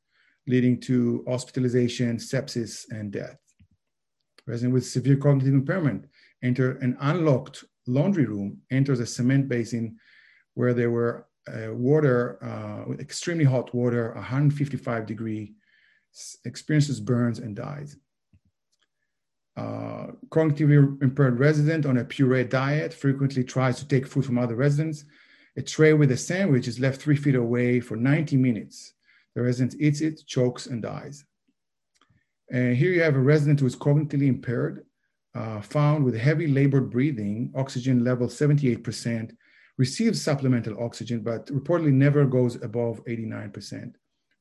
leading 0.45 0.79
to 0.81 1.23
hospitalization, 1.27 2.17
sepsis, 2.17 2.85
and 2.91 3.11
death 3.11 3.37
resident 4.47 4.73
with 4.73 4.85
severe 4.85 5.17
cognitive 5.17 5.53
impairment 5.53 6.05
enter 6.41 6.77
an 6.77 6.97
unlocked 7.01 7.63
laundry 7.85 8.25
room, 8.25 8.59
enters 8.71 8.99
a 8.99 9.05
cement 9.05 9.47
basin 9.47 9.97
where 10.53 10.73
there 10.73 10.91
were 10.91 11.27
uh, 11.47 11.73
water, 11.73 12.43
uh, 12.43 12.91
extremely 12.99 13.45
hot 13.45 13.73
water, 13.73 14.11
155 14.15 15.05
degree, 15.05 15.53
experiences 16.45 16.99
burns 16.99 17.39
and 17.39 17.55
dies. 17.55 17.97
Uh, 19.55 20.07
cognitively 20.29 21.01
impaired 21.01 21.39
resident 21.39 21.85
on 21.85 21.97
a 21.97 22.05
puree 22.05 22.43
diet 22.43 22.93
frequently 22.93 23.43
tries 23.43 23.77
to 23.79 23.87
take 23.87 24.05
food 24.05 24.25
from 24.25 24.37
other 24.37 24.55
residents, 24.55 25.05
A 25.55 25.61
tray 25.61 25.93
with 25.93 26.11
a 26.11 26.17
sandwich 26.17 26.67
is 26.67 26.79
left 26.79 27.01
three 27.01 27.15
feet 27.15 27.33
away 27.33 27.79
for 27.79 27.97
90 27.97 28.37
minutes. 28.37 28.93
The 29.33 29.41
resident 29.41 29.81
eats 29.81 30.01
it, 30.01 30.21
chokes, 30.27 30.67
and 30.67 30.83
dies. 30.83 31.25
And 32.49 32.75
here 32.75 32.91
you 32.91 33.01
have 33.01 33.15
a 33.15 33.19
resident 33.19 33.59
who 33.59 33.65
is 33.65 33.75
cognitively 33.75 34.27
impaired, 34.27 34.85
uh, 35.35 35.61
found 35.61 36.03
with 36.05 36.15
heavy 36.15 36.47
labored 36.47 36.89
breathing, 36.89 37.51
oxygen 37.55 38.03
level 38.03 38.27
78%, 38.27 39.35
receives 39.77 40.21
supplemental 40.21 40.81
oxygen, 40.83 41.21
but 41.21 41.47
reportedly 41.47 41.93
never 41.93 42.25
goes 42.25 42.55
above 42.63 43.03
89%. 43.05 43.93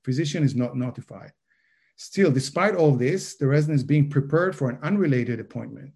Physician 0.04 0.44
is 0.44 0.54
not 0.54 0.76
notified. 0.76 1.32
Still, 1.96 2.30
despite 2.30 2.74
all 2.74 2.92
this, 2.92 3.36
the 3.36 3.46
resident 3.46 3.76
is 3.76 3.84
being 3.84 4.08
prepared 4.08 4.54
for 4.54 4.70
an 4.70 4.78
unrelated 4.82 5.40
appointment. 5.40 5.92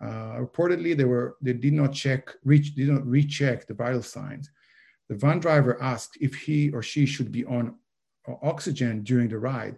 Uh, 0.00 0.38
reportedly, 0.38 0.96
they 0.96 1.04
were 1.04 1.36
they 1.40 1.52
did 1.52 1.72
not 1.72 1.92
check, 1.92 2.30
reach, 2.44 2.74
did 2.74 2.88
not 2.88 3.06
recheck 3.06 3.66
the 3.66 3.74
vital 3.74 4.02
signs. 4.02 4.50
The 5.08 5.16
van 5.16 5.38
driver 5.38 5.80
asked 5.82 6.16
if 6.20 6.34
he 6.34 6.70
or 6.70 6.82
she 6.82 7.06
should 7.06 7.30
be 7.30 7.44
on 7.44 7.76
oxygen 8.42 9.02
during 9.02 9.28
the 9.28 9.38
ride. 9.38 9.76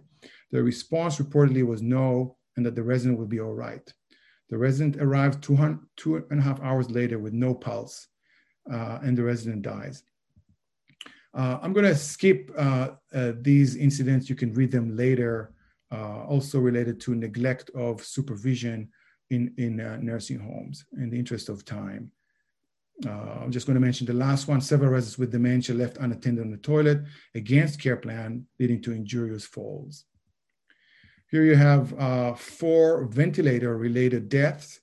The 0.51 0.63
response 0.63 1.17
reportedly 1.17 1.65
was 1.65 1.81
no, 1.81 2.37
and 2.55 2.65
that 2.65 2.75
the 2.75 2.83
resident 2.83 3.19
would 3.19 3.29
be 3.29 3.41
all 3.41 3.53
right. 3.53 3.91
The 4.49 4.57
resident 4.57 5.01
arrived 5.01 5.43
two, 5.43 5.79
two 5.97 6.25
and 6.29 6.39
a 6.39 6.43
half 6.43 6.61
hours 6.61 6.89
later 6.91 7.19
with 7.19 7.33
no 7.33 7.53
pulse, 7.53 8.07
uh, 8.71 8.99
and 9.03 9.17
the 9.17 9.23
resident 9.23 9.63
dies. 9.63 10.03
Uh, 11.35 11.59
I'm 11.61 11.73
going 11.73 11.85
to 11.85 11.95
skip 11.95 12.49
uh, 12.57 12.89
uh, 13.13 13.33
these 13.41 13.75
incidents. 13.75 14.29
You 14.29 14.35
can 14.35 14.53
read 14.53 14.71
them 14.71 14.95
later, 14.95 15.53
uh, 15.91 16.23
also 16.23 16.59
related 16.59 17.01
to 17.01 17.15
neglect 17.15 17.69
of 17.75 18.03
supervision 18.05 18.89
in, 19.31 19.53
in 19.57 19.81
uh, 19.81 19.97
nursing 20.01 20.39
homes 20.39 20.85
in 20.93 21.09
the 21.09 21.19
interest 21.19 21.49
of 21.49 21.65
time. 21.65 22.11
I'm 23.05 23.51
just 23.51 23.67
going 23.67 23.73
to 23.73 23.81
mention 23.81 24.07
the 24.07 24.13
last 24.13 24.47
one. 24.47 24.61
Several 24.61 24.89
residents 24.89 25.17
with 25.17 25.33
dementia 25.33 25.75
left 25.75 25.97
unattended 25.97 26.45
on 26.45 26.51
the 26.51 26.57
toilet 26.57 27.01
against 27.33 27.81
care 27.81 27.97
plan, 27.97 28.45
leading 28.57 28.81
to 28.83 28.93
injurious 28.93 29.45
falls. 29.45 30.05
Here 31.31 31.43
you 31.43 31.55
have 31.55 31.93
uh, 31.99 32.35
four 32.35 33.05
ventilator-related 33.05 34.29
deaths, 34.29 34.79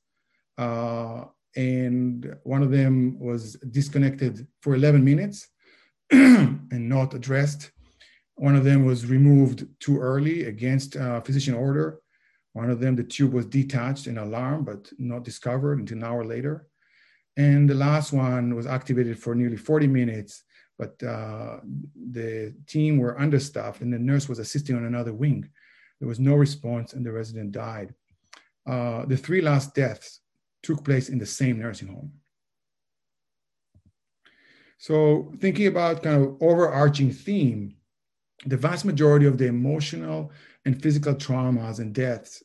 uh, 0.58 1.24
and 1.54 2.36
one 2.42 2.62
of 2.62 2.70
them 2.70 3.18
was 3.20 3.54
disconnected 3.70 4.46
for 4.60 4.74
11 4.74 5.04
minutes 5.04 5.48
and 6.10 6.88
not 6.88 7.14
addressed. 7.14 7.70
One 8.34 8.56
of 8.56 8.64
them 8.64 8.84
was 8.84 9.06
removed 9.06 9.66
too 9.78 10.00
early 10.00 10.44
against 10.44 10.96
uh, 10.96 11.20
physician 11.20 11.54
order. 11.54 12.00
One 12.54 12.70
of 12.70 12.80
them, 12.80 12.96
the 12.96 13.04
tube 13.04 13.32
was 13.32 13.46
detached 13.46 14.08
and 14.08 14.18
alarmed, 14.18 14.66
but 14.66 14.90
not 14.98 15.24
discovered 15.24 15.78
until 15.78 15.98
an 15.98 16.04
hour 16.04 16.24
later. 16.24 16.66
And 17.36 17.70
the 17.70 17.74
last 17.74 18.12
one 18.12 18.54
was 18.54 18.66
activated 18.66 19.18
for 19.18 19.34
nearly 19.34 19.56
40 19.56 19.86
minutes, 19.86 20.42
but 20.78 21.00
uh, 21.02 21.60
the 21.94 22.54
team 22.66 22.98
were 22.98 23.18
understaffed 23.18 23.80
and 23.80 23.92
the 23.92 23.98
nurse 23.98 24.28
was 24.28 24.38
assisting 24.38 24.76
on 24.76 24.84
another 24.84 25.14
wing. 25.14 25.48
There 26.02 26.08
was 26.08 26.18
no 26.18 26.34
response 26.34 26.94
and 26.94 27.06
the 27.06 27.12
resident 27.12 27.52
died. 27.52 27.94
Uh, 28.66 29.04
the 29.04 29.16
three 29.16 29.40
last 29.40 29.72
deaths 29.72 30.18
took 30.64 30.84
place 30.84 31.08
in 31.08 31.16
the 31.16 31.24
same 31.24 31.60
nursing 31.60 31.86
home. 31.86 32.12
So 34.78 35.32
thinking 35.38 35.68
about 35.68 36.02
kind 36.02 36.20
of 36.20 36.42
overarching 36.42 37.12
theme, 37.12 37.76
the 38.46 38.56
vast 38.56 38.84
majority 38.84 39.26
of 39.26 39.38
the 39.38 39.46
emotional 39.46 40.32
and 40.64 40.82
physical 40.82 41.14
traumas 41.14 41.78
and 41.78 41.94
deaths 41.94 42.42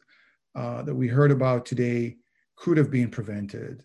uh, 0.54 0.84
that 0.84 0.94
we 0.94 1.08
heard 1.08 1.32
about 1.32 1.66
today 1.66 2.18
could 2.58 2.78
have 2.78 2.92
been 2.92 3.10
prevented 3.10 3.84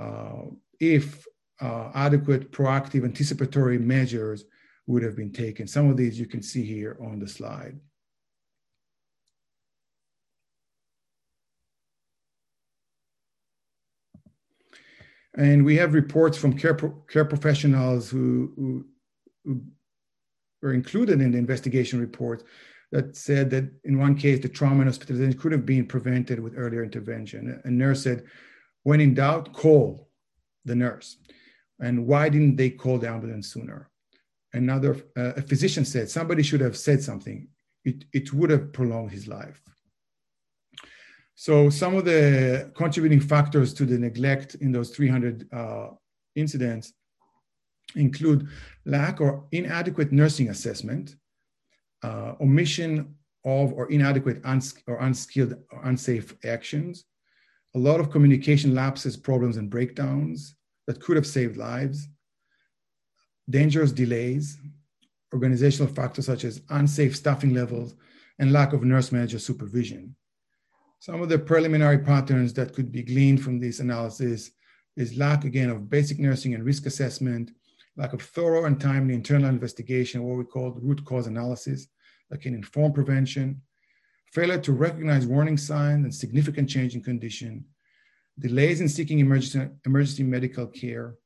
uh, 0.00 0.42
if 0.78 1.26
uh, 1.60 1.90
adequate 1.96 2.52
proactive 2.52 3.02
anticipatory 3.02 3.76
measures 3.76 4.44
would 4.86 5.02
have 5.02 5.16
been 5.16 5.32
taken. 5.32 5.66
Some 5.66 5.90
of 5.90 5.96
these 5.96 6.16
you 6.16 6.26
can 6.26 6.42
see 6.42 6.64
here 6.64 6.96
on 7.02 7.18
the 7.18 7.26
slide. 7.26 7.80
And 15.36 15.64
we 15.64 15.76
have 15.76 15.94
reports 15.94 16.38
from 16.38 16.56
care, 16.56 16.74
pro 16.74 16.90
care 17.08 17.24
professionals 17.24 18.08
who, 18.08 18.52
who, 18.56 18.86
who, 19.44 19.62
were 20.62 20.72
included 20.72 21.20
in 21.20 21.32
the 21.32 21.38
investigation 21.38 22.00
report 22.00 22.42
that 22.90 23.14
said 23.14 23.50
that 23.50 23.70
in 23.84 23.98
one 23.98 24.14
case, 24.14 24.40
the 24.40 24.48
trauma 24.48 24.80
and 24.80 24.88
hospitalization 24.88 25.38
could 25.38 25.52
have 25.52 25.66
been 25.66 25.84
prevented 25.84 26.40
with 26.40 26.54
earlier 26.56 26.82
intervention. 26.82 27.60
A 27.64 27.70
nurse 27.70 28.02
said, 28.02 28.24
when 28.82 29.00
in 29.00 29.12
doubt, 29.12 29.52
call 29.52 30.08
the 30.64 30.74
nurse. 30.74 31.18
And 31.80 32.06
why 32.06 32.30
didn't 32.30 32.56
they 32.56 32.70
call 32.70 32.98
the 32.98 33.10
ambulance 33.10 33.48
sooner? 33.52 33.90
Another, 34.54 34.96
uh, 35.16 35.32
a 35.36 35.42
physician 35.42 35.84
said, 35.84 36.08
somebody 36.08 36.42
should 36.42 36.60
have 36.60 36.76
said 36.76 37.02
something. 37.02 37.48
It, 37.84 38.04
it 38.12 38.32
would 38.32 38.50
have 38.50 38.72
prolonged 38.72 39.10
his 39.10 39.26
life. 39.28 39.60
So 41.34 41.68
some 41.68 41.96
of 41.96 42.04
the 42.04 42.70
contributing 42.76 43.20
factors 43.20 43.74
to 43.74 43.84
the 43.84 43.98
neglect 43.98 44.54
in 44.56 44.70
those 44.70 44.90
300 44.90 45.52
uh, 45.52 45.88
incidents 46.36 46.92
include 47.96 48.48
lack 48.84 49.20
or 49.20 49.46
inadequate 49.52 50.12
nursing 50.12 50.48
assessment, 50.50 51.16
uh, 52.02 52.34
omission 52.40 53.14
of 53.44 53.72
or 53.72 53.90
inadequate 53.90 54.40
uns 54.44 54.74
or 54.86 54.96
unskilled 55.00 55.54
or 55.72 55.84
unsafe 55.84 56.34
actions, 56.44 57.04
a 57.74 57.78
lot 57.78 58.00
of 58.00 58.10
communication 58.10 58.74
lapses, 58.74 59.16
problems, 59.16 59.56
and 59.56 59.70
breakdowns 59.70 60.54
that 60.86 61.00
could 61.00 61.16
have 61.16 61.26
saved 61.26 61.56
lives, 61.56 62.08
dangerous 63.50 63.92
delays, 63.92 64.56
organizational 65.32 65.92
factors 65.92 66.26
such 66.26 66.44
as 66.44 66.62
unsafe 66.70 67.16
staffing 67.16 67.52
levels, 67.52 67.96
and 68.38 68.52
lack 68.52 68.72
of 68.72 68.84
nurse 68.84 69.12
manager 69.12 69.38
supervision. 69.38 70.14
Some 71.04 71.20
of 71.20 71.28
the 71.28 71.38
preliminary 71.38 71.98
patterns 71.98 72.54
that 72.54 72.72
could 72.72 72.90
be 72.90 73.02
gleaned 73.02 73.42
from 73.42 73.60
this 73.60 73.78
analysis 73.78 74.52
is 74.96 75.18
lack, 75.18 75.44
again, 75.44 75.68
of 75.68 75.90
basic 75.90 76.18
nursing 76.18 76.54
and 76.54 76.64
risk 76.64 76.86
assessment, 76.86 77.50
lack 77.94 78.14
of 78.14 78.22
thorough 78.22 78.64
and 78.64 78.80
timely 78.80 79.12
internal 79.12 79.50
investigation, 79.50 80.22
what 80.22 80.38
we 80.38 80.44
call 80.44 80.70
root 80.80 81.04
cause 81.04 81.26
analysis 81.26 81.88
that 82.30 82.40
can 82.40 82.54
inform 82.54 82.94
prevention, 82.94 83.60
failure 84.32 84.58
to 84.60 84.72
recognize 84.72 85.26
warning 85.26 85.58
signs 85.58 86.04
and 86.04 86.14
significant 86.14 86.70
change 86.70 86.94
in 86.94 87.02
condition, 87.02 87.66
delays 88.38 88.80
in 88.80 88.88
seeking 88.88 89.18
emergency, 89.18 89.68
emergency 89.84 90.22
medical 90.22 90.66
care, 90.66 91.16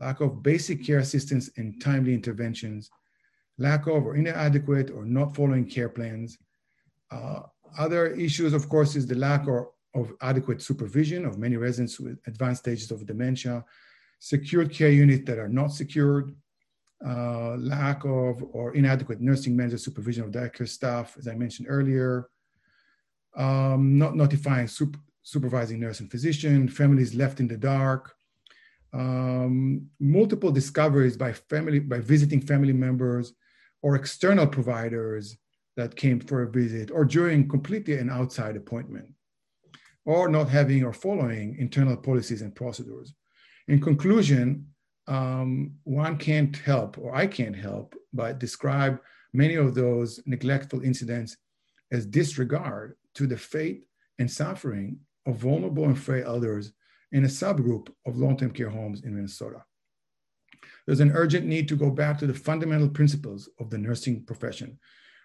lack 0.00 0.20
of 0.20 0.42
basic 0.42 0.84
care 0.84 0.98
assistance 0.98 1.48
and 1.58 1.80
timely 1.80 2.12
interventions, 2.12 2.90
lack 3.56 3.86
of 3.86 4.04
or 4.04 4.16
inadequate 4.16 4.90
or 4.90 5.04
not 5.04 5.36
following 5.36 5.64
care 5.64 5.88
plans, 5.88 6.38
uh, 7.12 7.42
other 7.78 8.08
issues, 8.08 8.52
of 8.52 8.68
course, 8.68 8.96
is 8.96 9.06
the 9.06 9.14
lack 9.14 9.46
or, 9.46 9.70
of 9.94 10.12
adequate 10.22 10.62
supervision 10.62 11.24
of 11.24 11.38
many 11.38 11.56
residents 11.56 12.00
with 12.00 12.18
advanced 12.26 12.62
stages 12.62 12.90
of 12.90 13.06
dementia, 13.06 13.64
secured 14.18 14.72
care 14.72 14.90
units 14.90 15.24
that 15.26 15.38
are 15.38 15.48
not 15.48 15.72
secured, 15.72 16.34
uh, 17.04 17.56
lack 17.56 18.04
of 18.04 18.42
or 18.52 18.74
inadequate 18.74 19.20
nursing 19.20 19.56
manager 19.56 19.78
supervision 19.78 20.24
of 20.24 20.30
daycare 20.30 20.68
staff, 20.68 21.16
as 21.18 21.28
I 21.28 21.34
mentioned 21.34 21.66
earlier, 21.68 22.28
um, 23.36 23.98
not 23.98 24.16
notifying 24.16 24.68
super, 24.68 24.98
supervising 25.22 25.80
nurse 25.80 26.00
and 26.00 26.10
physician, 26.10 26.68
families 26.68 27.14
left 27.14 27.40
in 27.40 27.48
the 27.48 27.56
dark, 27.56 28.14
um, 28.92 29.86
multiple 29.98 30.50
discoveries 30.50 31.16
by 31.16 31.32
family 31.32 31.78
by 31.78 31.98
visiting 31.98 32.40
family 32.40 32.72
members 32.72 33.32
or 33.80 33.96
external 33.96 34.46
providers 34.46 35.38
that 35.76 35.96
came 35.96 36.20
for 36.20 36.42
a 36.42 36.50
visit 36.50 36.90
or 36.90 37.04
during 37.04 37.48
completely 37.48 37.96
an 37.96 38.10
outside 38.10 38.56
appointment 38.56 39.06
or 40.04 40.28
not 40.28 40.48
having 40.48 40.84
or 40.84 40.92
following 40.92 41.56
internal 41.58 41.96
policies 41.96 42.42
and 42.42 42.54
procedures. 42.54 43.14
In 43.68 43.80
conclusion, 43.80 44.66
um, 45.06 45.72
one 45.84 46.16
can't 46.18 46.56
help, 46.56 46.98
or 46.98 47.14
I 47.14 47.26
can't 47.26 47.56
help, 47.56 47.94
but 48.12 48.38
describe 48.38 49.00
many 49.32 49.54
of 49.54 49.74
those 49.74 50.20
neglectful 50.26 50.82
incidents 50.82 51.36
as 51.90 52.06
disregard 52.06 52.96
to 53.14 53.26
the 53.26 53.36
fate 53.36 53.84
and 54.18 54.30
suffering 54.30 54.98
of 55.26 55.36
vulnerable 55.36 55.84
and 55.84 55.98
frail 55.98 56.26
elders 56.26 56.72
in 57.12 57.24
a 57.24 57.28
subgroup 57.28 57.88
of 58.06 58.16
long-term 58.16 58.50
care 58.52 58.70
homes 58.70 59.02
in 59.02 59.14
Minnesota. 59.14 59.62
There's 60.86 61.00
an 61.00 61.12
urgent 61.12 61.46
need 61.46 61.68
to 61.68 61.76
go 61.76 61.90
back 61.90 62.18
to 62.18 62.26
the 62.26 62.34
fundamental 62.34 62.88
principles 62.88 63.48
of 63.60 63.70
the 63.70 63.78
nursing 63.78 64.24
profession, 64.24 64.78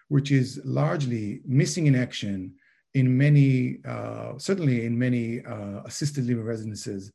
which 0.08 0.30
is 0.32 0.60
largely 0.64 1.40
missing 1.44 1.86
in 1.86 1.94
action 1.94 2.54
in 2.94 3.16
many, 3.16 3.78
uh, 3.86 4.32
certainly 4.38 4.86
in 4.86 4.98
many 4.98 5.44
uh, 5.44 5.82
assisted 5.84 6.24
living 6.26 6.44
residences 6.44 7.12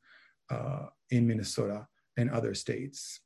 uh, 0.49 0.85
in 1.09 1.27
Minnesota 1.27 1.87
and 2.17 2.29
other 2.29 2.53
states. 2.53 3.19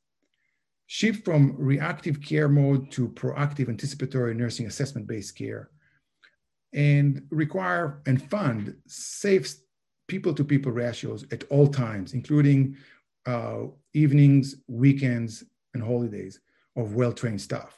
Shift 0.86 1.24
from 1.24 1.54
reactive 1.58 2.22
care 2.22 2.48
mode 2.48 2.90
to 2.92 3.08
proactive 3.10 3.68
anticipatory 3.68 4.34
nursing 4.34 4.66
assessment 4.66 5.06
based 5.06 5.36
care 5.36 5.70
and 6.72 7.22
require 7.30 8.00
and 8.06 8.22
fund 8.30 8.74
safe 8.86 9.54
people 10.06 10.32
to 10.32 10.44
people 10.44 10.72
ratios 10.72 11.26
at 11.30 11.44
all 11.50 11.68
times, 11.68 12.14
including 12.14 12.76
uh, 13.26 13.64
evenings, 13.92 14.56
weekends, 14.66 15.44
and 15.74 15.82
holidays 15.82 16.40
of 16.76 16.94
well-trained 16.94 17.40
staff 17.40 17.77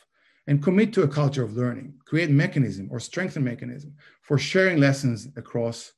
and 0.51 0.61
commit 0.61 0.93
to 0.93 1.05
a 1.05 1.09
culture 1.09 1.45
of 1.45 1.57
learning, 1.57 1.95
create 2.05 2.29
mechanism 2.29 2.89
or 2.91 2.99
strengthen 2.99 3.45
mechanism 3.45 3.95
for 4.23 4.37
sharing 4.37 4.79
lessons 4.79 5.29
across 5.37 5.93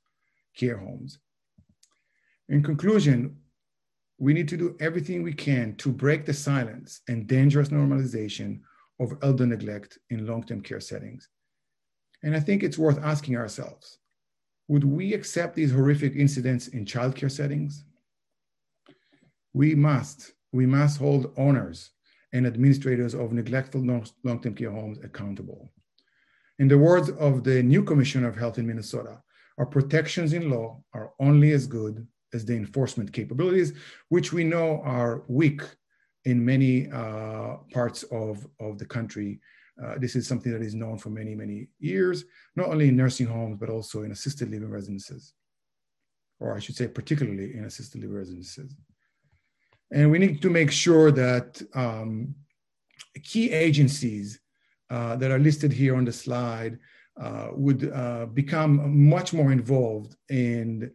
care 0.55 0.77
homes. 0.77 1.21
In 2.51 2.63
conclusion, 2.63 3.35
we 4.19 4.35
need 4.35 4.49
to 4.49 4.59
do 4.59 4.77
everything 4.79 5.23
we 5.23 5.33
can 5.33 5.75
to 5.77 5.91
break 5.91 6.27
the 6.27 6.35
silence 6.35 7.01
and 7.09 7.27
dangerous 7.27 7.71
normalization 7.71 8.61
of 9.01 9.17
elder 9.23 9.47
neglect 9.47 9.99
in 10.11 10.27
long-term 10.27 10.61
care 10.61 10.81
settings. 10.81 11.31
And 12.23 12.37
I 12.37 12.41
think 12.41 12.63
it's 12.63 12.77
worth 12.77 13.03
asking 13.03 13.39
ourselves, 13.39 14.01
would 14.69 14.85
we 14.85 15.15
accept 15.15 15.57
these 15.57 15.73
horrific 15.73 16.15
incidents 16.15 16.69
in 16.69 16.85
childcare 16.85 17.31
settings? 17.31 17.85
We 19.55 19.75
must, 19.75 20.33
we 20.53 20.67
must 20.67 20.99
hold 20.99 21.33
owners 21.39 21.93
and 22.33 22.47
administrators 22.47 23.15
of 23.15 23.33
neglectful 23.33 23.83
long-term 23.83 24.55
care 24.55 24.71
homes 24.71 24.99
accountable. 25.05 25.71
In 26.59 26.69
the 26.69 26.79
words 26.79 27.11
of 27.11 27.45
the 27.45 27.63
new 27.63 27.83
Commissioner 27.83 28.29
of 28.29 28.37
Health 28.37 28.59
in 28.59 28.67
Minnesota, 28.67 29.23
our 29.59 29.67
protections 29.67 30.33
in 30.33 30.51
law 30.51 30.83
are 30.95 31.13
only 31.21 31.53
as 31.53 31.67
good 31.67 32.07
as 32.33 32.45
the 32.45 32.55
enforcement 32.55 33.13
capabilities, 33.13 33.75
which 34.09 34.33
we 34.33 34.45
know 34.45 34.81
are 34.85 35.25
weak 35.29 35.63
in 36.25 36.45
many 36.45 36.91
uh, 36.91 37.57
parts 37.73 38.05
of, 38.05 38.47
of 38.61 38.79
the 38.79 38.87
country. 38.87 39.41
Uh, 39.83 39.95
this 39.99 40.17
is 40.17 40.27
something 40.27 40.53
that 40.53 40.63
is 40.63 40.75
known 40.75 40.99
for 40.99 41.11
many, 41.11 41.35
many 41.35 41.69
years, 41.79 42.25
not 42.57 42.69
only 42.69 42.89
in 42.89 42.97
nursing 42.97 43.27
homes, 43.27 43.57
but 43.59 43.69
also 43.69 44.03
in 44.03 44.13
assisted 44.13 44.51
living 44.51 44.71
residences, 44.71 45.35
or 46.41 46.55
I 46.55 46.61
should 46.61 46.77
say, 46.77 46.89
particularly 46.89 47.55
in 47.55 47.65
assisted 47.65 48.01
living 48.01 48.17
residences. 48.17 48.75
And 49.93 50.11
we 50.11 50.19
need 50.19 50.41
to 50.41 50.51
make 50.51 50.71
sure 50.71 51.11
that 51.13 51.61
um, 51.75 52.35
key 53.23 53.53
agencies 53.53 54.41
uh, 54.89 55.17
that 55.17 55.31
are 55.31 55.39
listed 55.39 55.73
here 55.73 55.97
on 55.97 56.05
the 56.07 56.13
slide 56.13 56.79
uh, 57.21 57.49
would 57.53 57.93
uh, 57.93 58.27
become 58.27 59.09
much 59.09 59.35
more 59.35 59.53
involved 59.53 60.17
in 60.31 60.91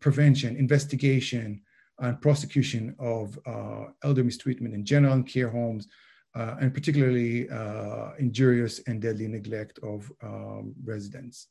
prevention, 0.00 0.56
investigation, 0.56 1.62
and 2.00 2.20
prosecution 2.20 2.96
of 2.98 3.38
uh, 3.46 3.84
elder 4.02 4.24
mistreatment 4.24 4.74
in 4.74 4.84
general 4.84 5.14
in 5.14 5.22
care 5.22 5.48
homes, 5.48 5.86
uh, 6.34 6.56
and 6.60 6.74
particularly 6.74 7.48
uh, 7.50 8.10
injurious 8.18 8.80
and 8.88 9.00
deadly 9.00 9.28
neglect 9.28 9.78
of 9.82 10.10
um, 10.24 10.74
residents. 10.84 11.48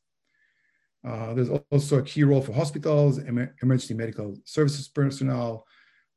There's 1.02 1.48
also 1.70 1.98
a 1.98 2.02
key 2.02 2.24
role 2.24 2.42
for 2.42 2.52
hospitals, 2.52 3.18
em- 3.20 3.54
emergency 3.62 3.94
medical 3.94 4.36
services 4.44 4.88
personnel, 4.88 5.66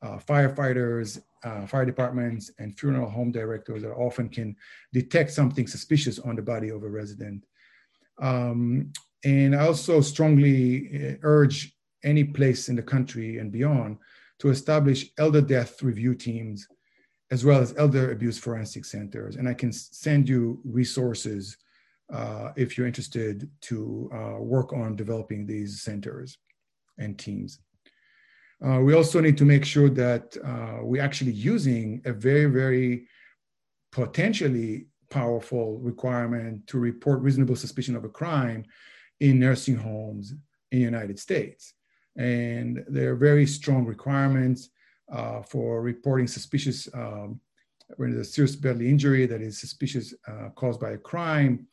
uh, 0.04 0.18
firefighters, 0.18 1.22
uh, 1.44 1.66
fire 1.66 1.86
departments, 1.86 2.52
and 2.60 2.78
funeral 2.78 3.10
home 3.10 3.32
directors 3.32 3.82
that 3.82 3.92
often 3.94 4.30
can 4.30 4.56
detect 4.92 5.32
something 5.32 5.68
suspicious 5.68 6.20
on 6.20 6.36
the 6.36 6.42
body 6.42 6.70
of 6.70 6.84
a 6.84 6.90
resident. 6.90 7.46
Um, 8.22 8.92
and 9.24 9.56
I 9.56 9.66
also 9.66 10.02
strongly 10.02 11.18
urge 11.24 11.74
any 12.04 12.24
place 12.24 12.70
in 12.70 12.76
the 12.76 12.84
country 12.84 13.38
and 13.38 13.52
beyond 13.52 13.98
to 14.40 14.50
establish 14.50 15.10
elder 15.18 15.42
death 15.42 15.82
review 15.82 16.14
teams 16.16 16.68
as 17.32 17.44
well 17.44 17.62
as 17.62 17.74
elder 17.78 18.12
abuse 18.12 18.38
forensic 18.38 18.86
centers. 18.86 19.38
And 19.38 19.48
I 19.48 19.54
can 19.54 19.72
send 19.72 20.30
you 20.30 20.60
resources 20.64 21.58
uh, 22.14 22.52
if 22.56 22.78
you're 22.78 22.86
interested 22.86 23.50
to 23.62 24.10
uh, 24.14 24.40
work 24.40 24.74
on 24.74 24.96
developing 24.96 25.48
these 25.48 25.82
centers 25.82 26.38
and 27.00 27.18
teams. 27.18 27.60
Uh, 28.66 28.80
we 28.80 28.94
also 28.94 29.20
need 29.20 29.38
to 29.38 29.46
make 29.46 29.66
sure 29.66 29.90
that 29.90 30.38
uh, 30.44 30.78
we're 30.82 31.02
actually 31.02 31.34
using 31.34 32.02
a 32.06 32.14
very, 32.14 32.46
very 32.46 33.08
potentially 33.92 34.88
powerful 35.10 35.80
requirement 35.80 36.66
to 36.68 36.80
report 36.80 37.20
reasonable 37.20 37.58
suspicion 37.58 37.96
of 37.96 38.06
a 38.06 38.10
crime 38.10 38.64
in 39.20 39.38
nursing 39.38 39.76
homes 39.76 40.32
in 40.72 40.80
the 40.80 40.86
United 40.86 41.20
States. 41.20 41.74
And 42.18 42.86
there 42.88 43.12
are 43.12 43.16
very 43.16 43.46
strong 43.46 43.86
requirements 43.86 44.70
uh, 45.12 45.42
for 45.42 45.82
reporting 45.82 46.28
suspicious 46.28 46.88
um, 46.94 47.40
when 47.98 48.12
there's 48.12 48.28
a 48.28 48.32
serious 48.32 48.56
bodily 48.56 48.90
injury 48.90 49.26
that 49.26 49.42
is 49.42 49.60
suspicious 49.60 50.14
uh, 50.28 50.50
caused 50.56 50.80
by 50.80 50.92
a 50.92 50.98
crime, 50.98 51.68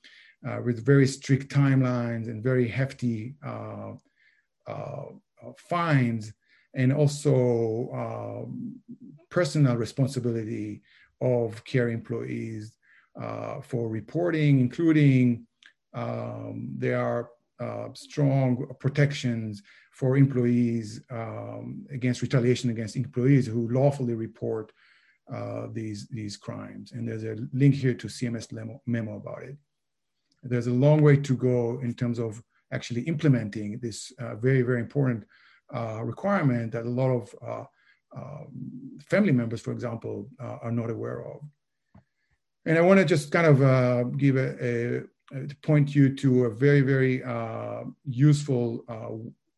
uh, 0.47 0.59
with 0.65 0.85
very 0.85 1.07
strict 1.07 1.55
timelines 1.55 2.29
and 2.29 2.43
very 2.43 2.67
hefty 2.67 3.35
uh, 3.47 3.93
fines, 5.57 6.33
and 6.75 6.93
also 6.93 7.91
um, 7.93 8.77
personal 9.29 9.77
responsibility 9.77 10.83
of 11.21 11.63
care 11.65 11.89
employees 11.89 12.77
uh, 13.21 13.61
for 13.61 13.89
reporting, 13.89 14.61
including 14.61 15.47
um, 15.95 16.71
there 16.77 17.01
are 17.01 17.31
strong 17.95 18.67
protections 18.79 19.63
for 19.93 20.17
employees 20.17 21.03
um, 21.11 21.87
against 21.91 22.23
retaliation 22.23 22.71
against 22.71 22.97
employees 22.97 23.47
who 23.47 23.69
lawfully 23.69 24.15
report 24.15 24.73
uh, 25.33 25.67
these, 25.73 26.09
these 26.09 26.37
crimes. 26.37 26.93
And 26.93 27.07
there's 27.07 27.25
a 27.25 27.37
link 27.53 27.75
here 27.75 27.95
to 27.95 28.07
CMS 28.07 28.51
memo, 28.53 28.81
memo 28.87 29.17
about 29.17 29.43
it. 29.43 29.57
There's 30.43 30.69
a 30.69 30.73
long 30.73 31.03
way 31.03 31.17
to 31.19 31.37
go 31.37 31.81
in 31.83 31.95
terms 31.95 32.19
of 32.19 32.43
actually 32.73 33.03
implementing 33.03 33.79
this 33.79 34.13
uh, 34.19 34.37
very, 34.37 34.63
very 34.63 34.81
important 34.81 35.25
uh, 35.75 36.03
requirement 36.05 36.73
that 36.73 36.87
a 36.87 36.89
lot 36.89 37.11
of 37.11 37.35
uh, 37.47 37.65
um, 38.17 38.99
family 39.09 39.33
members, 39.33 39.61
for 39.61 39.73
example, 39.73 40.29
uh, 40.43 40.59
are 40.63 40.73
not 40.73 40.91
aware 40.91 41.25
of. 41.27 41.41
And 42.67 42.77
I 42.77 42.81
want 42.81 42.99
to 42.99 43.05
just 43.05 43.31
kind 43.31 43.47
of 43.47 43.63
uh, 43.63 44.05
give 44.05 44.37
a, 44.37 45.05
a, 45.33 45.47
to 45.47 45.57
point 45.63 45.95
you 45.95 46.15
to 46.17 46.45
a 46.47 46.51
very, 46.51 46.81
very 46.81 47.23
useful 48.05 48.85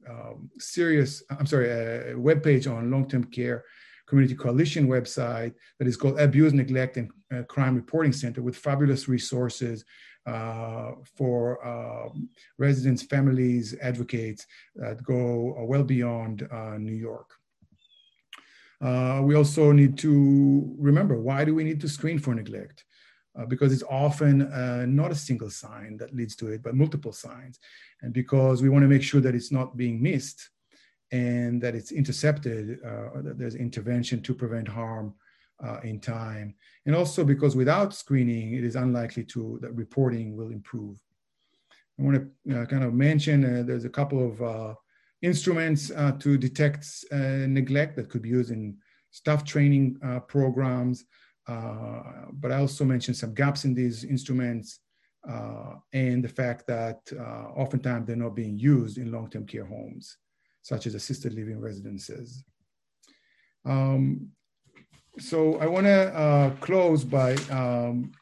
um, 0.08 0.50
serious, 0.58 1.22
I'm 1.30 1.46
sorry, 1.46 1.70
a 1.70 2.18
web 2.18 2.42
page 2.42 2.66
on 2.66 2.90
long-term 2.90 3.24
care 3.24 3.64
community 4.12 4.34
coalition 4.34 4.88
website 4.88 5.54
that 5.78 5.88
is 5.88 5.96
called 5.96 6.20
Abuse, 6.20 6.52
Neglect, 6.52 6.98
and 6.98 7.10
uh, 7.34 7.42
Crime 7.44 7.74
Reporting 7.76 8.12
Center 8.12 8.42
with 8.42 8.56
fabulous 8.56 9.08
resources 9.08 9.82
uh, 9.82 9.86
for 10.24 11.66
um, 11.66 12.28
residents, 12.58 13.02
families, 13.02 13.74
advocates 13.80 14.46
that 14.76 15.02
go 15.02 15.56
uh, 15.58 15.64
well 15.64 15.84
beyond 15.84 16.48
uh, 16.50 16.76
New 16.78 16.94
York. 16.94 17.30
Uh, 18.80 19.20
we 19.22 19.36
also 19.36 19.70
need 19.70 19.96
to 19.96 20.74
remember 20.78 21.20
why 21.20 21.44
do 21.44 21.54
we 21.54 21.62
need 21.62 21.80
to 21.80 21.88
screen 21.88 22.18
for 22.18 22.34
neglect? 22.34 22.84
Uh, 23.38 23.46
because 23.46 23.72
it's 23.72 23.84
often 23.84 24.42
uh, 24.52 24.84
not 24.86 25.10
a 25.10 25.14
single 25.14 25.48
sign 25.48 25.96
that 25.96 26.14
leads 26.14 26.36
to 26.36 26.48
it, 26.48 26.62
but 26.62 26.74
multiple 26.74 27.12
signs. 27.12 27.58
And 28.02 28.12
because 28.12 28.60
we 28.60 28.68
want 28.68 28.82
to 28.82 28.88
make 28.88 29.02
sure 29.02 29.22
that 29.22 29.34
it's 29.34 29.50
not 29.50 29.76
being 29.76 30.02
missed 30.02 30.50
and 31.12 31.62
that 31.62 31.74
it's 31.74 31.92
intercepted, 31.92 32.80
uh, 32.84 33.22
that 33.22 33.38
there's 33.38 33.54
intervention 33.54 34.20
to 34.22 34.34
prevent 34.34 34.68
harm 34.68 35.14
uh, 35.64 35.80
in 35.84 36.00
time. 36.00 36.54
And 36.86 36.94
also 36.94 37.24
because 37.24 37.54
without 37.56 37.94
screening, 37.94 38.54
it 38.54 38.64
is 38.64 38.76
unlikely 38.76 39.24
to 39.24 39.58
that 39.62 39.72
reporting 39.74 40.36
will 40.36 40.50
improve. 40.50 40.98
I 41.98 42.02
want 42.02 42.28
to 42.46 42.60
uh, 42.60 42.66
kind 42.66 42.84
of 42.84 42.94
mention 42.94 43.44
uh, 43.44 43.62
there's 43.62 43.84
a 43.84 43.90
couple 43.90 44.26
of 44.26 44.76
instruments 45.20 45.88
to 46.18 46.36
detect 46.36 46.86
neglect 47.12 47.96
that 47.96 48.08
could 48.10 48.22
be 48.22 48.30
used 48.30 48.50
in 48.50 48.76
staff 49.10 49.44
training 49.44 49.98
programs, 50.26 51.04
uh, 51.48 52.02
but 52.32 52.52
I 52.52 52.58
also 52.58 52.84
mentioned 52.84 53.16
some 53.16 53.34
gaps 53.34 53.64
in 53.64 53.74
these 53.74 54.04
instruments 54.04 54.80
uh, 55.28 55.74
and 55.92 56.24
the 56.24 56.28
fact 56.28 56.66
that 56.66 57.00
uh, 57.18 57.48
oftentimes 57.56 58.06
they're 58.06 58.16
not 58.16 58.36
being 58.36 58.58
used 58.58 58.98
in 58.98 59.12
long-term 59.12 59.46
care 59.46 59.66
homes, 59.66 60.18
such 60.62 60.86
as 60.86 60.94
assisted 60.94 61.34
living 61.34 61.60
residences. 61.60 62.44
Um, 63.64 64.28
so 65.18 65.58
I 65.58 65.66
want 65.66 65.86
to 65.86 66.14
uh, 66.14 66.50
close 66.60 67.04
by 67.04 67.34
um, 67.50 68.12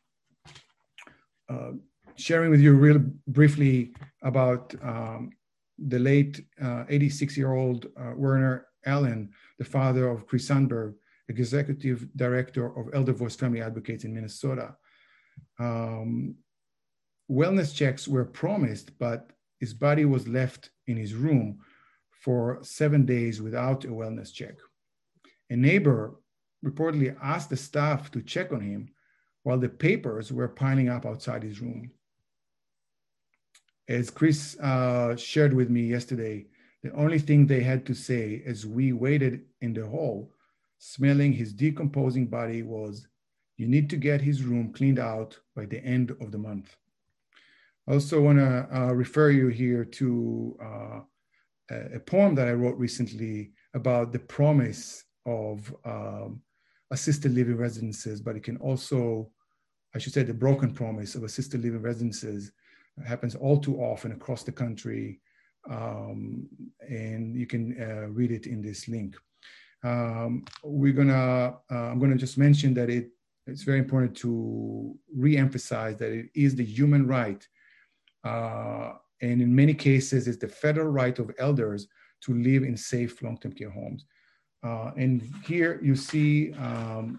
uh, 1.49 1.73
sharing 2.17 2.51
with 2.51 2.61
you 2.61 2.75
real 2.75 3.01
briefly 3.27 3.95
about 4.23 4.75
um, 4.83 5.31
the 5.79 5.99
late 5.99 6.41
86-year-old 6.61 7.87
Werner 8.15 8.67
Allen, 8.85 9.31
the 9.59 9.65
father 9.65 10.09
of 10.09 10.27
Kris 10.27 10.49
Sundberg, 10.49 10.95
executive 11.29 12.09
director 12.17 12.77
of 12.79 12.93
Elder 12.93 13.13
Voice 13.13 13.37
Family 13.37 13.63
Advocates 13.63 14.05
in 14.05 14.13
Minnesota. 14.13 14.75
Um, 15.59 16.35
wellness 17.31 17.75
checks 17.75 18.09
were 18.09 18.25
promised, 18.25 18.99
but 18.99 19.31
his 19.59 19.73
body 19.73 20.05
was 20.05 20.27
left 20.27 20.71
in 20.87 20.97
his 20.97 21.15
room 21.15 21.61
for 22.11 22.59
seven 22.63 23.07
days 23.07 23.41
without 23.41 23.85
a 23.85 23.89
wellness 23.89 24.33
check. 24.33 24.55
A 25.49 25.57
neighbor 25.57 26.15
reportedly 26.65 27.17
asked 27.23 27.51
the 27.51 27.57
staff 27.57 28.11
to 28.11 28.23
check 28.23 28.53
on 28.53 28.61
him 28.61 28.91
while 29.43 29.59
the 29.59 29.69
papers 29.69 30.33
were 30.33 30.49
piling 30.49 30.89
up 30.89 31.07
outside 31.07 31.43
his 31.43 31.61
room. 31.61 31.91
As 33.89 34.11
Kris 34.11 34.59
uh, 34.61 35.17
shared 35.17 35.53
with 35.53 35.71
me 35.71 35.83
yesterday, 35.83 36.47
the 36.83 36.93
only 36.93 37.19
thing 37.19 37.47
they 37.47 37.63
had 37.63 37.85
to 37.87 37.95
say 37.95 38.43
as 38.47 38.67
we 38.67 38.93
waited 38.93 39.43
in 39.61 39.73
the 39.73 39.87
hall 39.87 40.33
smelling 40.79 41.33
his 41.33 41.53
decomposing 41.53 42.27
body 42.27 42.63
was, 42.63 43.07
you 43.57 43.67
need 43.67 43.91
to 43.91 43.97
get 43.97 44.21
his 44.21 44.43
room 44.43 44.73
cleaned 44.73 44.99
out 44.99 45.39
by 45.55 45.67
the 45.67 45.85
end 45.85 46.11
of 46.21 46.33
the 46.33 46.39
month. 46.39 46.77
I 47.87 47.95
also 47.95 48.21
want 48.21 48.39
to 48.39 48.69
uh, 48.75 48.93
refer 48.93 49.31
you 49.31 49.49
here 49.49 49.85
to 49.85 50.57
uh, 50.63 51.01
a 51.95 52.01
poem 52.01 52.35
that 52.37 52.49
I 52.49 52.53
wrote 52.53 52.79
recently 52.79 53.53
about 53.75 54.13
the 54.13 54.19
promise 54.19 55.05
of 55.27 55.75
um, 55.85 56.41
assisted 56.91 57.35
living 57.35 57.57
residences, 57.57 58.21
but 58.21 58.37
it 58.37 58.43
can 58.43 58.57
also, 58.59 59.31
I 59.95 59.99
should 59.99 60.13
say, 60.13 60.23
the 60.23 60.35
broken 60.35 60.73
promise 60.73 61.15
of 61.15 61.25
assisted 61.25 61.63
living 61.63 61.83
residences 61.83 62.53
happens 63.07 63.35
all 63.35 63.59
too 63.59 63.77
often 63.77 64.13
across 64.13 64.43
the 64.43 64.53
country. 64.53 65.21
Um, 65.71 66.49
and 66.81 67.37
you 67.37 67.47
can 67.47 67.81
uh, 67.81 68.09
read 68.09 68.33
it 68.33 68.47
in 68.47 68.63
this 68.63 68.89
link. 68.89 69.17
Um, 69.85 70.45
we're 70.63 70.93
gonna, 70.93 71.57
uh, 71.71 71.75
I'm 71.75 71.99
gonna 71.99 72.17
just 72.17 72.39
mention 72.39 72.75
that 72.75 72.91
it, 72.91 73.11
it's 73.47 73.63
very 73.63 73.79
important 73.79 74.17
to 74.19 74.95
re-emphasize 75.15 75.97
that 75.99 76.13
it 76.13 76.27
is 76.35 76.55
the 76.55 76.65
human 76.65 77.07
right 77.07 77.47
uh, 78.25 78.93
and 79.23 79.43
in 79.43 79.55
many 79.55 79.75
cases, 79.75 80.29
it's 80.29 80.39
the 80.39 80.49
federal 80.49 80.89
right 80.89 81.19
of 81.19 81.31
elders 81.39 81.87
to 82.23 82.35
live 82.35 82.63
in 82.63 82.77
safe 82.77 83.23
long-term 83.23 83.53
care 83.53 83.71
homes. 83.71 84.05
Uh, 84.63 84.91
and 84.97 85.23
here 85.47 85.81
you 85.83 85.97
see 85.97 86.53
um, 86.55 87.19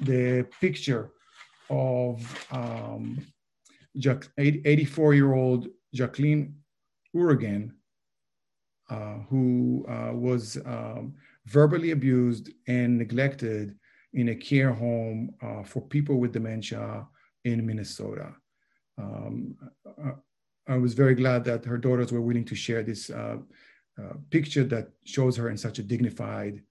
the 0.00 0.46
picture 0.60 1.10
of 1.70 2.46
um, 2.52 3.18
84-year-old 3.96 5.68
Jacqueline 5.94 6.54
Urigan, 7.14 7.72
uh, 8.90 9.18
who 9.28 9.84
uh, 9.88 10.12
was 10.14 10.56
um, 10.64 11.14
verbally 11.46 11.90
abused 11.90 12.50
and 12.66 12.96
neglected 12.96 13.76
in 14.14 14.30
a 14.30 14.34
care 14.34 14.72
home 14.72 15.34
uh, 15.42 15.62
for 15.62 15.82
people 15.82 16.16
with 16.16 16.32
dementia 16.32 17.06
in 17.44 17.66
Minnesota. 17.66 18.34
Um, 18.96 19.56
uh, 19.86 20.12
I 20.66 20.76
was 20.76 20.94
very 20.94 21.14
glad 21.14 21.44
that 21.44 21.64
her 21.64 21.78
daughters 21.78 22.12
were 22.12 22.20
willing 22.20 22.44
to 22.46 22.54
share 22.54 22.82
this 22.82 23.10
uh, 23.98 24.14
picture 24.30 24.64
that 24.64 24.88
shows 25.04 25.36
her 25.36 25.50
in 25.50 25.56
such 25.56 25.78
a 25.78 25.82
dignified, 25.82 26.62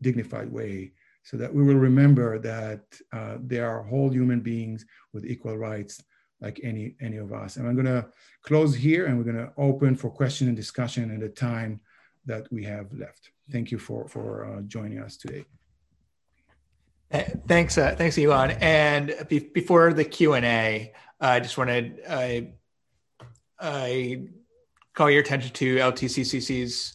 dignified 0.00 0.50
way, 0.50 0.92
so 1.22 1.36
that 1.36 1.52
we 1.52 1.62
will 1.62 1.74
remember 1.74 2.38
that 2.38 2.82
uh, 3.12 3.36
they 3.44 3.58
are 3.58 3.82
whole 3.82 4.10
human 4.10 4.40
beings 4.40 4.86
with 5.12 5.26
equal 5.26 5.58
rights, 5.58 6.02
like 6.40 6.60
any 6.62 6.94
any 7.00 7.16
of 7.16 7.32
us. 7.32 7.56
And 7.56 7.66
I'm 7.66 7.74
going 7.74 7.86
to 7.86 8.06
close 8.42 8.74
here, 8.74 9.06
and 9.06 9.18
we're 9.18 9.30
going 9.32 9.46
to 9.46 9.52
open 9.56 9.96
for 9.96 10.10
question 10.10 10.48
and 10.48 10.56
discussion 10.56 11.10
in 11.10 11.20
the 11.20 11.28
time 11.28 11.80
that 12.26 12.50
we 12.52 12.64
have 12.64 12.92
left. 12.92 13.30
Thank 13.50 13.70
you 13.70 13.78
for 13.78 14.08
for 14.08 14.44
uh, 14.44 14.60
joining 14.62 15.00
us 15.00 15.16
today. 15.16 15.44
Uh, 17.10 17.22
thanks, 17.46 17.78
uh, 17.78 17.94
thanks, 17.96 18.16
Eilon. 18.16 18.56
And 18.60 19.14
be- 19.28 19.38
before 19.38 19.94
the 19.94 20.04
Q 20.04 20.34
and 20.34 20.44
A, 20.44 20.92
I 21.20 21.40
just 21.40 21.56
wanted 21.56 22.02
I 22.08 22.52
call 24.98 25.08
your 25.08 25.20
attention 25.20 25.52
to 25.52 25.76
LTCCC's 25.76 26.94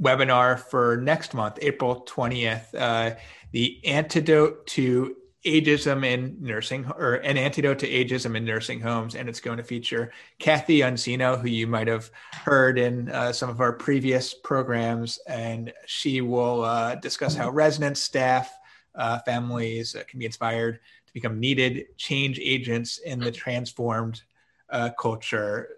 webinar 0.00 0.58
for 0.58 0.96
next 0.96 1.34
month, 1.34 1.58
April 1.60 2.06
20th, 2.08 2.74
uh, 2.74 3.14
the 3.52 3.84
antidote 3.84 4.66
to 4.66 5.14
ageism 5.44 6.06
in 6.06 6.38
nursing 6.40 6.90
or 6.96 7.16
an 7.16 7.36
antidote 7.36 7.78
to 7.80 7.86
ageism 7.86 8.34
in 8.34 8.46
nursing 8.46 8.80
homes. 8.80 9.14
And 9.14 9.28
it's 9.28 9.40
going 9.40 9.58
to 9.58 9.62
feature 9.62 10.10
Kathy 10.38 10.78
Uncino, 10.78 11.38
who 11.38 11.48
you 11.48 11.66
might 11.66 11.86
have 11.86 12.10
heard 12.32 12.78
in 12.78 13.10
uh, 13.10 13.34
some 13.34 13.50
of 13.50 13.60
our 13.60 13.74
previous 13.74 14.32
programs. 14.32 15.18
And 15.28 15.70
she 15.84 16.22
will 16.22 16.64
uh, 16.64 16.94
discuss 16.94 17.34
how 17.34 17.50
residents, 17.50 18.00
staff, 18.00 18.50
uh, 18.94 19.18
families 19.18 19.94
uh, 19.94 20.02
can 20.08 20.18
be 20.18 20.24
inspired 20.24 20.80
to 21.06 21.12
become 21.12 21.38
needed 21.38 21.88
change 21.98 22.40
agents 22.42 22.96
in 22.96 23.20
the 23.20 23.30
transformed 23.30 24.22
uh, 24.70 24.88
culture. 24.98 25.76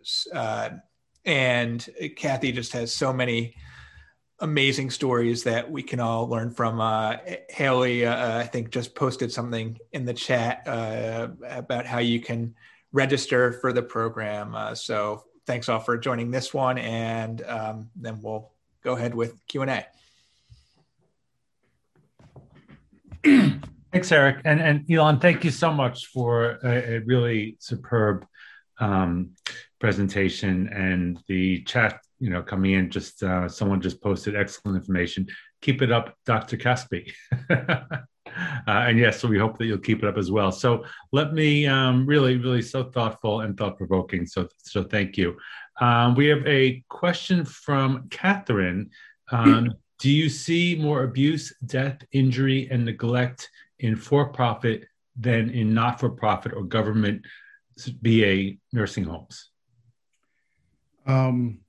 And 1.24 1.86
Kathy 2.16 2.52
just 2.52 2.72
has 2.72 2.92
so 2.92 3.12
many 3.12 3.54
amazing 4.40 4.90
stories 4.90 5.44
that 5.44 5.70
we 5.70 5.82
can 5.82 6.00
all 6.00 6.26
learn 6.28 6.50
from. 6.50 6.80
Uh, 6.80 7.16
Haley, 7.48 8.06
uh, 8.06 8.38
I 8.38 8.44
think, 8.44 8.70
just 8.70 8.94
posted 8.94 9.30
something 9.30 9.78
in 9.92 10.04
the 10.04 10.14
chat 10.14 10.66
uh, 10.66 11.28
about 11.46 11.86
how 11.86 11.98
you 11.98 12.20
can 12.20 12.54
register 12.92 13.52
for 13.52 13.72
the 13.72 13.82
program. 13.82 14.54
Uh, 14.54 14.74
so 14.74 15.24
thanks 15.46 15.68
all 15.68 15.80
for 15.80 15.98
joining 15.98 16.30
this 16.30 16.54
one, 16.54 16.78
and 16.78 17.42
um, 17.42 17.90
then 17.96 18.20
we'll 18.22 18.50
go 18.82 18.96
ahead 18.96 19.14
with 19.14 19.34
Q 19.46 19.62
and 19.62 19.70
A. 19.70 19.86
Thanks, 23.92 24.12
Eric, 24.12 24.40
and 24.44 24.60
and 24.60 24.86
Eilon. 24.86 25.20
Thank 25.20 25.44
you 25.44 25.50
so 25.50 25.72
much 25.72 26.06
for 26.06 26.58
a, 26.62 26.96
a 26.96 26.98
really 27.00 27.56
superb 27.58 28.26
um, 28.78 29.32
presentation 29.80 30.68
and 30.68 31.18
the 31.26 31.62
chat 31.62 32.00
you 32.18 32.30
know 32.30 32.42
coming 32.42 32.72
in 32.72 32.90
just 32.90 33.22
uh, 33.22 33.48
someone 33.48 33.80
just 33.80 34.02
posted 34.02 34.36
excellent 34.36 34.76
information. 34.76 35.26
Keep 35.62 35.82
it 35.82 35.92
up 35.92 36.14
dr 36.26 36.56
caspi. 36.56 37.12
Uh, 38.68 38.86
and 38.86 38.96
yes 38.96 39.18
so 39.18 39.26
we 39.26 39.36
hope 39.36 39.58
that 39.58 39.66
you'll 39.66 39.76
keep 39.76 40.04
it 40.04 40.08
up 40.08 40.16
as 40.16 40.30
well. 40.30 40.52
So 40.52 40.84
let 41.10 41.32
me 41.32 41.66
um, 41.66 42.06
really 42.06 42.36
really 42.36 42.62
so 42.62 42.84
thoughtful 42.84 43.40
and 43.40 43.56
thought 43.56 43.76
provoking 43.76 44.24
so 44.24 44.46
so 44.58 44.84
thank 44.84 45.16
you. 45.18 45.36
Um, 45.80 46.14
we 46.14 46.26
have 46.26 46.46
a 46.46 46.84
question 46.88 47.44
from 47.44 48.08
catherine 48.08 48.90
um, 49.32 49.72
do 50.00 50.10
you 50.10 50.28
see 50.28 50.76
more 50.76 51.04
abuse 51.04 51.54
death 51.66 52.02
injury 52.12 52.68
and 52.70 52.84
neglect 52.84 53.50
in 53.80 53.96
for-profit 53.96 54.84
than 55.14 55.50
in 55.50 55.74
not-for-profit 55.74 56.52
or 56.54 56.62
government 56.64 57.22
VA 58.02 58.52
nursing 58.72 59.04
homes? 59.04 59.49
Um, 61.06 61.60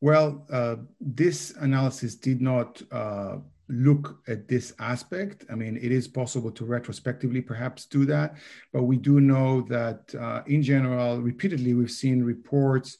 well, 0.00 0.46
uh, 0.50 0.76
this 1.00 1.54
analysis 1.60 2.14
did 2.14 2.40
not 2.40 2.80
uh, 2.92 3.38
look 3.68 4.20
at 4.28 4.48
this 4.48 4.72
aspect. 4.78 5.44
I 5.50 5.54
mean, 5.54 5.76
it 5.76 5.90
is 5.90 6.06
possible 6.06 6.50
to 6.52 6.64
retrospectively 6.64 7.40
perhaps 7.40 7.86
do 7.86 8.04
that, 8.06 8.36
but 8.72 8.84
we 8.84 8.96
do 8.96 9.20
know 9.20 9.62
that 9.62 10.14
uh, 10.14 10.42
in 10.46 10.62
general, 10.62 11.20
repeatedly, 11.20 11.74
we've 11.74 11.90
seen 11.90 12.22
reports 12.22 12.98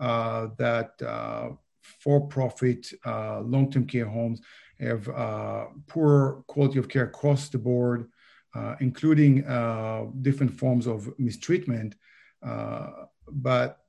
uh, 0.00 0.48
that 0.56 1.00
uh, 1.02 1.50
for 1.82 2.26
profit 2.26 2.90
uh, 3.04 3.40
long 3.40 3.70
term 3.70 3.86
care 3.86 4.06
homes 4.06 4.40
have 4.80 5.04
poor 5.86 6.42
quality 6.46 6.78
of 6.78 6.88
care 6.88 7.04
across 7.04 7.48
the 7.50 7.58
board 7.58 8.08
including 8.80 9.42
different 10.22 10.52
forms 10.52 10.86
of 10.86 11.08
mistreatment. 11.18 11.94
But 12.42 13.80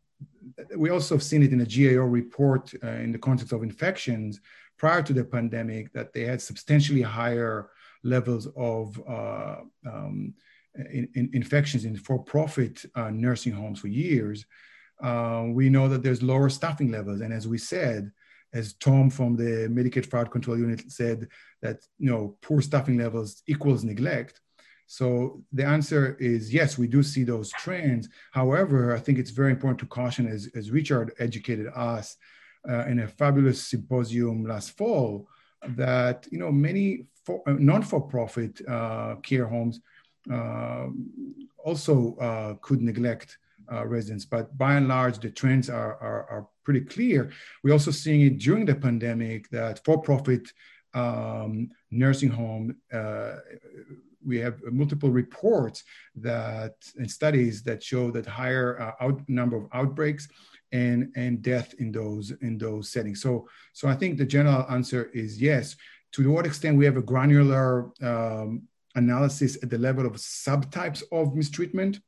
we 0.78 0.90
also 0.90 1.16
have 1.16 1.24
seen 1.24 1.44
it 1.44 1.54
in 1.54 1.62
a 1.62 1.66
GAO 1.66 2.04
report 2.04 2.74
uh, 2.84 2.88
in 2.88 3.12
the 3.12 3.18
context 3.18 3.54
of 3.54 3.64
infections 3.64 4.40
prior 4.78 5.02
to 5.04 5.14
the 5.14 5.24
pandemic 5.24 5.92
that 5.94 6.14
they 6.14 6.24
had 6.26 6.42
substantially 6.42 7.02
higher 7.02 7.70
levels 8.04 8.48
of 8.56 9.00
uh, 9.08 9.58
um, 9.86 10.34
in, 10.76 11.08
in 11.16 11.30
infections 11.34 11.86
in 11.86 11.96
for-profit 11.96 12.84
uh, 12.96 13.10
nursing 13.10 13.54
homes 13.54 13.80
for 13.80 13.88
years. 13.88 14.46
we 15.54 15.70
know 15.70 15.88
that 15.88 16.04
there's 16.04 16.24
lower 16.24 16.50
staffing 16.50 16.92
levels, 16.92 17.22
and 17.22 17.34
as 17.34 17.48
we 17.48 17.58
said, 17.58 18.12
as 18.54 18.74
Tom 18.74 19.10
from 19.10 19.36
the 19.36 19.68
Medicaid 19.70 20.06
Fraud 20.06 20.32
Control 20.32 20.58
Unit 20.58 20.92
said, 20.92 21.28
that 21.62 21.80
you 22.00 22.10
know 22.10 22.38
poor 22.42 22.62
staffing 22.62 22.98
levels 22.98 23.44
equals 23.48 23.84
neglect. 23.84 24.42
So 24.92 25.42
the 25.54 25.66
answer 25.66 26.18
is 26.20 26.54
yes, 26.54 26.78
we 26.78 26.86
do 26.86 27.02
see 27.02 27.24
those 27.24 27.50
trends. 27.52 28.10
However, 28.32 28.94
I 28.94 29.00
think 29.00 29.20
it's 29.20 29.32
very 29.32 29.52
important 29.52 29.80
to 29.80 29.86
caution, 29.86 30.28
as, 30.28 30.50
as 30.54 30.70
Richard 30.70 31.14
educated 31.18 31.68
us 31.74 32.18
uh, 32.70 32.84
in 32.92 33.00
a 33.00 33.08
fabulous 33.08 33.66
symposium 33.66 34.44
last 34.44 34.76
fall, 34.78 35.30
that 35.78 36.28
you 36.30 36.40
know 36.40 36.52
many 36.52 37.06
for, 37.26 37.42
uh, 37.48 37.54
non-for-profit 37.54 38.54
uh, 38.68 39.16
care 39.24 39.48
homes 39.48 39.80
uh, 40.30 40.88
also 41.64 42.18
uh, 42.18 42.56
could 42.60 42.82
neglect 42.82 43.38
uh, 43.72 43.88
residents, 43.88 44.26
but 44.26 44.58
by 44.58 44.74
and 44.74 44.90
large, 44.90 45.20
the 45.20 45.30
trends 45.30 45.70
are, 45.70 45.96
are, 46.08 46.24
are 46.30 46.48
pretty 46.66 46.82
clear. 46.82 47.32
We're 47.64 47.78
also 47.80 47.92
seeing 47.92 48.22
it 48.24 48.40
during 48.40 48.66
the 48.66 48.76
pandemic 48.76 49.50
that 49.52 49.86
for-profit 49.86 50.52
um, 50.94 51.70
nursing 51.92 52.30
home 52.30 52.76
we 54.26 54.38
have 54.40 54.62
multiple 54.72 55.10
reports 55.10 55.84
that 56.16 56.76
and 56.98 57.10
studies 57.10 57.64
that 57.64 57.84
show 57.84 58.12
that 58.12 58.26
higher 58.26 58.80
uh, 58.80 59.06
out, 59.06 59.22
number 59.28 59.58
of 59.58 59.68
outbreaks 59.74 60.28
and 60.72 61.12
and 61.16 61.42
death 61.42 61.74
in 61.80 61.92
those 61.92 62.32
in 62.42 62.58
those 62.58 62.90
settings. 62.90 63.22
So 63.22 63.48
so 63.74 63.88
I 63.88 63.96
think 63.96 64.18
the 64.18 64.26
general 64.26 64.66
answer 64.70 65.10
is 65.14 65.42
yes. 65.42 65.76
To 66.14 66.30
what 66.30 66.46
extent 66.46 66.78
we 66.78 66.86
have 66.86 66.98
a 66.98 67.02
granular 67.02 67.92
um, 68.02 68.68
analysis 68.96 69.58
at 69.64 69.70
the 69.70 69.78
level 69.78 70.06
of 70.06 70.14
subtypes 70.14 71.04
of 71.12 71.36
mistreatment, 71.36 72.02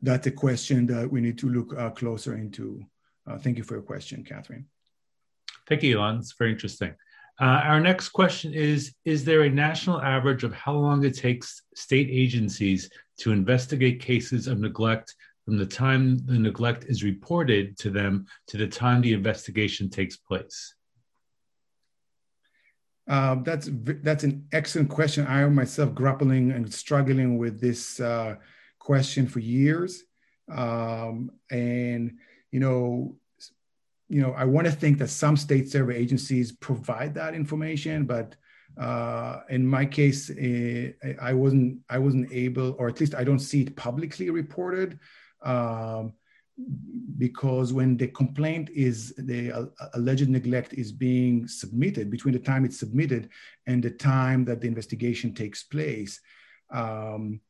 that's 0.00 0.26
a 0.28 0.30
question 0.30 0.86
that 0.86 1.10
we 1.10 1.20
need 1.20 1.38
to 1.38 1.48
look 1.48 1.76
uh, 1.76 1.90
closer 1.90 2.36
into. 2.36 2.84
Uh, 3.26 3.38
thank 3.38 3.58
you 3.58 3.64
for 3.64 3.74
your 3.74 3.82
question, 3.82 4.22
Catherine. 4.22 4.66
Thank 5.66 5.82
you, 5.82 5.96
Eilon. 5.96 6.18
It's 6.18 6.34
very 6.38 6.52
interesting. 6.52 6.94
Uh, 7.40 7.60
our 7.64 7.80
next 7.80 8.10
question 8.10 8.54
is 8.54 8.94
Is 9.04 9.24
there 9.24 9.42
a 9.42 9.50
national 9.50 10.00
average 10.00 10.44
of 10.44 10.54
how 10.54 10.74
long 10.74 11.04
it 11.04 11.16
takes 11.16 11.62
state 11.74 12.08
agencies 12.10 12.90
to 13.18 13.32
investigate 13.32 14.00
cases 14.00 14.46
of 14.46 14.60
neglect 14.60 15.14
from 15.44 15.58
the 15.58 15.66
time 15.66 16.18
the 16.26 16.38
neglect 16.38 16.84
is 16.88 17.02
reported 17.02 17.76
to 17.78 17.90
them 17.90 18.26
to 18.48 18.56
the 18.56 18.66
time 18.66 19.00
the 19.00 19.12
investigation 19.12 19.90
takes 19.90 20.16
place? 20.16 20.74
Uh, 23.06 23.36
that's 23.42 23.68
that's 24.02 24.24
an 24.24 24.46
excellent 24.52 24.88
question. 24.88 25.26
I 25.26 25.42
am 25.42 25.54
myself 25.54 25.92
grappling 25.94 26.52
and 26.52 26.72
struggling 26.72 27.36
with 27.36 27.60
this 27.60 28.00
uh, 28.00 28.36
question 28.78 29.26
for 29.26 29.40
years, 29.40 30.04
um, 30.50 31.30
and 31.50 32.16
you 32.50 32.60
know, 32.60 33.16
you 34.08 34.20
know, 34.20 34.32
I 34.32 34.44
want 34.44 34.66
to 34.66 34.72
think 34.72 34.98
that 34.98 35.08
some 35.08 35.36
state 35.36 35.70
survey 35.70 35.96
agencies 35.96 36.52
provide 36.52 37.14
that 37.14 37.34
information, 37.34 38.04
but 38.04 38.36
uh, 38.78 39.40
in 39.50 39.66
my 39.66 39.86
case, 39.86 40.30
eh, 40.38 40.90
I 41.20 41.32
wasn't 41.32 41.78
I 41.88 41.98
wasn't 41.98 42.32
able, 42.32 42.74
or 42.78 42.88
at 42.88 43.00
least 43.00 43.14
I 43.14 43.24
don't 43.24 43.38
see 43.38 43.62
it 43.62 43.76
publicly 43.76 44.30
reported, 44.30 44.98
um, 45.42 46.12
because 47.18 47.72
when 47.72 47.96
the 47.96 48.08
complaint 48.08 48.70
is 48.74 49.14
the 49.16 49.52
uh, 49.52 49.66
alleged 49.94 50.28
neglect 50.28 50.74
is 50.74 50.92
being 50.92 51.46
submitted, 51.46 52.10
between 52.10 52.34
the 52.34 52.40
time 52.40 52.64
it's 52.64 52.78
submitted 52.78 53.30
and 53.66 53.82
the 53.82 53.90
time 53.90 54.44
that 54.44 54.60
the 54.60 54.68
investigation 54.68 55.34
takes 55.34 55.62
place. 55.62 56.20
Um, 56.70 57.40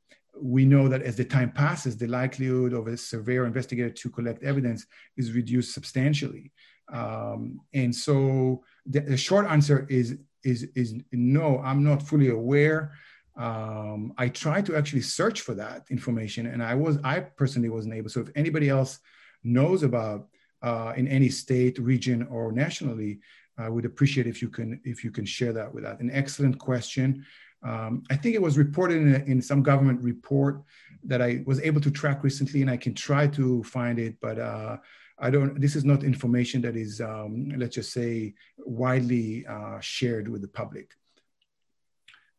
we 0.41 0.64
know 0.64 0.89
that 0.89 1.03
as 1.03 1.16
the 1.16 1.24
time 1.24 1.51
passes, 1.51 1.97
the 1.97 2.07
likelihood 2.07 2.72
of 2.72 2.87
a 2.87 2.97
surveyor 2.97 3.47
investigator 3.47 3.91
to 3.91 4.11
collect 4.11 4.43
evidence 4.43 4.87
is 5.16 5.32
reduced 5.32 5.72
substantially. 5.74 6.53
Um, 6.93 7.61
and 7.72 7.95
so 7.95 8.62
the, 8.87 9.01
the, 9.01 9.16
short 9.16 9.47
answer 9.47 9.87
is, 9.89 10.18
is, 10.45 10.68
is 10.74 10.95
no, 11.12 11.59
I'm 11.61 11.82
not 11.82 12.03
fully 12.03 12.28
aware. 12.28 12.93
Um, 13.37 14.12
I 14.18 14.28
tried 14.28 14.66
to 14.66 14.76
actually 14.76 15.01
search 15.01 15.41
for 15.41 15.55
that 15.55 15.87
information 15.91 16.47
and 16.47 16.62
I 16.62 16.74
was, 16.74 16.99
I 17.03 17.20
personally 17.20 17.70
wasn't 17.70 17.95
able. 17.95 18.11
So 18.11 18.20
if 18.20 18.28
anybody 18.37 18.68
else 18.68 18.99
knows 19.43 19.82
about 19.82 20.28
uh, 20.62 20.93
in 20.97 21.09
any 21.09 21.28
state, 21.28 21.78
region, 21.78 22.26
or 22.30 22.53
nationally, 22.53 23.20
I 23.57 23.68
would 23.68 23.85
appreciate 23.85 24.26
if 24.26 24.43
you 24.43 24.49
can, 24.49 24.80
if 24.85 25.05
you 25.05 25.11
can 25.11 25.24
share 25.24 25.53
that 25.53 25.72
with 25.72 25.85
that. 25.85 26.01
An 26.01 26.11
excellent 26.11 26.59
question. 26.59 27.24
Um, 27.65 28.03
I 28.11 28.17
think 28.17 28.35
it 28.35 28.43
was 28.43 28.59
reported 28.59 28.99
in, 28.99 29.15
a, 29.15 29.19
in, 29.25 29.41
some 29.41 29.62
government 29.62 30.03
report 30.03 30.62
that 31.03 31.23
I 31.23 31.43
was 31.47 31.61
able 31.61 31.81
to 31.81 31.91
track 31.91 32.23
recently, 32.23 32.61
and 32.61 32.71
I 32.71 32.77
can 32.77 32.95
try 32.95 33.27
to 33.29 33.62
find 33.65 33.99
it, 33.99 34.17
but 34.21 34.39
uh, 34.39 34.77
I 35.19 35.31
don't. 35.31 35.59
This 35.61 35.75
is 35.75 35.85
not 35.85 36.05
information 36.05 36.61
that 36.62 36.77
is, 36.77 37.01
um, 37.01 37.53
let's 37.57 37.75
just 37.75 37.93
say, 37.93 38.35
widely 38.59 39.47
uh, 39.47 39.81
shared 39.81 40.29
with 40.29 40.43
the 40.43 40.49
public. 40.49 40.91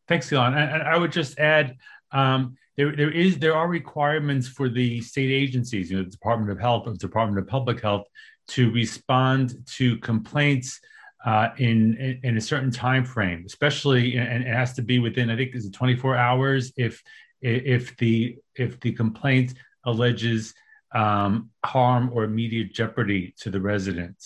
Thanks, 0.06 0.30
Eilon. 0.30 0.56
And, 0.56 0.82
I 0.82 0.96
would 0.96 1.10
just 1.10 1.38
add, 1.38 1.76
um, 2.12 2.56
there, 2.76 2.94
there 2.94 3.10
is 3.10 3.38
there 3.38 3.56
are 3.56 3.66
requirements 3.66 4.46
for 4.46 4.68
the 4.68 5.00
state 5.00 5.30
agencies, 5.30 5.90
you 5.90 5.96
know, 5.96 6.04
the 6.04 6.10
Department 6.10 6.52
of 6.52 6.60
Health, 6.60 6.86
or 6.86 6.92
the 6.92 6.98
Department 6.98 7.40
of 7.40 7.48
Public 7.48 7.80
Health, 7.80 8.06
to 8.48 8.70
respond 8.70 9.54
to 9.66 9.96
complaints 9.98 10.80
uh, 11.26 11.50
in, 11.58 12.20
in, 12.22 12.36
a 12.36 12.40
certain 12.40 12.70
time 12.70 13.04
frame, 13.04 13.42
especially 13.44 14.16
and 14.16 14.44
it 14.44 14.46
has 14.46 14.72
to 14.74 14.82
be 14.82 15.00
within 15.00 15.28
I 15.28 15.36
think 15.36 15.56
is 15.56 15.66
it 15.66 15.72
24 15.72 16.16
hours 16.16 16.72
if 16.76 17.02
if 17.42 17.96
the 17.96 18.36
if 18.54 18.78
the 18.80 18.92
complaint 18.92 19.54
alleges 19.84 20.54
um, 20.94 21.50
harm 21.64 22.10
or 22.12 22.24
immediate 22.24 22.72
jeopardy 22.72 23.34
to 23.40 23.50
the 23.50 23.60
resident. 23.60 24.16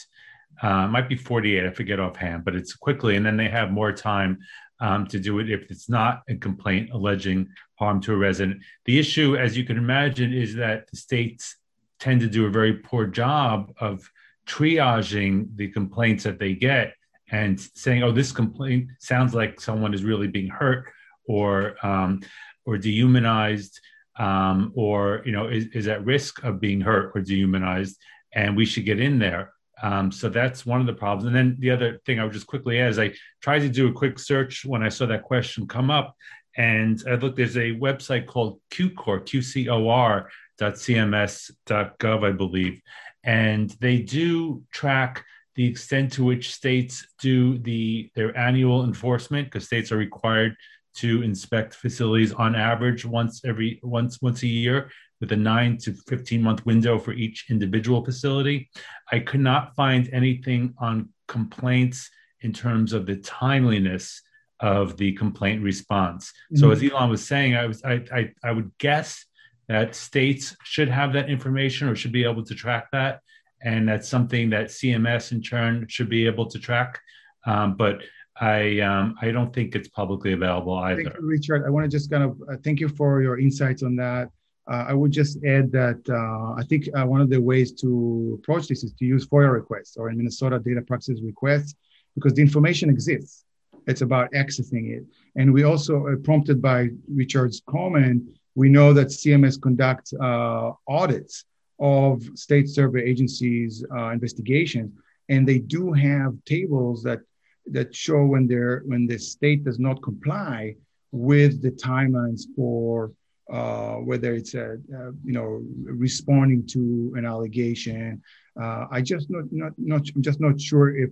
Uh, 0.63 0.87
might 0.87 1.09
be 1.09 1.17
48, 1.17 1.67
I 1.67 1.71
forget 1.71 1.99
offhand, 1.99 2.45
but 2.45 2.55
it's 2.55 2.75
quickly, 2.75 3.17
and 3.17 3.25
then 3.25 3.39
they 3.39 3.49
have 3.49 3.71
more 3.71 3.93
time 3.93 4.39
um, 4.79 5.07
to 5.07 5.19
do 5.19 5.39
it 5.39 5.51
if 5.51 5.71
it's 5.71 5.89
not 5.89 6.23
a 6.29 6.37
complaint 6.37 6.91
alleging 6.93 7.49
harm 7.77 8.01
to 8.03 8.13
a 8.13 8.17
resident. 8.17 8.63
The 8.85 8.99
issue, 8.99 9.37
as 9.37 9.57
you 9.57 9.65
can 9.65 9.79
imagine, 9.79 10.35
is 10.35 10.55
that 10.57 10.91
the 10.91 10.99
states 10.99 11.57
tend 11.99 12.21
to 12.21 12.29
do 12.29 12.47
a 12.47 12.51
very 12.51 12.75
poor 12.75 13.07
job 13.07 13.73
of 13.81 14.11
triaging 14.51 15.57
the 15.57 15.69
complaints 15.69 16.25
that 16.25 16.39
they 16.39 16.55
get 16.55 16.95
and 17.31 17.61
saying, 17.61 18.03
"Oh, 18.03 18.13
this 18.13 18.33
complaint 18.33 18.89
sounds 18.99 19.35
like 19.35 19.61
someone 19.61 19.95
is 19.95 20.05
really 20.05 20.29
being 20.29 20.49
hurt 20.49 20.87
or 21.27 21.77
um, 21.87 22.21
or 22.65 22.79
dehumanized." 22.79 23.81
Um, 24.19 24.73
or 24.75 25.23
you 25.25 25.33
know 25.33 25.47
is, 25.47 25.67
is 25.69 25.89
at 25.89 26.05
risk 26.05 26.45
of 26.45 26.61
being 26.61 26.81
hurt 26.81 27.13
or 27.15 27.23
dehumanized 27.23 27.97
and 28.35 28.55
we 28.55 28.67
should 28.67 28.85
get 28.85 29.01
in 29.01 29.19
there 29.19 29.53
um, 29.83 30.13
so 30.13 30.29
that's 30.29 30.67
one 30.67 30.81
of 30.81 30.87
the 30.87 30.93
problems. 30.93 31.27
And 31.27 31.35
then 31.35 31.57
the 31.59 31.71
other 31.71 32.01
thing 32.05 32.21
I 32.21 32.25
would 32.25 32.33
just 32.33 32.47
quickly 32.47 32.79
add 32.79 32.91
is 32.91 32.99
I 32.99 33.15
tried 33.41 33.61
to 33.61 33.69
do 33.69 33.89
a 33.89 33.93
quick 33.93 34.19
search 34.19 34.65
when 34.65 34.83
I 34.83 34.89
saw 34.89 35.07
that 35.07 35.23
question 35.23 35.67
come 35.67 35.91
up. 35.91 36.15
And 36.57 37.03
I 37.09 37.15
looked, 37.15 37.37
there's 37.37 37.57
a 37.57 37.73
website 37.77 38.27
called 38.27 38.61
QCOR, 38.73 39.21
QCOR 39.21 40.27
dot 40.59 40.75
cms.gov, 40.75 42.25
I 42.25 42.33
believe 42.33 42.83
and 43.25 43.71
they 43.81 43.99
do 43.99 44.63
track 44.73 45.25
the 45.57 45.67
extent 45.67 46.13
to 46.13 46.25
which 46.25 46.55
states 46.55 47.07
do 47.21 47.59
the 47.59 48.11
their 48.15 48.37
annual 48.37 48.85
enforcement 48.85 49.47
because 49.47 49.67
states 49.67 49.93
are 49.93 49.97
required 49.97 50.57
to 50.95 51.23
inspect 51.23 51.75
facilities 51.75 52.33
on 52.33 52.55
average 52.55 53.05
once 53.05 53.43
every 53.45 53.81
once 53.83 54.21
once 54.23 54.43
a 54.43 54.47
year 54.47 54.91
with 55.21 55.33
a 55.33 55.37
9 55.37 55.77
to 55.79 55.93
15 55.93 56.43
month 56.43 56.65
window 56.67 56.99
for 56.99 57.13
each 57.13 57.47
individual 57.51 58.05
facility 58.05 58.71
i 59.13 59.19
could 59.19 59.41
not 59.41 59.75
find 59.75 60.09
anything 60.13 60.75
on 60.79 61.09
complaints 61.29 62.11
in 62.41 62.53
terms 62.53 62.93
of 62.93 63.07
the 63.07 63.17
timeliness 63.17 64.23
of 64.61 64.97
the 64.97 65.13
complaint 65.13 65.63
response 65.63 66.31
mm-hmm. 66.31 66.57
so 66.61 66.71
as 66.71 66.81
Eilon 66.81 67.11
was 67.11 67.27
saying 67.27 67.55
i 67.55 67.67
was 67.67 67.83
I, 67.85 68.03
I 68.13 68.33
i 68.43 68.53
would 68.53 68.71
guess 68.79 69.25
that 69.71 69.95
states 69.95 70.57
should 70.65 70.89
have 70.89 71.13
that 71.13 71.31
information 71.31 71.89
or 71.89 71.95
should 71.95 72.11
be 72.11 72.25
able 72.25 72.45
to 72.45 72.55
track 72.57 72.89
that. 72.91 73.21
And 73.63 73.89
that's 73.89 74.09
something 74.09 74.51
that 74.51 74.67
CMS 74.67 75.31
in 75.31 75.41
turn 75.43 75.87
should 75.89 76.11
be 76.11 76.27
able 76.27 76.47
to 76.47 76.59
track. 76.59 76.99
Um, 77.47 77.77
but 77.77 78.01
I 78.41 78.81
um, 78.81 79.15
I 79.23 79.31
don't 79.31 79.53
think 79.55 79.77
it's 79.77 79.87
publicly 79.87 80.33
available 80.33 80.75
either. 80.75 81.05
Thank 81.05 81.15
you, 81.15 81.25
Richard. 81.25 81.65
I 81.65 81.71
want 81.71 81.85
to 81.85 81.89
just 81.89 82.11
kind 82.11 82.25
of 82.25 82.43
uh, 82.51 82.57
thank 82.65 82.81
you 82.81 82.89
for 82.89 83.23
your 83.23 83.39
insights 83.39 83.85
on 83.85 83.95
that. 83.97 84.31
Uh, 84.69 84.87
I 84.89 84.93
would 84.93 85.13
just 85.13 85.37
add 85.45 85.71
that 85.71 86.01
uh, 86.09 86.61
I 86.61 86.65
think 86.65 86.89
uh, 86.97 87.07
one 87.07 87.21
of 87.21 87.31
the 87.31 87.41
ways 87.41 87.71
to 87.83 88.41
approach 88.41 88.67
this 88.67 88.83
is 88.83 88.93
to 88.95 89.05
use 89.05 89.25
FOIA 89.29 89.53
requests 89.53 89.97
or 89.97 90.11
in 90.11 90.17
Minnesota 90.17 90.59
data 90.59 90.83
practices 90.83 91.23
requests 91.23 91.77
because 92.17 92.35
the 92.35 92.43
information 92.43 92.91
exists. 92.91 93.45
It's 93.87 94.01
about 94.01 94.33
accessing 94.33 94.97
it. 94.97 95.05
And 95.37 95.55
we 95.55 95.63
also 95.63 95.95
are 96.07 96.17
prompted 96.17 96.61
by 96.61 96.89
Richard's 97.09 97.63
comment 97.69 98.25
we 98.55 98.69
know 98.69 98.93
that 98.93 99.09
CMS 99.09 99.61
conducts 99.61 100.13
uh, 100.13 100.73
audits 100.89 101.45
of 101.79 102.23
state 102.35 102.69
survey 102.69 103.03
agencies' 103.05 103.85
uh, 103.97 104.11
investigations, 104.11 104.93
and 105.29 105.47
they 105.47 105.59
do 105.59 105.93
have 105.93 106.35
tables 106.45 107.03
that 107.03 107.21
that 107.67 107.95
show 107.95 108.25
when 108.25 108.47
they're 108.47 108.83
when 108.87 109.07
the 109.07 109.19
state 109.19 109.65
does 109.65 109.79
not 109.79 110.03
comply 110.03 110.75
with 111.13 111.63
the 111.63 111.71
timelines 111.71 112.43
for 112.57 113.13
uh, 113.51 113.97
whether 113.97 114.35
it's 114.35 114.55
a, 114.55 114.75
uh, 114.95 115.11
you 115.25 115.33
know 115.33 115.63
responding 115.85 116.67
to 116.67 117.13
an 117.17 117.25
allegation. 117.25 118.23
Uh, 118.61 118.87
I 118.91 119.01
just 119.01 119.31
not 119.31 119.45
not 119.51 119.73
not 119.77 120.03
I'm 120.15 120.23
just 120.23 120.41
not 120.41 120.61
sure 120.61 120.97
if 120.97 121.11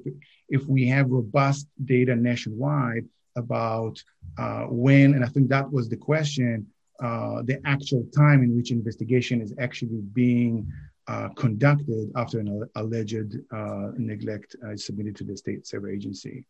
if 0.49 0.66
we 0.66 0.86
have 0.89 1.11
robust 1.11 1.66
data 1.84 2.14
nationwide 2.14 3.05
about 3.36 4.03
uh, 4.39 4.64
when, 4.64 5.14
and 5.14 5.24
I 5.24 5.28
think 5.28 5.49
that 5.49 5.70
was 5.70 5.89
the 5.89 5.97
question 5.97 6.66
uh, 7.03 7.42
the 7.42 7.61
actual 7.64 8.05
time 8.16 8.42
in 8.42 8.57
which 8.57 8.70
investigation 8.70 9.40
is 9.40 9.55
actually 9.59 10.01
being 10.12 10.70
uh, 11.07 11.28
conducted 11.30 12.11
after 12.16 12.40
an 12.40 12.68
alleged 12.74 13.36
uh, 13.53 13.90
neglect 13.96 14.57
is 14.72 14.84
submitted 14.84 15.16
to 15.16 15.24
the 15.24 15.36
state 15.36 15.66
survey 15.66 15.94
agency. 15.94 16.44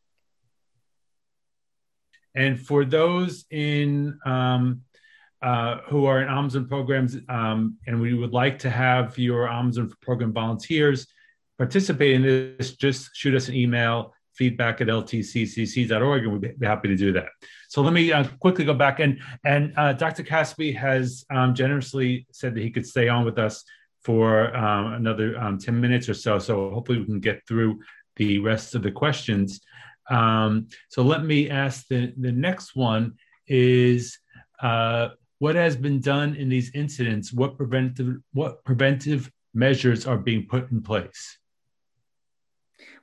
And 2.34 2.60
for 2.60 2.84
those 2.84 3.44
in 3.50 4.18
um, 4.24 4.82
uh, 5.42 5.78
who 5.88 6.06
are 6.06 6.22
in 6.22 6.28
ombudsman 6.28 6.68
programs, 6.68 7.16
um, 7.28 7.76
and 7.86 8.00
we 8.00 8.14
would 8.14 8.32
like 8.32 8.58
to 8.60 8.70
have 8.70 9.16
your 9.18 9.46
ombudsman 9.46 9.92
program 10.00 10.32
volunteers 10.32 11.06
participate 11.58 12.12
in 12.12 12.22
this, 12.22 12.72
just 12.72 13.10
shoot 13.14 13.34
us 13.34 13.48
an 13.48 13.54
email 13.54 14.14
feedback 14.38 14.80
at 14.80 14.86
ltccc.org, 14.86 16.22
and 16.22 16.32
we'd 16.32 16.58
be 16.58 16.66
happy 16.66 16.88
to 16.88 16.96
do 16.96 17.12
that. 17.12 17.28
So 17.68 17.82
let 17.82 17.92
me 17.92 18.12
uh, 18.12 18.24
quickly 18.38 18.64
go 18.64 18.74
back 18.74 19.00
and 19.00 19.20
and 19.44 19.74
uh, 19.76 19.92
Dr. 19.92 20.22
Caspi 20.22 20.74
has 20.76 21.24
um, 21.30 21.54
generously 21.54 22.26
said 22.32 22.54
that 22.54 22.62
he 22.62 22.70
could 22.70 22.86
stay 22.86 23.08
on 23.08 23.24
with 23.24 23.38
us 23.38 23.64
for 24.02 24.56
um, 24.56 24.94
another 24.94 25.36
um, 25.38 25.58
10 25.58 25.78
minutes 25.78 26.08
or 26.08 26.14
so. 26.14 26.38
So 26.38 26.70
hopefully 26.70 27.00
we 27.00 27.04
can 27.04 27.20
get 27.20 27.46
through 27.46 27.80
the 28.16 28.38
rest 28.38 28.74
of 28.74 28.82
the 28.82 28.92
questions. 28.92 29.60
Um, 30.08 30.68
so 30.88 31.02
let 31.02 31.24
me 31.24 31.50
ask 31.50 31.86
the, 31.88 32.14
the 32.16 32.32
next 32.32 32.74
one 32.74 33.14
is 33.46 34.18
uh, 34.62 35.08
what 35.38 35.56
has 35.56 35.76
been 35.76 36.00
done 36.00 36.34
in 36.36 36.48
these 36.48 36.70
incidents? 36.74 37.32
What 37.32 37.56
preventive 37.56 38.16
what 38.32 38.64
preventive 38.64 39.30
measures 39.54 40.06
are 40.06 40.18
being 40.18 40.46
put 40.46 40.70
in 40.70 40.82
place? 40.82 41.37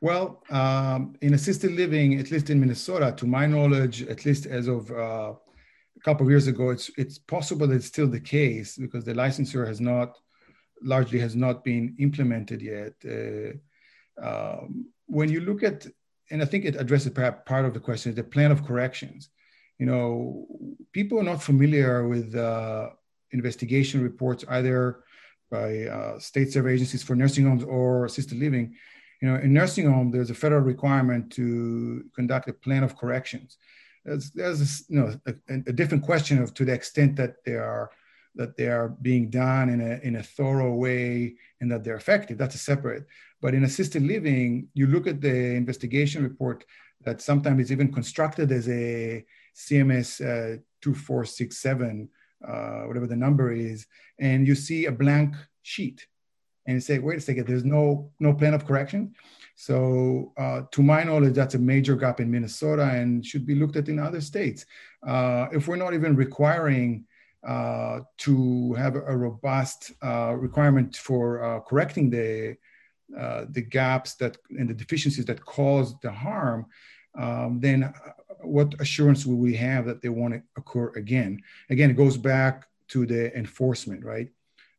Well, 0.06 0.44
um, 0.52 1.16
in 1.24 1.34
assisted 1.34 1.72
living, 1.72 2.20
at 2.20 2.30
least 2.30 2.52
in 2.52 2.60
Minnesota, 2.60 3.12
to 3.18 3.26
my 3.26 3.48
knowledge, 3.48 4.04
at 4.04 4.24
least 4.24 4.46
as 4.46 4.68
of 4.68 4.92
uh, 4.92 5.34
a 5.34 6.02
couple 6.04 6.28
of 6.28 6.30
years 6.30 6.46
ago, 6.46 6.70
it's 6.70 6.92
it's 6.96 7.18
possible 7.18 7.66
that 7.66 7.78
it's 7.78 7.88
still 7.88 8.08
the 8.08 8.20
case 8.38 8.78
because 8.78 9.04
the 9.04 9.16
licensure 9.16 9.66
has 9.66 9.82
not 9.82 10.10
largely 10.84 11.20
has 11.20 11.36
not 11.36 11.64
been 11.64 11.96
implemented 11.98 12.62
yet. 12.62 12.94
Uh, 13.16 13.54
um, 14.28 14.86
when 15.08 15.30
you 15.32 15.40
look 15.40 15.64
at, 15.64 15.88
and 16.30 16.40
I 16.44 16.46
think 16.46 16.66
it 16.66 16.80
addresses 16.80 17.12
perhaps 17.12 17.42
part 17.48 17.66
of 17.66 17.74
the 17.74 17.80
question, 17.88 18.14
the 18.14 18.24
plan 18.36 18.52
of 18.52 18.64
corrections. 18.64 19.30
You 19.80 19.88
know, 19.88 20.46
people 20.94 21.20
are 21.20 21.30
not 21.32 21.42
familiar 21.42 22.08
with 22.08 22.36
uh, 22.36 22.90
investigation 23.32 24.04
reports 24.04 24.46
either 24.50 25.00
by 25.50 25.86
uh, 25.86 26.20
state 26.20 26.54
survey 26.54 26.74
agencies 26.74 27.02
for 27.02 27.16
nursing 27.16 27.46
homes 27.48 27.64
or 27.64 28.06
assisted 28.06 28.38
living. 28.38 28.76
You 29.22 29.30
know, 29.30 29.36
in 29.36 29.54
nursing 29.54 29.92
home, 29.92 30.12
there's 30.12 30.30
a 30.30 30.36
federal 30.36 30.62
requirement 30.62 31.32
to 31.34 32.04
conduct 32.16 32.50
a 32.50 32.54
plan 32.54 32.84
of 32.84 32.98
corrections. 32.98 33.58
There's, 34.04 34.32
there's 34.32 34.62
a, 34.62 34.94
you 34.94 35.00
know, 35.00 35.20
a, 35.28 35.54
a 35.68 35.74
different 35.74 36.04
question 36.04 36.42
of 36.42 36.54
to 36.56 36.66
the 36.66 36.74
extent 36.74 37.16
that 37.16 37.44
they 37.46 37.54
are 37.54 37.90
that 38.38 38.58
they 38.58 38.68
are 38.68 38.90
being 39.02 39.30
done 39.30 39.70
in 39.70 39.80
a, 39.80 39.98
in 40.04 40.18
a 40.18 40.24
thorough 40.24 40.74
way 40.74 41.36
and 41.62 41.72
that 41.72 41.86
they're 41.86 41.96
effective. 41.96 42.38
That's 42.38 42.56
a 42.56 42.58
separate. 42.58 43.06
But 43.42 43.54
in 43.54 43.64
assisted 43.64 44.04
living, 44.04 44.68
you 44.74 44.88
look 44.88 45.08
at 45.08 45.22
the 45.22 45.56
investigation 45.56 46.22
report 46.22 46.66
that 47.06 47.22
sometimes 47.22 47.62
is 47.62 47.72
even 47.72 47.94
constructed 47.94 48.52
as 48.52 48.68
a 48.68 49.26
CMS 49.56 50.20
uh, 50.20 50.60
2467 50.82 52.10
uh, 52.46 52.84
whatever 52.84 53.08
the 53.08 53.16
number 53.16 53.52
is, 53.52 53.88
and 54.20 54.48
you 54.48 54.56
see 54.56 54.86
a 54.86 54.92
blank 54.92 55.36
sheet, 55.62 56.06
and 56.68 56.84
say, 56.84 57.00
"Wait 57.00 57.18
a 57.18 57.22
second, 57.22 57.48
there's 57.48 57.66
no 57.66 58.12
no 58.20 58.34
plan 58.34 58.54
of 58.54 58.66
correction." 58.66 59.14
So, 59.56 60.34
uh, 60.38 60.62
to 60.72 60.84
my 60.84 61.04
knowledge, 61.04 61.34
that's 61.34 61.56
a 61.56 61.60
major 61.60 61.96
gap 61.96 62.20
in 62.20 62.30
Minnesota 62.30 62.84
and 62.84 63.26
should 63.26 63.46
be 63.46 63.56
looked 63.56 63.78
at 63.78 63.88
in 63.88 64.00
other 64.00 64.20
states. 64.20 64.66
Uh, 65.06 65.48
if 65.54 65.68
we're 65.68 65.78
not 65.78 65.94
even 65.94 66.16
requiring 66.16 67.06
uh, 67.46 68.02
to 68.18 68.74
have 68.74 68.96
a 68.96 69.16
robust 69.16 69.94
uh, 70.04 70.36
requirement 70.38 70.96
for 70.96 71.44
uh, 71.44 71.60
correcting 71.62 72.10
the 72.10 72.58
the 73.54 73.62
gaps 73.62 74.16
that 74.16 74.36
and 74.50 74.70
the 74.70 74.74
deficiencies 74.74 75.26
that 75.26 75.46
cause 75.46 75.98
the 76.00 76.12
harm, 76.12 76.66
um, 77.18 77.60
then 77.60 77.94
what 78.42 78.74
assurance 78.80 79.26
will 79.26 79.38
we 79.38 79.56
have 79.56 79.86
that 79.86 80.02
they 80.02 80.10
won't 80.10 80.44
occur 80.58 80.90
again? 80.96 81.42
Again, 81.70 81.92
it 81.92 81.98
goes 81.98 82.18
back 82.18 82.68
to 82.90 83.06
the 83.06 83.36
enforcement, 83.38 84.04
right? 84.04 84.30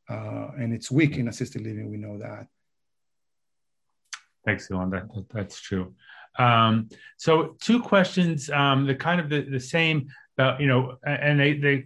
Uh, 0.08 0.48
and 0.58 0.72
it's 0.72 0.90
weak 0.90 1.16
in 1.16 1.28
assisted 1.28 1.62
living. 1.62 1.90
We 1.90 1.96
know 1.96 2.18
that. 2.18 2.46
Thanks, 4.44 4.68
Eilon. 4.68 4.90
That, 4.92 5.12
that, 5.14 5.28
that's 5.30 5.60
true. 5.60 5.94
Um, 6.38 6.88
so, 7.16 7.56
two 7.60 7.80
questions. 7.80 8.50
Um, 8.50 8.86
they're 8.86 8.94
kind 8.94 9.20
of 9.20 9.28
the, 9.28 9.42
the 9.42 9.60
same. 9.60 10.08
About, 10.38 10.60
you 10.60 10.66
know, 10.66 10.98
and 11.06 11.40
they 11.40 11.54
they 11.54 11.84